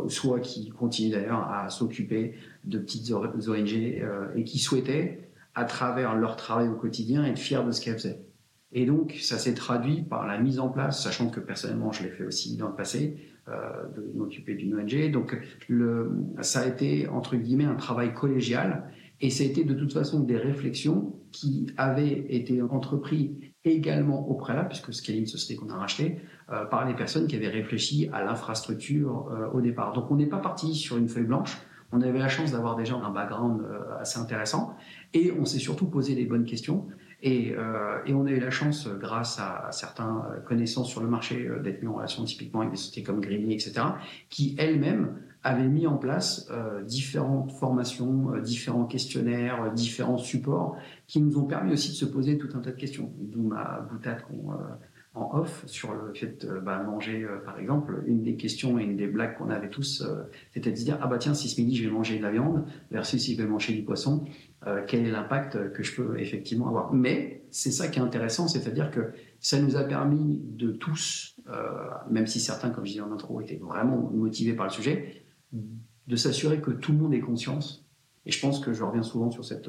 soit 0.09 0.39
qui 0.39 0.71
continuent 0.71 1.13
d'ailleurs 1.13 1.51
à 1.51 1.69
s'occuper 1.69 2.35
de 2.65 2.79
petites 2.79 3.13
ONG 3.13 3.73
et 4.37 4.45
qui 4.45 4.59
souhaitaient, 4.59 5.25
à 5.55 5.65
travers 5.65 6.15
leur 6.17 6.37
travail 6.37 6.69
au 6.69 6.75
quotidien, 6.75 7.25
être 7.25 7.39
fiers 7.39 7.65
de 7.65 7.71
ce 7.71 7.81
qu'elles 7.81 7.95
faisaient. 7.95 8.21
Et 8.77 8.87
donc, 8.87 9.17
ça 9.21 9.39
s'est 9.39 9.55
traduit 9.55 10.03
par 10.03 10.27
la 10.27 10.37
mise 10.37 10.59
en 10.59 10.69
place, 10.69 11.01
sachant 11.01 11.31
que 11.31 11.39
personnellement, 11.39 11.93
je 11.93 12.03
l'ai 12.03 12.11
fait 12.11 12.25
aussi 12.25 12.57
dans 12.57 12.69
le 12.69 12.75
passé, 12.75 13.17
euh, 13.49 13.53
de 13.97 14.19
m'occuper 14.19 14.55
d'une 14.55 14.75
ONG. 14.75 15.13
Donc, 15.13 15.39
ça 16.41 16.63
a 16.63 16.67
été, 16.67 17.07
entre 17.07 17.37
guillemets, 17.37 17.67
un 17.67 17.77
travail 17.77 18.13
collégial. 18.13 18.91
Et 19.21 19.31
ça 19.31 19.45
a 19.45 19.47
été 19.47 19.63
de 19.63 19.75
toute 19.75 19.93
façon 19.93 20.21
des 20.21 20.37
réflexions 20.37 21.15
qui 21.31 21.69
avaient 21.77 22.27
été 22.29 22.61
entreprises 22.63 23.31
également 23.65 24.29
au 24.29 24.35
préalable, 24.35 24.71
puisque 24.71 24.93
ce 24.93 25.13
une 25.13 25.27
société 25.27 25.55
qu'on 25.55 25.71
a 25.71 25.77
rachetée, 25.77 26.19
euh, 26.51 26.65
par 26.65 26.85
les 26.85 26.95
personnes 26.95 27.29
qui 27.29 27.37
avaient 27.37 27.49
réfléchi 27.49 28.11
à 28.13 28.25
l'infrastructure 28.25 29.29
euh, 29.31 29.47
au 29.53 29.61
départ. 29.61 29.93
Donc, 29.93 30.11
on 30.11 30.17
n'est 30.17 30.27
pas 30.27 30.41
parti 30.41 30.75
sur 30.75 30.97
une 30.97 31.09
feuille 31.09 31.25
blanche. 31.25 31.59
On 31.93 32.01
avait 32.01 32.19
la 32.19 32.29
chance 32.29 32.51
d'avoir 32.51 32.75
déjà 32.75 32.97
un 32.97 33.11
background 33.11 33.63
assez 34.01 34.19
intéressant 34.19 34.75
et 35.13 35.31
on 35.39 35.45
s'est 35.45 35.61
surtout 35.61 35.87
posé 35.87 36.17
les 36.17 36.25
bonnes 36.25 36.45
questions. 36.45 36.89
Euh, 37.25 37.99
et, 38.07 38.15
on 38.15 38.27
a 38.27 38.31
eu 38.31 38.41
la 38.41 38.51
chance, 38.51 38.87
euh, 38.87 38.97
grâce 38.97 39.39
à, 39.39 39.69
certaines 39.73 40.23
connaissances 40.47 40.91
sur 40.91 41.03
le 41.03 41.09
marché, 41.09 41.47
euh, 41.47 41.61
d'être 41.61 41.83
mis 41.83 41.89
en 41.89 41.95
relation 41.95 42.25
typiquement 42.25 42.61
avec 42.61 42.73
des 42.73 42.77
sociétés 42.77 43.03
comme 43.03 43.21
Greeny, 43.21 43.55
etc., 43.55 43.73
qui 44.29 44.55
elles-mêmes 44.59 45.17
avaient 45.43 45.69
mis 45.69 45.87
en 45.87 45.99
place 45.99 46.51
différentes 46.87 47.53
formations, 47.53 48.35
différents 48.39 48.87
questionnaires, 48.87 49.71
différents 49.75 50.17
supports, 50.17 50.79
qui 51.07 51.21
nous 51.21 51.37
ont 51.37 51.45
permis 51.45 51.75
aussi 51.75 51.91
de 51.91 51.97
se 51.97 52.07
poser 52.07 52.39
tout 52.39 52.49
un 52.55 52.61
tas 52.61 52.71
de 52.71 52.77
questions. 52.77 53.13
D'où 53.19 53.43
ma 53.43 53.87
boutade 53.91 54.23
qu'on 54.23 54.55
en 55.15 55.39
off 55.39 55.63
sur 55.67 55.95
le 55.95 56.13
fait 56.13 56.45
de 56.45 56.59
bah, 56.59 56.83
manger, 56.83 57.23
euh, 57.23 57.39
par 57.39 57.59
exemple, 57.59 58.03
une 58.07 58.23
des 58.23 58.35
questions 58.35 58.79
et 58.79 58.83
une 58.83 58.97
des 58.97 59.07
blagues 59.07 59.37
qu'on 59.39 59.49
avait 59.49 59.71
tous, 59.71 60.03
euh, 60.03 60.25
c'était 60.53 60.73
de 60.73 60.77
se 60.77 60.85
dire 60.85 60.99
ah 61.01 61.07
bah 61.07 61.19
tiens 61.19 61.35
si 61.35 61.49
ce 61.49 61.61
midi 61.61 61.77
je 61.77 61.85
vais 61.85 61.91
manger 61.91 62.19
de 62.19 62.23
la 62.23 62.33
viande 62.33 62.65
versus 62.91 63.23
si 63.23 63.37
je 63.37 63.43
vais 63.43 63.49
manger 63.49 63.75
du 63.75 63.85
poisson, 63.85 64.25
euh, 64.67 64.83
quel 64.87 65.07
est 65.07 65.11
l'impact 65.11 65.73
que 65.73 65.83
je 65.85 65.95
peux 65.95 66.19
effectivement 66.19 66.69
avoir? 66.69 66.93
Mais 66.93 67.45
c'est 67.53 67.71
ça 67.71 67.87
qui 67.87 68.01
est 68.01 68.03
intéressant, 68.03 68.49
c'est-à-dire 68.49 68.91
que 68.91 69.13
ça 69.39 69.61
nous 69.61 69.77
a 69.77 69.85
permis 69.85 70.41
de 70.43 70.73
tous, 70.73 71.37
même 72.11 72.27
si 72.27 72.41
certains, 72.41 72.71
comme 72.71 72.85
je 72.85 72.93
disais 72.93 73.03
en 73.03 73.13
intro, 73.13 73.41
étaient 73.43 73.61
vraiment 73.63 74.11
motivés 74.11 74.55
par 74.55 74.67
le 74.67 74.73
sujet, 74.73 75.23
de 75.53 76.17
s'assurer 76.17 76.61
que 76.61 76.71
tout 76.71 76.93
le 76.93 76.99
monde 76.99 77.15
ait 77.15 77.21
conscience. 77.21 77.84
Et 78.27 78.33
je 78.33 78.41
pense 78.41 78.59
que 78.61 78.73
je 78.73 78.83
reviens 78.83 79.03
souvent 79.03 79.31
sur, 79.31 79.45
cette, 79.45 79.69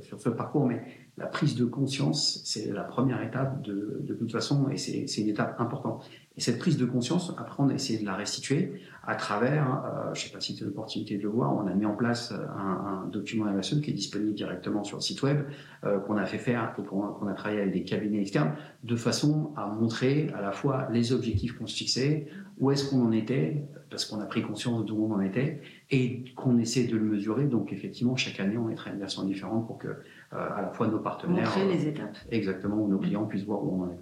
sur 0.00 0.20
ce 0.20 0.30
parcours, 0.30 0.66
mais 0.66 0.82
la 1.18 1.26
prise 1.26 1.54
de 1.54 1.66
conscience, 1.66 2.40
c'est 2.44 2.72
la 2.72 2.82
première 2.82 3.22
étape 3.22 3.60
de, 3.62 4.00
de 4.00 4.14
toute 4.14 4.32
façon, 4.32 4.70
et 4.70 4.78
c'est 4.78 5.20
une 5.20 5.28
étape 5.28 5.60
importante. 5.60 6.08
Et 6.36 6.40
cette 6.40 6.58
prise 6.58 6.78
de 6.78 6.86
conscience, 6.86 7.34
après, 7.36 7.56
on 7.58 7.68
a 7.68 7.74
de 7.74 8.04
la 8.06 8.14
restituer 8.14 8.80
à 9.06 9.14
travers, 9.16 9.84
euh, 9.84 10.14
je 10.14 10.20
ne 10.20 10.26
sais 10.26 10.32
pas 10.32 10.40
si 10.40 10.54
tu 10.54 10.64
l'opportunité 10.64 11.18
de 11.18 11.22
le 11.22 11.28
voir, 11.28 11.54
on 11.54 11.66
a 11.66 11.74
mis 11.74 11.84
en 11.84 11.94
place 11.94 12.32
un, 12.32 13.02
un, 13.04 13.06
document 13.08 13.46
RSE 13.52 13.80
qui 13.82 13.90
est 13.90 13.94
disponible 13.94 14.32
directement 14.32 14.84
sur 14.84 14.96
le 14.96 15.02
site 15.02 15.22
web, 15.22 15.42
euh, 15.84 15.98
qu'on 15.98 16.16
a 16.16 16.24
fait 16.24 16.38
faire 16.38 16.72
et 16.78 16.82
qu'on 16.82 17.26
a 17.26 17.32
travaillé 17.34 17.60
avec 17.60 17.74
des 17.74 17.82
cabinets 17.82 18.22
externes, 18.22 18.52
de 18.84 18.96
façon 18.96 19.52
à 19.56 19.66
montrer 19.66 20.30
à 20.34 20.40
la 20.40 20.52
fois 20.52 20.88
les 20.90 21.12
objectifs 21.12 21.58
qu'on 21.58 21.66
se 21.66 21.76
fixait, 21.76 22.28
où 22.60 22.70
est-ce 22.70 22.88
qu'on 22.88 23.02
en 23.02 23.12
était, 23.12 23.66
parce 23.88 24.04
qu'on 24.04 24.20
a 24.20 24.26
pris 24.26 24.42
conscience 24.42 24.84
d'où 24.84 25.02
on 25.02 25.12
en 25.12 25.20
était, 25.20 25.60
et 25.90 26.24
qu'on 26.36 26.58
essaie 26.58 26.84
de 26.84 26.96
le 26.96 27.04
mesurer. 27.04 27.46
Donc 27.46 27.72
effectivement, 27.72 28.14
chaque 28.16 28.38
année, 28.38 28.58
on 28.58 28.64
mettra 28.64 28.90
une 28.90 28.98
version 28.98 29.24
différente 29.24 29.66
pour 29.66 29.78
que 29.78 29.88
euh, 29.88 29.96
à 30.30 30.62
la 30.62 30.70
fois 30.70 30.86
nos 30.86 31.00
partenaires, 31.00 31.46
montrer 31.46 31.66
les 31.66 31.88
étapes, 31.88 32.16
exactement, 32.30 32.76
ou 32.76 32.86
nos 32.86 32.98
clients 32.98 33.24
puissent 33.24 33.46
voir 33.46 33.64
où 33.64 33.74
on 33.74 33.82
en 33.84 33.90
est. 33.90 33.98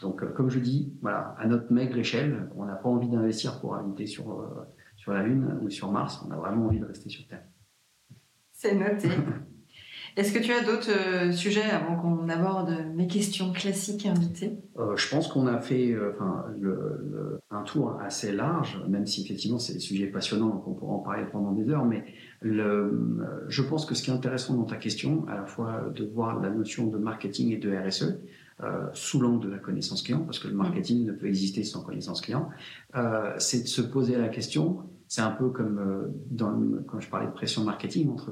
Donc, 0.00 0.22
euh, 0.22 0.28
comme 0.28 0.48
je 0.48 0.60
dis, 0.60 0.92
voilà, 1.02 1.34
à 1.38 1.46
notre 1.46 1.72
maigre 1.72 1.98
échelle, 1.98 2.48
on 2.54 2.64
n'a 2.64 2.76
pas 2.76 2.88
envie 2.88 3.08
d'investir 3.08 3.60
pour 3.60 3.74
habiter 3.74 4.06
sur, 4.06 4.30
euh, 4.30 4.64
sur 4.96 5.12
la 5.12 5.24
Lune 5.24 5.58
ou 5.62 5.70
sur 5.70 5.90
Mars, 5.90 6.24
on 6.26 6.30
a 6.30 6.36
vraiment 6.36 6.66
envie 6.66 6.78
de 6.78 6.84
rester 6.84 7.08
sur 7.08 7.26
Terre. 7.26 7.42
C'est 8.52 8.74
noté. 8.74 9.08
Est-ce 10.18 10.32
que 10.32 10.38
tu 10.40 10.52
as 10.52 10.64
d'autres 10.64 10.90
euh, 10.90 11.32
sujets 11.32 11.62
avant 11.62 11.96
qu'on 11.96 12.28
aborde 12.28 12.74
mes 12.94 13.06
questions 13.06 13.52
classiques 13.52 14.04
invitées? 14.04 14.58
Je 14.96 15.08
pense 15.08 15.28
qu'on 15.28 15.46
a 15.46 15.60
fait 15.60 15.96
un 17.50 17.62
tour 17.62 17.98
assez 18.00 18.32
large, 18.32 18.82
même 18.88 19.06
si 19.06 19.22
effectivement 19.24 19.58
c'est 19.58 19.74
des 19.74 19.80
sujets 19.80 20.06
passionnants, 20.06 20.48
donc 20.48 20.66
on 20.66 20.74
pourra 20.74 20.94
en 20.94 20.98
parler 20.98 21.24
pendant 21.30 21.52
des 21.52 21.70
heures, 21.70 21.84
mais 21.84 22.04
je 22.42 23.62
pense 23.62 23.86
que 23.86 23.94
ce 23.94 24.02
qui 24.02 24.10
est 24.10 24.14
intéressant 24.14 24.54
dans 24.54 24.64
ta 24.64 24.76
question, 24.76 25.24
à 25.28 25.36
la 25.36 25.46
fois 25.46 25.90
de 25.94 26.04
voir 26.04 26.40
la 26.40 26.50
notion 26.50 26.88
de 26.88 26.98
marketing 26.98 27.52
et 27.52 27.56
de 27.56 27.72
RSE, 27.74 28.18
euh, 28.64 28.88
sous 28.92 29.20
l'angle 29.20 29.46
de 29.46 29.52
la 29.52 29.58
connaissance 29.58 30.02
client, 30.02 30.18
parce 30.18 30.40
que 30.40 30.48
le 30.48 30.54
marketing 30.54 31.04
ne 31.06 31.12
peut 31.12 31.28
exister 31.28 31.62
sans 31.62 31.80
connaissance 31.84 32.20
client, 32.20 32.48
euh, 32.96 33.32
c'est 33.38 33.62
de 33.62 33.68
se 33.68 33.80
poser 33.80 34.16
la 34.16 34.26
question. 34.26 34.78
C'est 35.08 35.22
un 35.22 35.30
peu 35.30 35.48
comme 35.48 35.78
euh, 35.78 36.84
quand 36.86 37.00
je 37.00 37.08
parlais 37.08 37.26
de 37.26 37.32
pression 37.32 37.64
marketing, 37.64 38.10
entre 38.10 38.30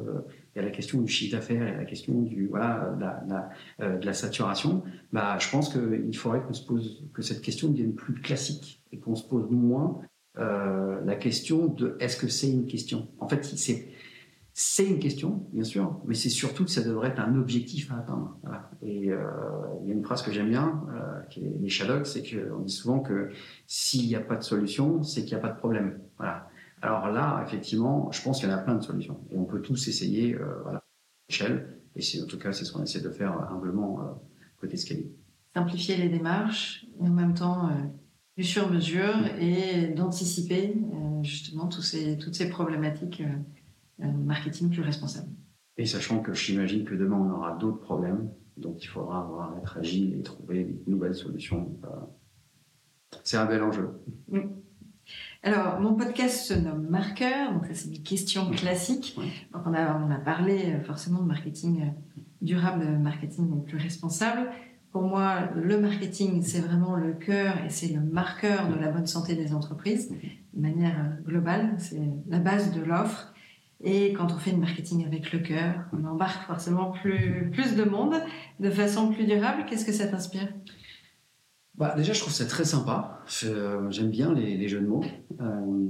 il 0.54 0.58
y 0.58 0.62
a 0.62 0.64
la 0.64 0.70
question 0.70 1.00
du 1.00 1.08
chiffre 1.08 1.36
d'affaires 1.36 1.66
et 1.66 1.76
la 1.76 1.84
question 1.84 2.22
de 2.22 2.50
la, 2.56 3.50
de 3.78 4.06
la 4.06 4.12
saturation. 4.12 4.82
Bah, 5.12 5.36
je 5.38 5.50
pense 5.50 5.70
qu'il 5.70 6.16
faudrait 6.16 6.42
que 7.12 7.22
cette 7.22 7.42
question 7.42 7.68
devienne 7.68 7.94
plus 7.94 8.14
classique 8.14 8.82
et 8.92 8.98
qu'on 8.98 9.16
se 9.16 9.26
pose 9.28 9.50
moins 9.50 10.00
la 10.36 11.16
question 11.16 11.66
de 11.66 11.96
est-ce 12.00 12.16
que 12.16 12.28
c'est 12.28 12.50
une 12.50 12.66
question. 12.66 13.08
En 13.20 13.28
fait, 13.28 13.44
c'est 14.58 14.86
une 14.86 14.98
question, 14.98 15.46
bien 15.52 15.64
sûr, 15.64 16.00
mais 16.06 16.14
c'est 16.14 16.30
surtout 16.30 16.64
que 16.64 16.70
ça 16.70 16.82
devrait 16.82 17.08
être 17.08 17.20
un 17.20 17.38
objectif 17.38 17.92
à 17.92 17.98
atteindre. 17.98 18.38
Et 18.80 19.12
euh, 19.12 19.18
il 19.82 19.88
y 19.88 19.90
a 19.90 19.94
une 19.94 20.02
phrase 20.02 20.22
que 20.22 20.32
j'aime 20.32 20.48
bien, 20.48 20.82
euh, 20.94 21.20
qui 21.28 21.40
est 21.40 21.52
les 21.60 21.68
Shadocks, 21.68 22.06
c'est 22.06 22.22
qu'on 22.22 22.60
dit 22.60 22.72
souvent 22.72 23.00
que 23.00 23.28
s'il 23.66 24.06
n'y 24.06 24.14
a 24.14 24.20
pas 24.20 24.36
de 24.36 24.42
solution, 24.42 25.02
c'est 25.02 25.26
qu'il 25.26 25.34
n'y 25.34 25.40
a 25.40 25.46
pas 25.46 25.52
de 25.52 25.58
problème. 25.58 25.98
Voilà. 26.16 26.48
Alors 26.82 27.08
là, 27.10 27.42
effectivement, 27.46 28.10
je 28.12 28.22
pense 28.22 28.40
qu'il 28.40 28.48
y 28.48 28.52
en 28.52 28.54
a 28.54 28.58
plein 28.58 28.74
de 28.74 28.82
solutions. 28.82 29.20
Et 29.30 29.36
on 29.36 29.44
peut 29.44 29.60
tous 29.60 29.88
essayer 29.88 30.34
euh, 30.34 30.60
voilà, 30.62 30.78
à 30.78 30.82
l'échelle. 31.28 31.80
Et 31.94 32.02
c'est, 32.02 32.22
en 32.22 32.26
tout 32.26 32.38
cas, 32.38 32.52
c'est 32.52 32.64
ce 32.64 32.72
qu'on 32.72 32.82
essaie 32.82 33.00
de 33.00 33.10
faire 33.10 33.32
humblement 33.50 34.00
euh, 34.00 34.04
côté 34.60 34.76
Scali. 34.76 35.10
Simplifier 35.54 35.96
les 35.96 36.08
démarches 36.08 36.86
et 37.00 37.06
en 37.06 37.12
même 37.12 37.32
temps 37.32 37.68
euh, 37.68 37.72
du 38.36 38.44
sur-mesure 38.44 39.26
et 39.40 39.88
d'anticiper 39.88 40.76
justement 41.22 41.66
tous 41.66 41.80
ces, 41.80 42.18
toutes 42.18 42.34
ces 42.34 42.50
problématiques 42.50 43.22
marketing 43.98 44.68
plus 44.68 44.82
responsables. 44.82 45.30
Et 45.78 45.86
sachant 45.86 46.20
que 46.20 46.34
j'imagine 46.34 46.84
que 46.84 46.94
demain, 46.94 47.16
on 47.16 47.30
aura 47.30 47.56
d'autres 47.56 47.80
problèmes. 47.80 48.30
Donc 48.58 48.84
il 48.84 48.86
faudra 48.86 49.20
avoir, 49.20 49.56
être 49.56 49.78
agile 49.78 50.14
et 50.18 50.22
trouver 50.22 50.64
de 50.64 50.90
nouvelles 50.90 51.14
solutions. 51.14 51.74
C'est 53.24 53.38
un 53.38 53.46
bel 53.46 53.62
enjeu. 53.62 53.88
Mm. 54.28 54.40
Alors, 55.47 55.78
mon 55.78 55.94
podcast 55.94 56.44
se 56.44 56.55
nomme 56.55 56.88
Marqueur, 56.88 57.53
donc 57.53 57.66
ça 57.66 57.74
c'est 57.74 57.88
des 57.88 58.03
questions 58.03 58.51
classiques. 58.51 59.16
Donc 59.53 59.62
on 59.64 59.74
a, 59.74 59.97
on 59.97 60.11
a 60.11 60.18
parlé 60.18 60.72
euh, 60.74 60.82
forcément 60.82 61.20
de 61.22 61.28
marketing 61.28 61.82
euh, 61.82 62.20
durable, 62.42 62.84
marketing 62.99 63.62
plus 63.62 63.78
responsable. 63.78 64.51
Pour 64.90 65.03
moi, 65.03 65.49
le 65.55 65.78
marketing, 65.80 66.42
c'est 66.42 66.59
vraiment 66.59 66.97
le 66.97 67.12
cœur 67.12 67.64
et 67.64 67.70
c'est 67.70 67.92
le 67.94 68.01
marqueur 68.01 68.68
de 68.70 68.74
la 68.74 68.88
bonne 68.88 69.07
santé 69.07 69.36
des 69.36 69.55
entreprises, 69.55 70.11
de 70.11 70.61
manière 70.61 70.99
euh, 70.99 71.22
globale, 71.24 71.76
c'est 71.78 72.03
la 72.26 72.40
base 72.40 72.72
de 72.72 72.82
l'offre. 72.82 73.32
Et 73.84 74.14
quand 74.14 74.32
on 74.32 74.38
fait 74.38 74.51
du 74.51 74.59
marketing 74.59 75.07
avec 75.07 75.32
le 75.32 75.38
cœur, 75.38 75.84
on 75.92 76.05
embarque 76.07 76.44
forcément 76.49 76.90
plus, 76.90 77.53
plus 77.53 77.76
de 77.76 77.84
monde 77.84 78.16
de 78.59 78.70
façon 78.70 79.12
plus 79.12 79.26
durable. 79.26 79.64
Qu'est-ce 79.68 79.84
que 79.84 79.92
ça 79.92 80.09
t'inspire? 80.09 80.49
Bah, 81.76 81.94
Déjà, 81.96 82.12
je 82.12 82.20
trouve 82.20 82.32
ça 82.32 82.44
très 82.46 82.64
sympa. 82.64 83.20
J'aime 83.28 84.10
bien 84.10 84.34
les, 84.34 84.68
jeux 84.68 84.80
de 84.80 84.86
mots. 84.86 85.04
Euh, 85.40 85.88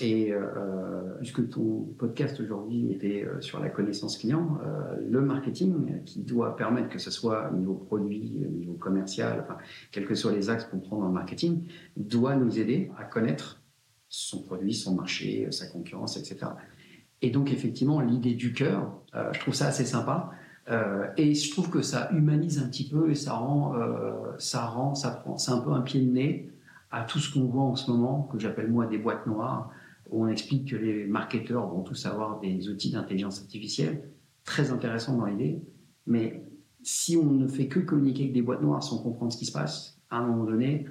et 0.00 0.32
euh, 0.32 1.16
puisque 1.18 1.48
ton 1.50 1.92
podcast 1.98 2.38
aujourd'hui 2.40 2.92
était 2.92 3.24
euh, 3.24 3.40
sur 3.40 3.58
la 3.58 3.68
connaissance 3.68 4.16
client, 4.16 4.58
le 5.00 5.20
marketing 5.20 6.02
qui 6.04 6.20
doit 6.20 6.56
permettre 6.56 6.88
que 6.88 6.98
ce 6.98 7.10
soit 7.10 7.50
au 7.50 7.56
niveau 7.56 7.74
produit, 7.74 8.32
au 8.46 8.50
niveau 8.50 8.74
commercial, 8.74 9.40
enfin, 9.42 9.58
quels 9.90 10.06
que 10.06 10.14
soient 10.14 10.32
les 10.32 10.50
axes 10.50 10.64
qu'on 10.66 10.78
prend 10.78 10.98
dans 10.98 11.08
le 11.08 11.12
marketing, 11.12 11.66
doit 11.96 12.36
nous 12.36 12.58
aider 12.58 12.90
à 12.98 13.04
connaître 13.04 13.62
son 14.08 14.42
produit, 14.42 14.74
son 14.74 14.94
marché, 14.94 15.50
sa 15.50 15.66
concurrence, 15.66 16.16
etc. 16.16 16.52
Et 17.22 17.30
donc, 17.30 17.52
effectivement, 17.52 18.00
l'idée 18.00 18.34
du 18.34 18.52
cœur, 18.52 19.00
je 19.32 19.38
trouve 19.40 19.54
ça 19.54 19.68
assez 19.68 19.84
sympa. 19.84 20.30
Euh, 20.70 21.08
et 21.16 21.34
je 21.34 21.50
trouve 21.50 21.70
que 21.70 21.82
ça 21.82 22.10
humanise 22.12 22.60
un 22.62 22.68
petit 22.68 22.88
peu 22.88 23.10
et 23.10 23.14
ça 23.14 23.34
rend, 23.34 23.74
euh, 23.74 24.12
ça 24.38 24.64
rend, 24.66 24.94
ça 24.94 25.10
prend, 25.10 25.36
c'est 25.36 25.50
un 25.50 25.58
peu 25.58 25.72
un 25.72 25.80
pied 25.80 26.00
de 26.00 26.10
nez 26.10 26.50
à 26.90 27.02
tout 27.02 27.18
ce 27.18 27.32
qu'on 27.32 27.46
voit 27.46 27.64
en 27.64 27.74
ce 27.74 27.90
moment, 27.90 28.28
que 28.32 28.38
j'appelle 28.38 28.70
moi 28.70 28.86
des 28.86 28.98
boîtes 28.98 29.26
noires, 29.26 29.70
où 30.10 30.24
on 30.24 30.28
explique 30.28 30.70
que 30.70 30.76
les 30.76 31.06
marketeurs 31.06 31.66
vont 31.66 31.82
tous 31.82 32.06
avoir 32.06 32.38
des 32.38 32.68
outils 32.68 32.90
d'intelligence 32.90 33.40
artificielle, 33.40 34.10
très 34.44 34.70
intéressant 34.70 35.16
dans 35.16 35.24
l'idée, 35.24 35.62
mais 36.06 36.44
si 36.82 37.16
on 37.16 37.32
ne 37.32 37.48
fait 37.48 37.66
que 37.66 37.80
communiquer 37.80 38.24
avec 38.24 38.34
des 38.34 38.42
boîtes 38.42 38.62
noires 38.62 38.82
sans 38.82 38.98
comprendre 38.98 39.32
ce 39.32 39.38
qui 39.38 39.46
se 39.46 39.52
passe, 39.52 39.98
à 40.10 40.18
un 40.18 40.26
moment 40.26 40.44
donné, 40.44 40.86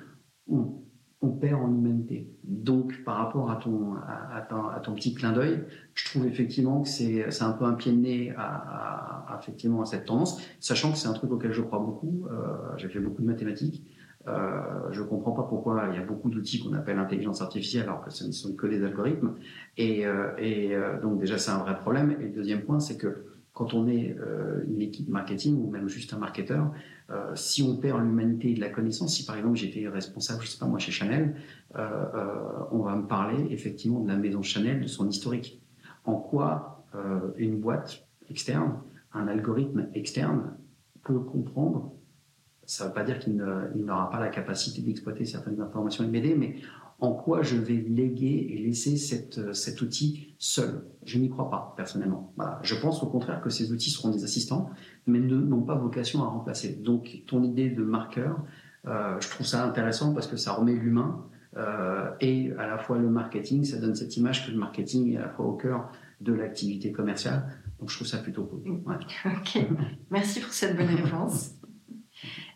on, 0.47 0.80
on 1.21 1.29
perd 1.29 1.61
en 1.61 1.69
humanité. 1.69 2.27
Donc, 2.43 3.03
par 3.03 3.17
rapport 3.17 3.51
à 3.51 3.55
ton, 3.57 3.93
à, 3.95 4.79
ton, 4.83 4.93
petit 4.95 5.13
clin 5.13 5.31
d'œil, 5.31 5.63
je 5.93 6.05
trouve 6.09 6.25
effectivement 6.25 6.81
que 6.81 6.89
c'est 6.89 7.43
un 7.43 7.51
peu 7.51 7.65
un 7.65 7.73
pied 7.73 7.91
de 7.91 7.97
nez 7.97 8.33
à, 8.37 9.37
effectivement, 9.39 9.81
à 9.81 9.85
cette 9.85 10.05
tendance, 10.05 10.41
sachant 10.59 10.91
que 10.91 10.97
c'est 10.97 11.07
un 11.07 11.13
truc 11.13 11.31
auquel 11.31 11.51
je 11.51 11.61
crois 11.61 11.79
beaucoup. 11.79 12.27
Euh, 12.31 12.75
j'ai 12.77 12.89
fait 12.89 12.99
beaucoup 12.99 13.21
de 13.21 13.27
mathématiques. 13.27 13.85
Euh, 14.27 14.61
je 14.91 15.01
ne 15.01 15.07
comprends 15.07 15.31
pas 15.31 15.43
pourquoi 15.43 15.87
il 15.91 15.95
y 15.95 16.01
a 16.01 16.05
beaucoup 16.05 16.29
d'outils 16.29 16.61
qu'on 16.63 16.73
appelle 16.73 16.99
intelligence 16.99 17.41
artificielle 17.41 17.83
alors 17.83 18.03
que 18.03 18.11
ce 18.11 18.25
ne 18.25 18.31
sont 18.31 18.55
que 18.55 18.67
des 18.67 18.83
algorithmes. 18.83 19.35
Et, 19.77 20.05
euh, 20.07 20.35
et 20.39 20.75
donc 21.03 21.19
déjà, 21.19 21.37
c'est 21.37 21.51
un 21.51 21.59
vrai 21.59 21.77
problème. 21.77 22.15
Et 22.19 22.25
le 22.25 22.31
deuxième 22.31 22.61
point, 22.61 22.79
c'est 22.79 22.97
que 22.97 23.25
quand 23.53 23.73
on 23.73 23.87
est 23.87 24.15
une 24.67 24.81
équipe 24.81 25.09
marketing 25.09 25.61
ou 25.61 25.69
même 25.69 25.87
juste 25.87 26.13
un 26.13 26.17
marketeur, 26.17 26.71
euh, 27.11 27.35
si 27.35 27.61
on 27.61 27.77
perd 27.77 28.01
l'humanité 28.01 28.53
de 28.53 28.61
la 28.61 28.69
connaissance, 28.69 29.15
si 29.15 29.25
par 29.25 29.37
exemple 29.37 29.57
j'étais 29.57 29.87
responsable, 29.87 30.43
je 30.43 30.47
sais 30.47 30.59
pas 30.59 30.65
moi, 30.65 30.79
chez 30.79 30.91
Chanel, 30.91 31.35
euh, 31.75 31.79
euh, 31.79 32.35
on 32.71 32.79
va 32.79 32.95
me 32.95 33.05
parler 33.05 33.47
effectivement 33.49 33.99
de 33.99 34.07
la 34.07 34.15
maison 34.15 34.41
Chanel, 34.41 34.81
de 34.81 34.87
son 34.87 35.09
historique. 35.09 35.61
En 36.05 36.15
quoi 36.15 36.83
une 37.37 37.61
boîte 37.61 38.05
externe, 38.29 38.73
un 39.13 39.29
algorithme 39.29 39.87
externe 39.93 40.57
peut 41.03 41.19
comprendre 41.19 41.93
ça 42.65 42.85
ne 42.85 42.89
veut 42.89 42.93
pas 42.93 43.03
dire 43.03 43.19
qu'il 43.19 43.35
n'aura 43.35 44.09
pas 44.09 44.19
la 44.19 44.29
capacité 44.29 44.81
d'exploiter 44.81 45.25
certaines 45.25 45.59
informations 45.59 46.07
m'aider, 46.07 46.35
mais 46.35 46.55
en 47.01 47.13
quoi 47.13 47.41
je 47.41 47.57
vais 47.57 47.83
léguer 47.87 48.47
et 48.51 48.57
laisser 48.59 48.95
cette, 48.95 49.53
cet 49.55 49.81
outil 49.81 50.35
seul 50.37 50.83
Je 51.03 51.17
n'y 51.17 51.29
crois 51.29 51.49
pas, 51.49 51.73
personnellement. 51.75 52.31
Voilà. 52.37 52.59
Je 52.61 52.75
pense 52.75 53.01
au 53.01 53.07
contraire 53.07 53.41
que 53.41 53.49
ces 53.49 53.71
outils 53.71 53.89
seront 53.89 54.09
des 54.09 54.23
assistants, 54.23 54.69
mais 55.07 55.19
n'ont 55.19 55.63
pas 55.63 55.73
vocation 55.75 56.23
à 56.23 56.27
remplacer. 56.27 56.73
Donc, 56.75 57.23
ton 57.25 57.43
idée 57.43 57.71
de 57.71 57.83
marqueur, 57.83 58.39
euh, 58.87 59.17
je 59.19 59.29
trouve 59.29 59.47
ça 59.47 59.65
intéressant 59.65 60.13
parce 60.13 60.27
que 60.27 60.37
ça 60.37 60.53
remet 60.53 60.73
l'humain 60.73 61.25
euh, 61.57 62.11
et 62.21 62.53
à 62.59 62.67
la 62.67 62.77
fois 62.77 62.99
le 62.99 63.09
marketing, 63.09 63.63
ça 63.63 63.77
donne 63.77 63.95
cette 63.95 64.15
image 64.17 64.45
que 64.45 64.51
le 64.51 64.57
marketing 64.57 65.13
est 65.13 65.17
à 65.17 65.21
la 65.21 65.29
fois 65.29 65.45
au 65.47 65.53
cœur 65.53 65.91
de 66.21 66.33
l'activité 66.33 66.91
commerciale. 66.91 67.47
Donc, 67.79 67.89
je 67.89 67.95
trouve 67.95 68.07
ça 68.07 68.19
plutôt 68.19 68.43
cool. 68.43 68.79
Ok, 69.25 69.57
merci 70.11 70.39
pour 70.39 70.53
cette 70.53 70.77
bonne 70.77 70.95
réponse. 70.95 71.55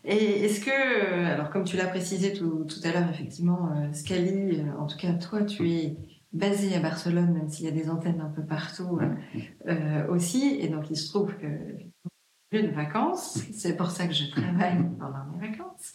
Et 0.04 0.44
est-ce 0.44 0.60
que, 0.60 0.70
euh, 0.70 1.34
alors 1.34 1.50
comme 1.50 1.64
tu 1.64 1.76
l'as 1.76 1.86
précisé 1.86 2.32
tout, 2.32 2.64
tout, 2.64 2.80
à 2.84 2.92
l'heure, 2.92 3.08
effectivement, 3.10 3.70
Scali, 3.92 4.62
en 4.78 4.86
tout 4.86 4.96
cas 4.96 5.12
toi, 5.14 5.44
tu 5.44 5.70
es 5.70 5.96
basé 6.32 6.74
à 6.74 6.80
Barcelone, 6.80 7.32
même 7.32 7.48
s'il 7.48 7.64
y 7.64 7.68
a 7.68 7.72
des 7.72 7.88
antennes 7.90 8.20
un 8.20 8.28
peu 8.28 8.44
partout 8.44 8.98
aussi. 10.08 10.58
Et 10.60 10.68
donc 10.68 10.90
il 10.90 10.96
se 10.96 11.08
trouve 11.08 11.34
que 11.36 11.46
de 12.62 12.68
vacances. 12.68 13.42
C'est 13.52 13.76
pour 13.76 13.90
ça 13.90 14.06
que 14.06 14.14
je 14.14 14.30
travaille 14.30 14.78
pendant 14.98 15.24
mes 15.32 15.48
vacances. 15.48 15.92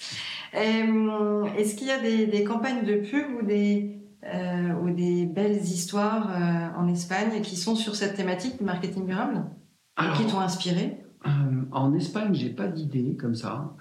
Euh, 0.56 1.46
est-ce 1.58 1.76
qu'il 1.76 1.88
y 1.88 1.92
a 1.92 2.00
des, 2.00 2.44
campagnes 2.44 2.86
de 2.86 2.96
pub 2.98 3.26
ou 3.40 3.46
des, 3.46 4.02
euh, 4.26 4.74
ou 4.82 4.90
des 4.92 5.26
belles 5.26 5.58
histoires 5.58 6.30
euh, 6.32 6.80
en 6.80 6.88
Espagne 6.88 7.42
qui 7.42 7.56
sont 7.56 7.76
sur 7.76 7.96
cette 7.96 8.16
thématique 8.16 8.58
du 8.58 8.64
marketing 8.64 9.06
durable 9.06 9.46
qui 10.18 10.26
t'ont 10.26 10.40
inspiré? 10.40 11.04
En 11.72 11.94
Espagne, 11.94 12.34
j'ai 12.34 12.50
pas 12.50 12.68
d'idée 12.68 13.16
comme 13.16 13.36
ça. 13.36 13.76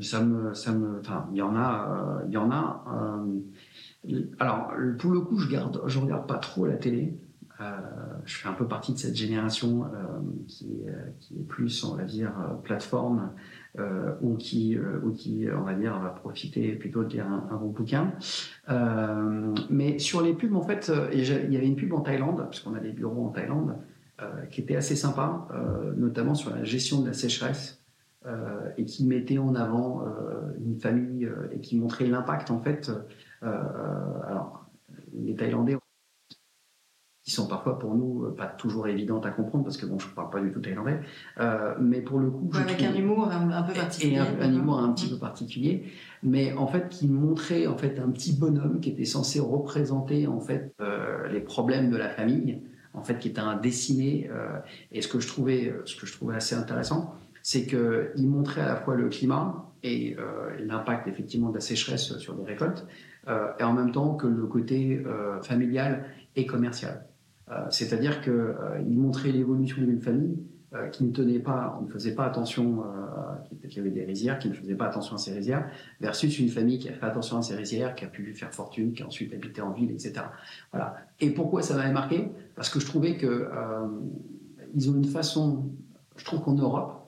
ça 0.00 0.22
me, 0.22 0.54
ça 0.54 0.72
me, 0.72 1.00
enfin, 1.00 1.28
il 1.32 1.38
y 1.38 1.42
en 1.42 1.54
a, 1.54 2.22
il 2.26 2.32
y 2.32 2.36
en 2.36 2.50
a. 2.50 2.84
alors, 4.38 4.72
pour 4.98 5.12
le 5.12 5.20
coup, 5.20 5.38
je 5.38 5.48
garde, 5.50 5.82
je 5.86 5.98
regarde 5.98 6.26
pas 6.26 6.38
trop 6.38 6.66
la 6.66 6.76
télé. 6.76 7.18
Euh, 7.60 7.64
je 8.24 8.36
fais 8.36 8.48
un 8.48 8.52
peu 8.52 8.68
partie 8.68 8.92
de 8.92 8.98
cette 8.98 9.16
génération 9.16 9.84
euh, 9.84 9.88
qui, 10.46 10.84
euh, 10.86 10.92
qui, 11.18 11.34
est 11.34 11.42
plus, 11.42 11.82
on 11.82 11.96
va 11.96 12.04
dire, 12.04 12.32
plateforme 12.62 13.30
ou 14.20 14.34
qui, 14.34 14.76
ou 15.04 15.12
qui, 15.12 15.46
on 15.56 15.62
va 15.62 15.74
dire, 15.74 16.00
va 16.00 16.08
profiter 16.08 16.72
plutôt 16.72 17.04
de 17.04 17.10
lire 17.10 17.26
un, 17.28 17.56
bon 17.56 17.68
bouquin. 17.68 18.12
mais 19.70 20.00
sur 20.00 20.20
les 20.20 20.34
pubs, 20.34 20.56
en 20.56 20.62
fait, 20.62 20.90
il 21.12 21.24
y 21.24 21.56
avait 21.56 21.66
une 21.66 21.76
pub 21.76 21.92
en 21.92 22.00
Thaïlande, 22.00 22.38
parce 22.38 22.58
qu'on 22.58 22.74
a 22.74 22.80
des 22.80 22.90
bureaux 22.90 23.26
en 23.26 23.28
Thaïlande, 23.28 23.76
qui 24.50 24.60
était 24.60 24.76
assez 24.76 24.96
sympa, 24.96 25.46
notamment 25.96 26.34
sur 26.34 26.54
la 26.54 26.64
gestion 26.64 27.00
de 27.00 27.06
la 27.06 27.12
sécheresse. 27.12 27.82
et 28.76 28.84
qui 28.84 29.06
mettait 29.06 29.38
en 29.38 29.54
avant 29.54 30.04
une 30.64 30.78
famille 30.80 31.28
et 31.52 31.60
qui 31.60 31.76
montrait 31.76 32.06
l'impact 32.06 32.50
en 32.50 32.60
fait. 32.60 32.90
alors, 33.42 34.66
les 35.14 35.36
Thaïlandais 35.36 35.76
qui 37.28 37.34
sont 37.34 37.46
parfois 37.46 37.78
pour 37.78 37.94
nous 37.94 38.24
euh, 38.24 38.34
pas 38.34 38.46
toujours 38.46 38.88
évidentes 38.88 39.26
à 39.26 39.30
comprendre 39.30 39.62
parce 39.62 39.76
que 39.76 39.84
bon, 39.84 39.98
je 39.98 40.08
parle 40.08 40.30
pas 40.30 40.40
du 40.40 40.50
tout 40.50 40.60
thaïlandais, 40.60 41.00
euh, 41.38 41.74
mais 41.78 42.00
pour 42.00 42.20
le 42.20 42.30
coup, 42.30 42.48
avec 42.54 42.82
un 42.82 42.94
humour 42.94 43.30
un, 43.30 43.62
peu 43.64 43.74
particulier, 43.74 44.14
et 44.14 44.18
un, 44.18 44.50
humour 44.50 44.78
un 44.78 44.94
petit 44.94 45.10
peu 45.10 45.18
particulier, 45.18 45.84
mais 46.22 46.54
en 46.54 46.66
fait 46.66 46.88
qui 46.88 47.06
montrait 47.06 47.66
en 47.66 47.76
fait 47.76 47.98
un 47.98 48.08
petit 48.08 48.32
bonhomme 48.32 48.80
qui 48.80 48.88
était 48.88 49.04
censé 49.04 49.40
représenter 49.40 50.26
en 50.26 50.40
fait 50.40 50.74
euh, 50.80 51.28
les 51.28 51.40
problèmes 51.40 51.90
de 51.90 51.98
la 51.98 52.08
famille, 52.08 52.62
en 52.94 53.02
fait 53.02 53.18
qui 53.18 53.28
était 53.28 53.40
un 53.40 53.56
dessiné. 53.56 54.30
et 54.92 55.02
ce 55.02 55.08
que 55.08 55.20
je 55.20 55.28
trouvais, 55.28 55.72
ce 55.84 55.96
que 55.96 56.06
je 56.06 56.12
trouvais 56.12 56.36
assez 56.36 56.54
intéressant, 56.54 57.14
c'est 57.42 57.66
que 57.66 58.12
il 58.16 58.28
montrait 58.28 58.62
à 58.62 58.66
la 58.66 58.76
fois 58.76 58.94
le 58.96 59.08
climat 59.08 59.70
et 59.82 60.16
l'impact 60.58 61.06
effectivement 61.06 61.50
de 61.50 61.54
la 61.54 61.60
sécheresse 61.60 62.16
sur 62.18 62.36
les 62.36 62.44
récoltes, 62.44 62.86
et 63.28 63.62
en 63.62 63.72
même 63.72 63.92
temps 63.92 64.14
que 64.14 64.26
le 64.26 64.46
côté 64.46 65.02
familial 65.42 66.06
et 66.34 66.46
commercial. 66.46 67.08
Euh, 67.50 67.66
c'est-à-dire 67.70 68.20
qu'il 68.20 68.32
euh, 68.32 68.82
montrait 68.84 69.32
l'évolution 69.32 69.82
d'une 69.82 70.00
famille 70.00 70.36
euh, 70.74 70.88
qui 70.88 71.04
ne 71.04 71.12
tenait 71.12 71.38
pas, 71.38 71.78
on 71.80 71.84
ne 71.84 71.90
faisait 71.90 72.14
pas 72.14 72.24
attention, 72.24 72.84
qui, 73.68 73.76
y 73.76 73.80
avait 73.80 73.90
des 73.90 74.04
rizières, 74.04 74.38
qui 74.38 74.48
ne 74.48 74.54
faisait 74.54 74.74
pas 74.74 74.86
attention 74.86 75.14
à 75.14 75.18
ces 75.18 75.32
rizières, 75.32 75.68
versus 76.00 76.38
une 76.38 76.48
famille 76.48 76.78
qui 76.78 76.88
a 76.88 76.92
fait 76.92 77.06
attention 77.06 77.38
à 77.38 77.42
ces 77.42 77.54
rizières, 77.56 77.94
qui 77.94 78.04
a 78.04 78.08
pu 78.08 78.34
faire 78.34 78.52
fortune, 78.52 78.92
qui 78.92 79.02
a 79.02 79.06
ensuite 79.06 79.32
habité 79.32 79.60
en 79.60 79.72
ville, 79.72 79.90
etc. 79.90 80.14
Voilà. 80.72 80.96
Et 81.20 81.30
pourquoi 81.30 81.62
ça 81.62 81.76
m'avait 81.76 81.92
marqué? 81.92 82.30
Parce 82.54 82.70
que 82.70 82.80
je 82.80 82.86
trouvais 82.86 83.16
que 83.16 83.48
ils 84.74 84.90
ont 84.90 84.94
une 84.94 85.04
façon, 85.04 85.70
je 86.16 86.24
trouve 86.24 86.42
qu'en 86.42 86.54
Europe, 86.54 86.98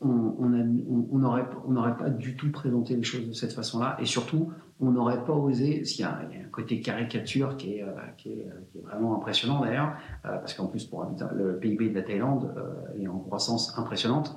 on 0.00 1.18
n'aurait 1.18 1.96
pas 1.96 2.10
du 2.10 2.36
tout 2.36 2.50
présenté 2.50 2.96
les 2.96 3.02
choses 3.02 3.28
de 3.28 3.32
cette 3.32 3.52
façon-là. 3.52 3.96
Et 4.00 4.06
surtout, 4.06 4.52
on 4.80 4.90
n'aurait 4.90 5.24
pas 5.24 5.32
osé, 5.32 5.78
parce 5.78 5.90
qu'il 5.90 6.04
y, 6.04 6.08
a 6.08 6.18
un 6.18 6.48
côté 6.50 6.80
caricature 6.80 7.56
qui 7.56 7.74
est, 7.74 7.82
euh, 7.82 7.94
est 8.26 8.82
vraiment 8.82 9.16
impressionnant 9.16 9.60
d'ailleurs, 9.60 9.94
euh, 10.24 10.36
parce 10.38 10.54
qu'en 10.54 10.66
plus, 10.66 10.84
pour 10.84 11.06
le 11.34 11.58
PIB 11.58 11.90
de 11.90 11.94
la 11.94 12.02
Thaïlande 12.02 12.54
est 12.98 13.06
en 13.06 13.18
croissance 13.18 13.78
impressionnante. 13.78 14.36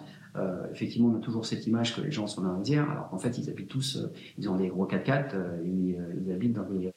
effectivement, 0.72 1.10
on 1.10 1.18
a 1.18 1.20
toujours 1.20 1.46
cette 1.46 1.68
image 1.68 1.96
que 1.96 2.02
les 2.02 2.12
gens 2.12 2.28
sont 2.28 2.46
indiens, 2.46 2.88
alors 2.90 3.10
qu'en 3.10 3.18
fait, 3.18 3.38
ils 3.38 3.50
habitent 3.50 3.70
tous, 3.70 4.06
ils 4.38 4.50
ont 4.50 4.56
des 4.56 4.68
gros 4.68 4.88
4x4, 4.88 5.36
ils, 5.64 6.32
habitent 6.32 6.54
dans 6.54 6.64
des 6.64 6.94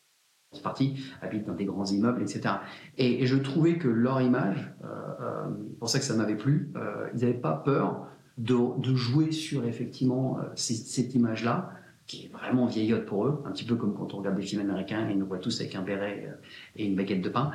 partie 0.61 0.95
habitent 1.23 1.47
dans 1.47 1.55
des 1.55 1.65
grands 1.65 1.85
immeubles, 1.85 2.23
etc. 2.23 2.57
Et, 2.99 3.27
je 3.27 3.37
trouvais 3.37 3.79
que 3.79 3.89
leur 3.89 4.21
image, 4.21 4.73
euh, 4.85 4.87
euh, 5.21 5.51
pour 5.79 5.89
ça 5.89 5.99
que 5.99 6.05
ça 6.05 6.15
m'avait 6.15 6.37
plu, 6.37 6.71
euh, 6.77 7.09
ils 7.15 7.21
n'avaient 7.21 7.35
pas 7.35 7.55
peur 7.55 8.07
de, 8.39 8.95
jouer 8.95 9.33
sur 9.33 9.65
effectivement 9.65 10.39
cette 10.55 11.15
image-là, 11.15 11.71
qui 12.07 12.27
est 12.27 12.29
vraiment 12.29 12.67
vieillotte 12.67 13.07
pour 13.07 13.27
eux, 13.27 13.43
un 13.47 13.53
petit 13.53 13.65
peu 13.65 13.75
comme 13.75 13.95
quand 13.95 14.15
on 14.15 14.19
regarde 14.19 14.37
des 14.37 14.43
films 14.43 14.63
américains 14.63 15.09
et 15.09 15.13
ils 15.13 15.19
nous 15.19 15.27
voient 15.27 15.39
tous 15.39 15.61
avec 15.61 15.75
un 15.75 15.83
béret 15.83 16.29
et 16.77 16.87
une 16.87 16.95
baguette 16.95 17.23
de 17.23 17.29
pain. 17.29 17.51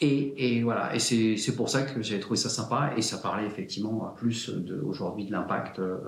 Et, 0.00 0.62
voilà, 0.62 0.94
et 0.94 1.00
c'est 1.00 1.56
pour 1.56 1.68
ça 1.68 1.82
que 1.82 2.02
j'ai 2.02 2.20
trouvé 2.20 2.36
ça 2.36 2.48
sympa 2.48 2.92
et 2.96 3.02
ça 3.02 3.18
parlait 3.18 3.46
effectivement 3.46 4.14
plus 4.16 4.48
aujourd'hui 4.86 5.26
de 5.26 5.32
l'impact. 5.32 5.80
Euh, 5.80 5.98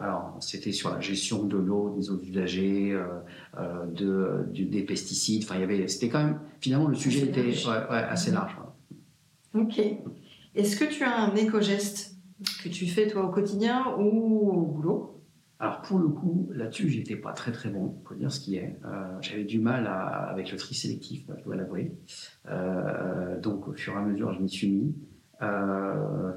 alors, 0.00 0.38
c'était 0.40 0.72
sur 0.72 0.90
la 0.90 1.00
gestion 1.00 1.44
de 1.44 1.58
l'eau, 1.58 1.94
des 1.94 2.10
eaux 2.10 2.18
usagées, 2.22 2.92
euh, 2.92 3.04
euh, 3.58 3.84
de, 3.84 4.46
des 4.50 4.82
pesticides. 4.82 5.42
Enfin, 5.44 5.56
il 5.56 5.60
y 5.60 5.64
avait, 5.64 5.86
c'était 5.88 6.08
quand 6.08 6.24
même, 6.24 6.40
finalement, 6.58 6.88
le 6.88 6.94
sujet 6.94 7.26
était 7.26 7.52
assez 7.90 8.30
large. 8.30 8.56
Ok. 9.52 9.78
Est-ce 10.54 10.76
que 10.76 10.86
tu 10.86 11.04
as 11.04 11.14
un 11.14 11.34
éco-geste 11.36 12.16
que 12.62 12.70
tu 12.70 12.86
fais 12.86 13.08
toi 13.08 13.26
au 13.26 13.30
quotidien 13.30 13.94
ou 13.98 14.52
au 14.52 14.62
boulot? 14.62 15.13
Alors 15.64 15.80
pour 15.80 15.98
le 15.98 16.08
coup, 16.08 16.50
là-dessus, 16.52 16.90
j'étais 16.90 17.16
pas 17.16 17.32
très 17.32 17.50
très 17.50 17.70
bon, 17.70 17.88
pour 18.04 18.14
dire 18.14 18.30
ce 18.30 18.38
qui 18.38 18.56
est. 18.56 18.78
Euh, 18.84 19.16
j'avais 19.22 19.44
du 19.44 19.58
mal 19.58 19.86
avec 19.86 20.52
le 20.52 20.58
tri 20.58 20.74
sélectif, 20.74 21.24
je 21.38 21.42
dois 21.42 21.56
l'avouer. 21.56 21.96
Euh, 22.50 23.40
donc 23.40 23.66
au 23.66 23.72
fur 23.72 23.94
et 23.94 23.96
à 23.96 24.02
mesure, 24.02 24.34
je 24.34 24.42
m'y 24.42 24.48
suis 24.50 24.70
mis. 24.70 24.94
Euh, 25.40 26.32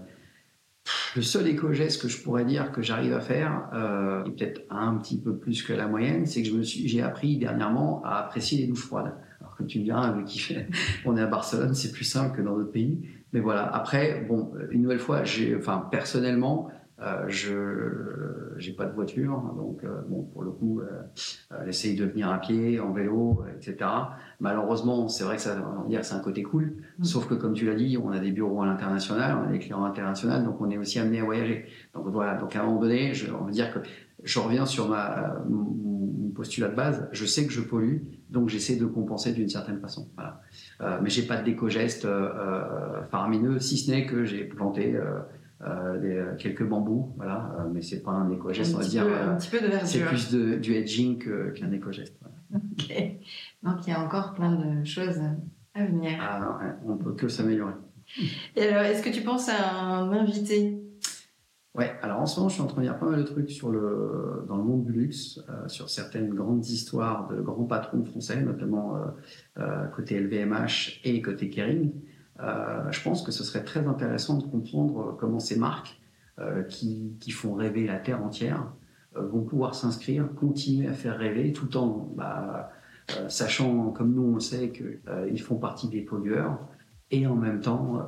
le 1.17 1.21
seul 1.21 1.45
éco-geste 1.45 2.01
que 2.01 2.07
je 2.07 2.23
pourrais 2.23 2.45
dire 2.45 2.71
que 2.71 2.81
j'arrive 2.81 3.11
à 3.11 3.19
faire, 3.19 3.69
et 4.25 4.31
peut-être 4.31 4.61
un 4.69 4.95
petit 4.95 5.19
peu 5.19 5.35
plus 5.35 5.61
que 5.61 5.73
la 5.73 5.87
moyenne, 5.87 6.25
c'est 6.25 6.41
que 6.41 6.61
j'ai 6.61 7.01
appris 7.01 7.35
dernièrement 7.35 8.01
à 8.05 8.19
apprécier 8.19 8.59
les 8.59 8.67
douches 8.67 8.85
froides. 8.85 9.13
Alors 9.41 9.57
comme 9.57 9.67
tu 9.67 9.79
me 9.79 9.83
diras, 9.83 10.15
on 11.05 11.17
est 11.17 11.21
à 11.21 11.27
Barcelone, 11.27 11.73
c'est 11.73 11.91
plus 11.91 12.05
simple 12.05 12.37
que 12.37 12.41
dans 12.41 12.55
d'autres 12.55 12.71
pays. 12.71 13.05
Mais 13.33 13.41
voilà. 13.41 13.67
Après, 13.75 14.25
bon, 14.25 14.53
une 14.71 14.83
nouvelle 14.83 14.99
fois, 14.99 15.23
enfin 15.57 15.85
personnellement, 15.91 16.69
euh, 16.99 17.25
je 17.27 18.65
n'ai 18.65 18.73
pas 18.73 18.85
de 18.85 18.93
voiture, 18.93 19.33
hein, 19.33 19.53
donc 19.55 19.83
euh, 19.83 20.01
bon, 20.07 20.23
pour 20.23 20.41
le 20.41 20.49
coup, 20.49 20.81
euh, 20.81 21.03
j'essaye 21.65 21.95
de 21.95 22.05
venir 22.05 22.29
à 22.29 22.39
pied, 22.39 22.79
en 22.79 22.91
vélo, 22.91 23.43
etc. 23.55 23.89
Malheureusement, 24.39 25.07
c'est 25.07 25.23
vrai 25.23 25.35
que 25.35 25.43
ça, 25.43 25.57
on 25.85 25.87
dire 25.87 26.03
c'est 26.03 26.15
un 26.15 26.19
côté 26.19 26.41
cool, 26.41 26.77
mm. 26.97 27.03
sauf 27.03 27.27
que 27.27 27.35
comme 27.35 27.53
tu 27.53 27.65
l'as 27.65 27.75
dit, 27.75 27.97
on 27.97 28.11
a 28.11 28.19
des 28.19 28.31
bureaux 28.31 28.63
à 28.63 28.65
l'international, 28.65 29.37
on 29.37 29.49
a 29.49 29.51
des 29.51 29.59
clients 29.59 29.85
internationaux, 29.85 30.43
donc 30.43 30.59
on 30.59 30.69
est 30.71 30.77
aussi 30.77 30.97
amené 30.97 31.19
à 31.19 31.23
voyager. 31.23 31.65
Donc 31.93 32.07
voilà, 32.07 32.35
donc 32.35 32.55
à 32.55 32.61
un 32.61 32.65
moment 32.65 32.79
donné, 32.79 33.13
je, 33.13 33.31
on 33.31 33.45
va 33.45 33.51
dire 33.51 33.71
que 33.71 33.79
je 34.23 34.39
reviens 34.39 34.65
sur 34.65 34.89
ma, 34.89 35.37
mon 35.47 35.77
postulat 36.37 36.69
de 36.69 36.75
base, 36.75 37.09
je 37.11 37.25
sais 37.25 37.45
que 37.47 37.51
je 37.51 37.61
pollue, 37.61 37.97
donc 38.29 38.47
j'essaie 38.49 38.75
de 38.75 38.85
compenser 38.85 39.33
d'une 39.33 39.49
certaine 39.49 39.79
façon. 39.79 40.07
Voilà. 40.15 40.41
Euh, 40.81 40.99
mais 41.01 41.09
j'ai 41.09 41.23
pas 41.23 41.37
de 41.37 41.43
déco-geste 41.43 42.05
euh, 42.05 43.03
faramineux, 43.09 43.59
si 43.59 43.77
ce 43.77 43.89
n'est 43.91 44.05
que 44.05 44.23
j'ai 44.23 44.43
planté 44.43 44.95
euh, 44.95 45.19
euh, 45.61 46.35
quelques 46.37 46.63
bambous, 46.63 47.13
voilà, 47.17 47.55
euh, 47.59 47.69
mais 47.71 47.81
c'est 47.81 48.03
pas 48.03 48.11
un 48.11 48.29
éco-geste, 48.29 48.75
on 48.75 48.79
va 48.79 48.85
dire. 48.85 49.05
C'est 49.85 50.05
plus 50.05 50.31
du 50.31 50.73
edging 50.75 51.17
qu'un 51.53 51.71
éco-geste. 51.71 52.15
Donc 53.63 53.87
il 53.87 53.89
y 53.89 53.93
a 53.93 53.99
encore 53.99 54.33
plein 54.33 54.51
de 54.51 54.85
choses 54.85 55.19
à 55.73 55.85
venir. 55.85 56.19
Ah, 56.21 56.59
on 56.85 56.97
peut 56.97 57.13
que 57.13 57.27
s'améliorer. 57.27 57.73
Et 58.55 58.63
alors, 58.63 58.83
est-ce 58.83 59.01
que 59.01 59.09
tu 59.09 59.21
penses 59.21 59.49
à 59.49 59.71
un 59.73 60.11
invité? 60.11 60.79
Ouais, 61.73 61.91
alors 62.01 62.21
en 62.21 62.25
ce 62.25 62.39
moment, 62.39 62.49
je 62.49 62.53
suis 62.55 62.63
en 62.63 62.67
train 62.67 62.81
de 62.81 62.87
lire 62.87 62.97
pas 62.97 63.07
mal 63.07 63.19
de 63.19 63.25
trucs 63.25 63.51
sur 63.51 63.71
le, 63.71 64.45
dans 64.47 64.57
le 64.57 64.63
monde 64.63 64.85
du 64.85 64.93
luxe, 64.93 65.39
sur 65.67 65.89
certaines 65.89 66.33
grandes 66.33 66.65
histoires 66.67 67.27
de 67.29 67.41
grands 67.41 67.65
patrons 67.65 68.05
français, 68.05 68.41
notamment 68.41 68.95
côté 69.95 70.19
LVMH 70.19 71.01
et 71.03 71.19
côté 71.23 71.49
Kering. 71.49 71.91
Euh, 72.39 72.91
je 72.91 73.01
pense 73.01 73.23
que 73.23 73.31
ce 73.31 73.43
serait 73.43 73.63
très 73.63 73.87
intéressant 73.87 74.37
de 74.37 74.43
comprendre 74.43 75.15
comment 75.19 75.39
ces 75.39 75.57
marques 75.57 75.99
euh, 76.39 76.63
qui, 76.63 77.31
font 77.31 77.55
rêver 77.55 77.87
la 77.87 77.97
Terre 77.97 78.23
entière 78.23 78.71
euh, 79.15 79.25
vont 79.25 79.41
pouvoir 79.41 79.73
s'inscrire, 79.73 80.27
continuer 80.35 80.87
à 80.87 80.93
faire 80.93 81.17
rêver, 81.17 81.51
tout 81.51 81.77
en 81.77 82.09
bah, 82.15 82.71
sachant, 83.27 83.89
comme 83.89 84.13
nous 84.13 84.35
on 84.35 84.39
sait, 84.39 84.71
qu'ils 84.71 85.41
font 85.41 85.55
partie 85.55 85.87
des 85.87 86.01
pollueurs, 86.01 86.59
et 87.09 87.25
en 87.25 87.35
même 87.35 87.61
temps 87.61 88.05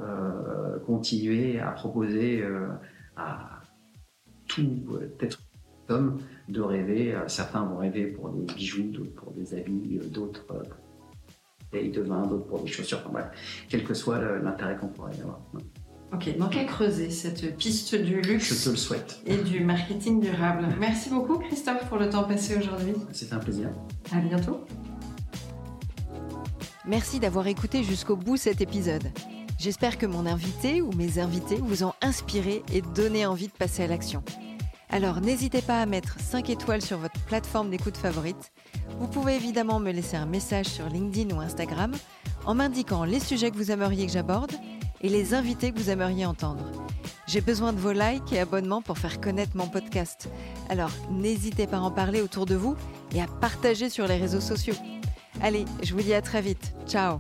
continuer 0.86 1.58
à 1.58 1.72
proposer 1.72 2.44
à 3.16 3.62
tout 4.50 5.00
être 5.22 5.40
homme 5.88 6.18
de 6.50 6.60
rêver. 6.60 7.18
Certains 7.28 7.64
vont 7.64 7.78
rêver 7.78 8.08
pour 8.08 8.30
des 8.30 8.54
bijoux, 8.54 8.92
d'autres 8.92 9.16
pour 9.16 9.32
des 9.32 9.54
habits, 9.54 10.02
d'autres 10.12 10.46
bouteilles 11.72 11.92
de 11.92 12.02
vin, 12.02 12.26
d'autres 12.26 12.46
pour 12.46 12.62
des 12.62 12.68
chaussures, 12.68 13.00
enfin 13.00 13.12
bref, 13.12 13.26
quel 13.70 13.84
que 13.84 13.94
soit 13.94 14.20
l'intérêt 14.42 14.78
qu'on 14.78 14.88
pourrait 14.88 15.16
y 15.18 15.22
avoir. 15.22 15.40
Ok, 16.12 16.38
donc 16.38 16.56
à 16.56 16.64
creuser 16.64 17.12
cette 17.12 17.56
piste 17.58 17.94
du 17.94 18.22
luxe. 18.22 18.54
Je 18.54 18.66
te 18.66 18.70
le 18.72 18.76
souhaite. 18.76 19.20
Et 19.28 19.38
du 19.38 19.60
marketing 19.60 20.20
durable. 20.20 20.68
Merci 20.80 21.12
beaucoup 21.12 21.38
Christophe 21.38 21.88
pour 21.88 21.98
le 21.98 22.10
temps 22.10 22.24
passé 22.24 22.58
aujourd'hui. 22.58 22.94
C'était 23.12 23.36
un 23.36 23.40
plaisir. 23.40 23.70
À 24.12 24.20
bientôt. 24.20 24.66
Merci 26.88 27.20
d'avoir 27.20 27.46
écouté 27.46 27.84
jusqu'au 27.84 28.16
bout 28.16 28.38
cet 28.38 28.62
épisode. 28.62 29.04
J'espère 29.60 30.00
que 30.00 30.08
mon 30.08 30.26
invité 30.26 30.82
ou 30.82 30.92
mes 30.94 31.20
invités 31.20 31.58
vous 31.58 31.84
ont 31.84 31.94
inspiré 32.02 32.64
et 32.74 32.82
donné 32.82 33.28
envie 33.28 33.48
de 33.48 33.54
passer 33.54 33.84
à 33.84 33.88
l'action. 33.88 34.24
Alors 34.90 35.22
n'hésitez 35.22 35.62
pas 35.62 35.82
à 35.82 35.86
mettre 35.86 36.20
5 36.20 36.50
étoiles 36.50 36.82
sur 36.82 36.98
votre 36.98 37.20
plateforme 37.22 37.70
d'écoute 37.70 37.98
favorite 37.98 38.52
vous 39.00 39.08
pouvez 39.08 39.36
évidemment 39.36 39.80
me 39.80 39.92
laisser 39.92 40.18
un 40.18 40.26
message 40.26 40.66
sur 40.66 40.90
LinkedIn 40.90 41.36
ou 41.36 41.40
Instagram 41.40 41.94
en 42.46 42.56
m'indiquant 42.56 43.06
les 43.06 43.20
sujets 43.20 43.52
que 43.52 43.56
vous 43.56 43.72
aimeriez 43.72 44.06
que 44.06 44.12
j'aborde 44.12 44.52
et 45.02 45.10
les 45.10 45.34
invités 45.34 45.72
que 45.72 45.80
vous 45.80 45.90
aimeriez 45.90 46.26
entendre. 46.26 46.64
J'ai 47.28 47.42
besoin 47.42 47.72
de 47.72 47.80
vos 47.80 47.94
likes 47.94 48.34
et 48.34 48.40
abonnements 48.40 48.82
pour 48.82 48.98
faire 48.98 49.22
connaître 49.22 49.56
mon 49.56 49.68
podcast. 49.68 50.30
Alors 50.68 50.92
n'hésitez 51.12 51.68
pas 51.68 51.78
à 51.78 51.82
en 51.82 51.92
parler 51.92 52.22
autour 52.22 52.46
de 52.46 52.56
vous 52.56 52.76
et 53.16 53.22
à 53.22 53.28
partager 53.28 53.90
sur 53.90 54.08
les 54.08 54.18
réseaux 54.18 54.42
sociaux. 54.42 54.76
Allez, 55.42 55.66
je 55.84 55.94
vous 55.94 56.02
dis 56.02 56.14
à 56.14 56.22
très 56.22 56.42
vite. 56.42 56.74
Ciao 56.88 57.20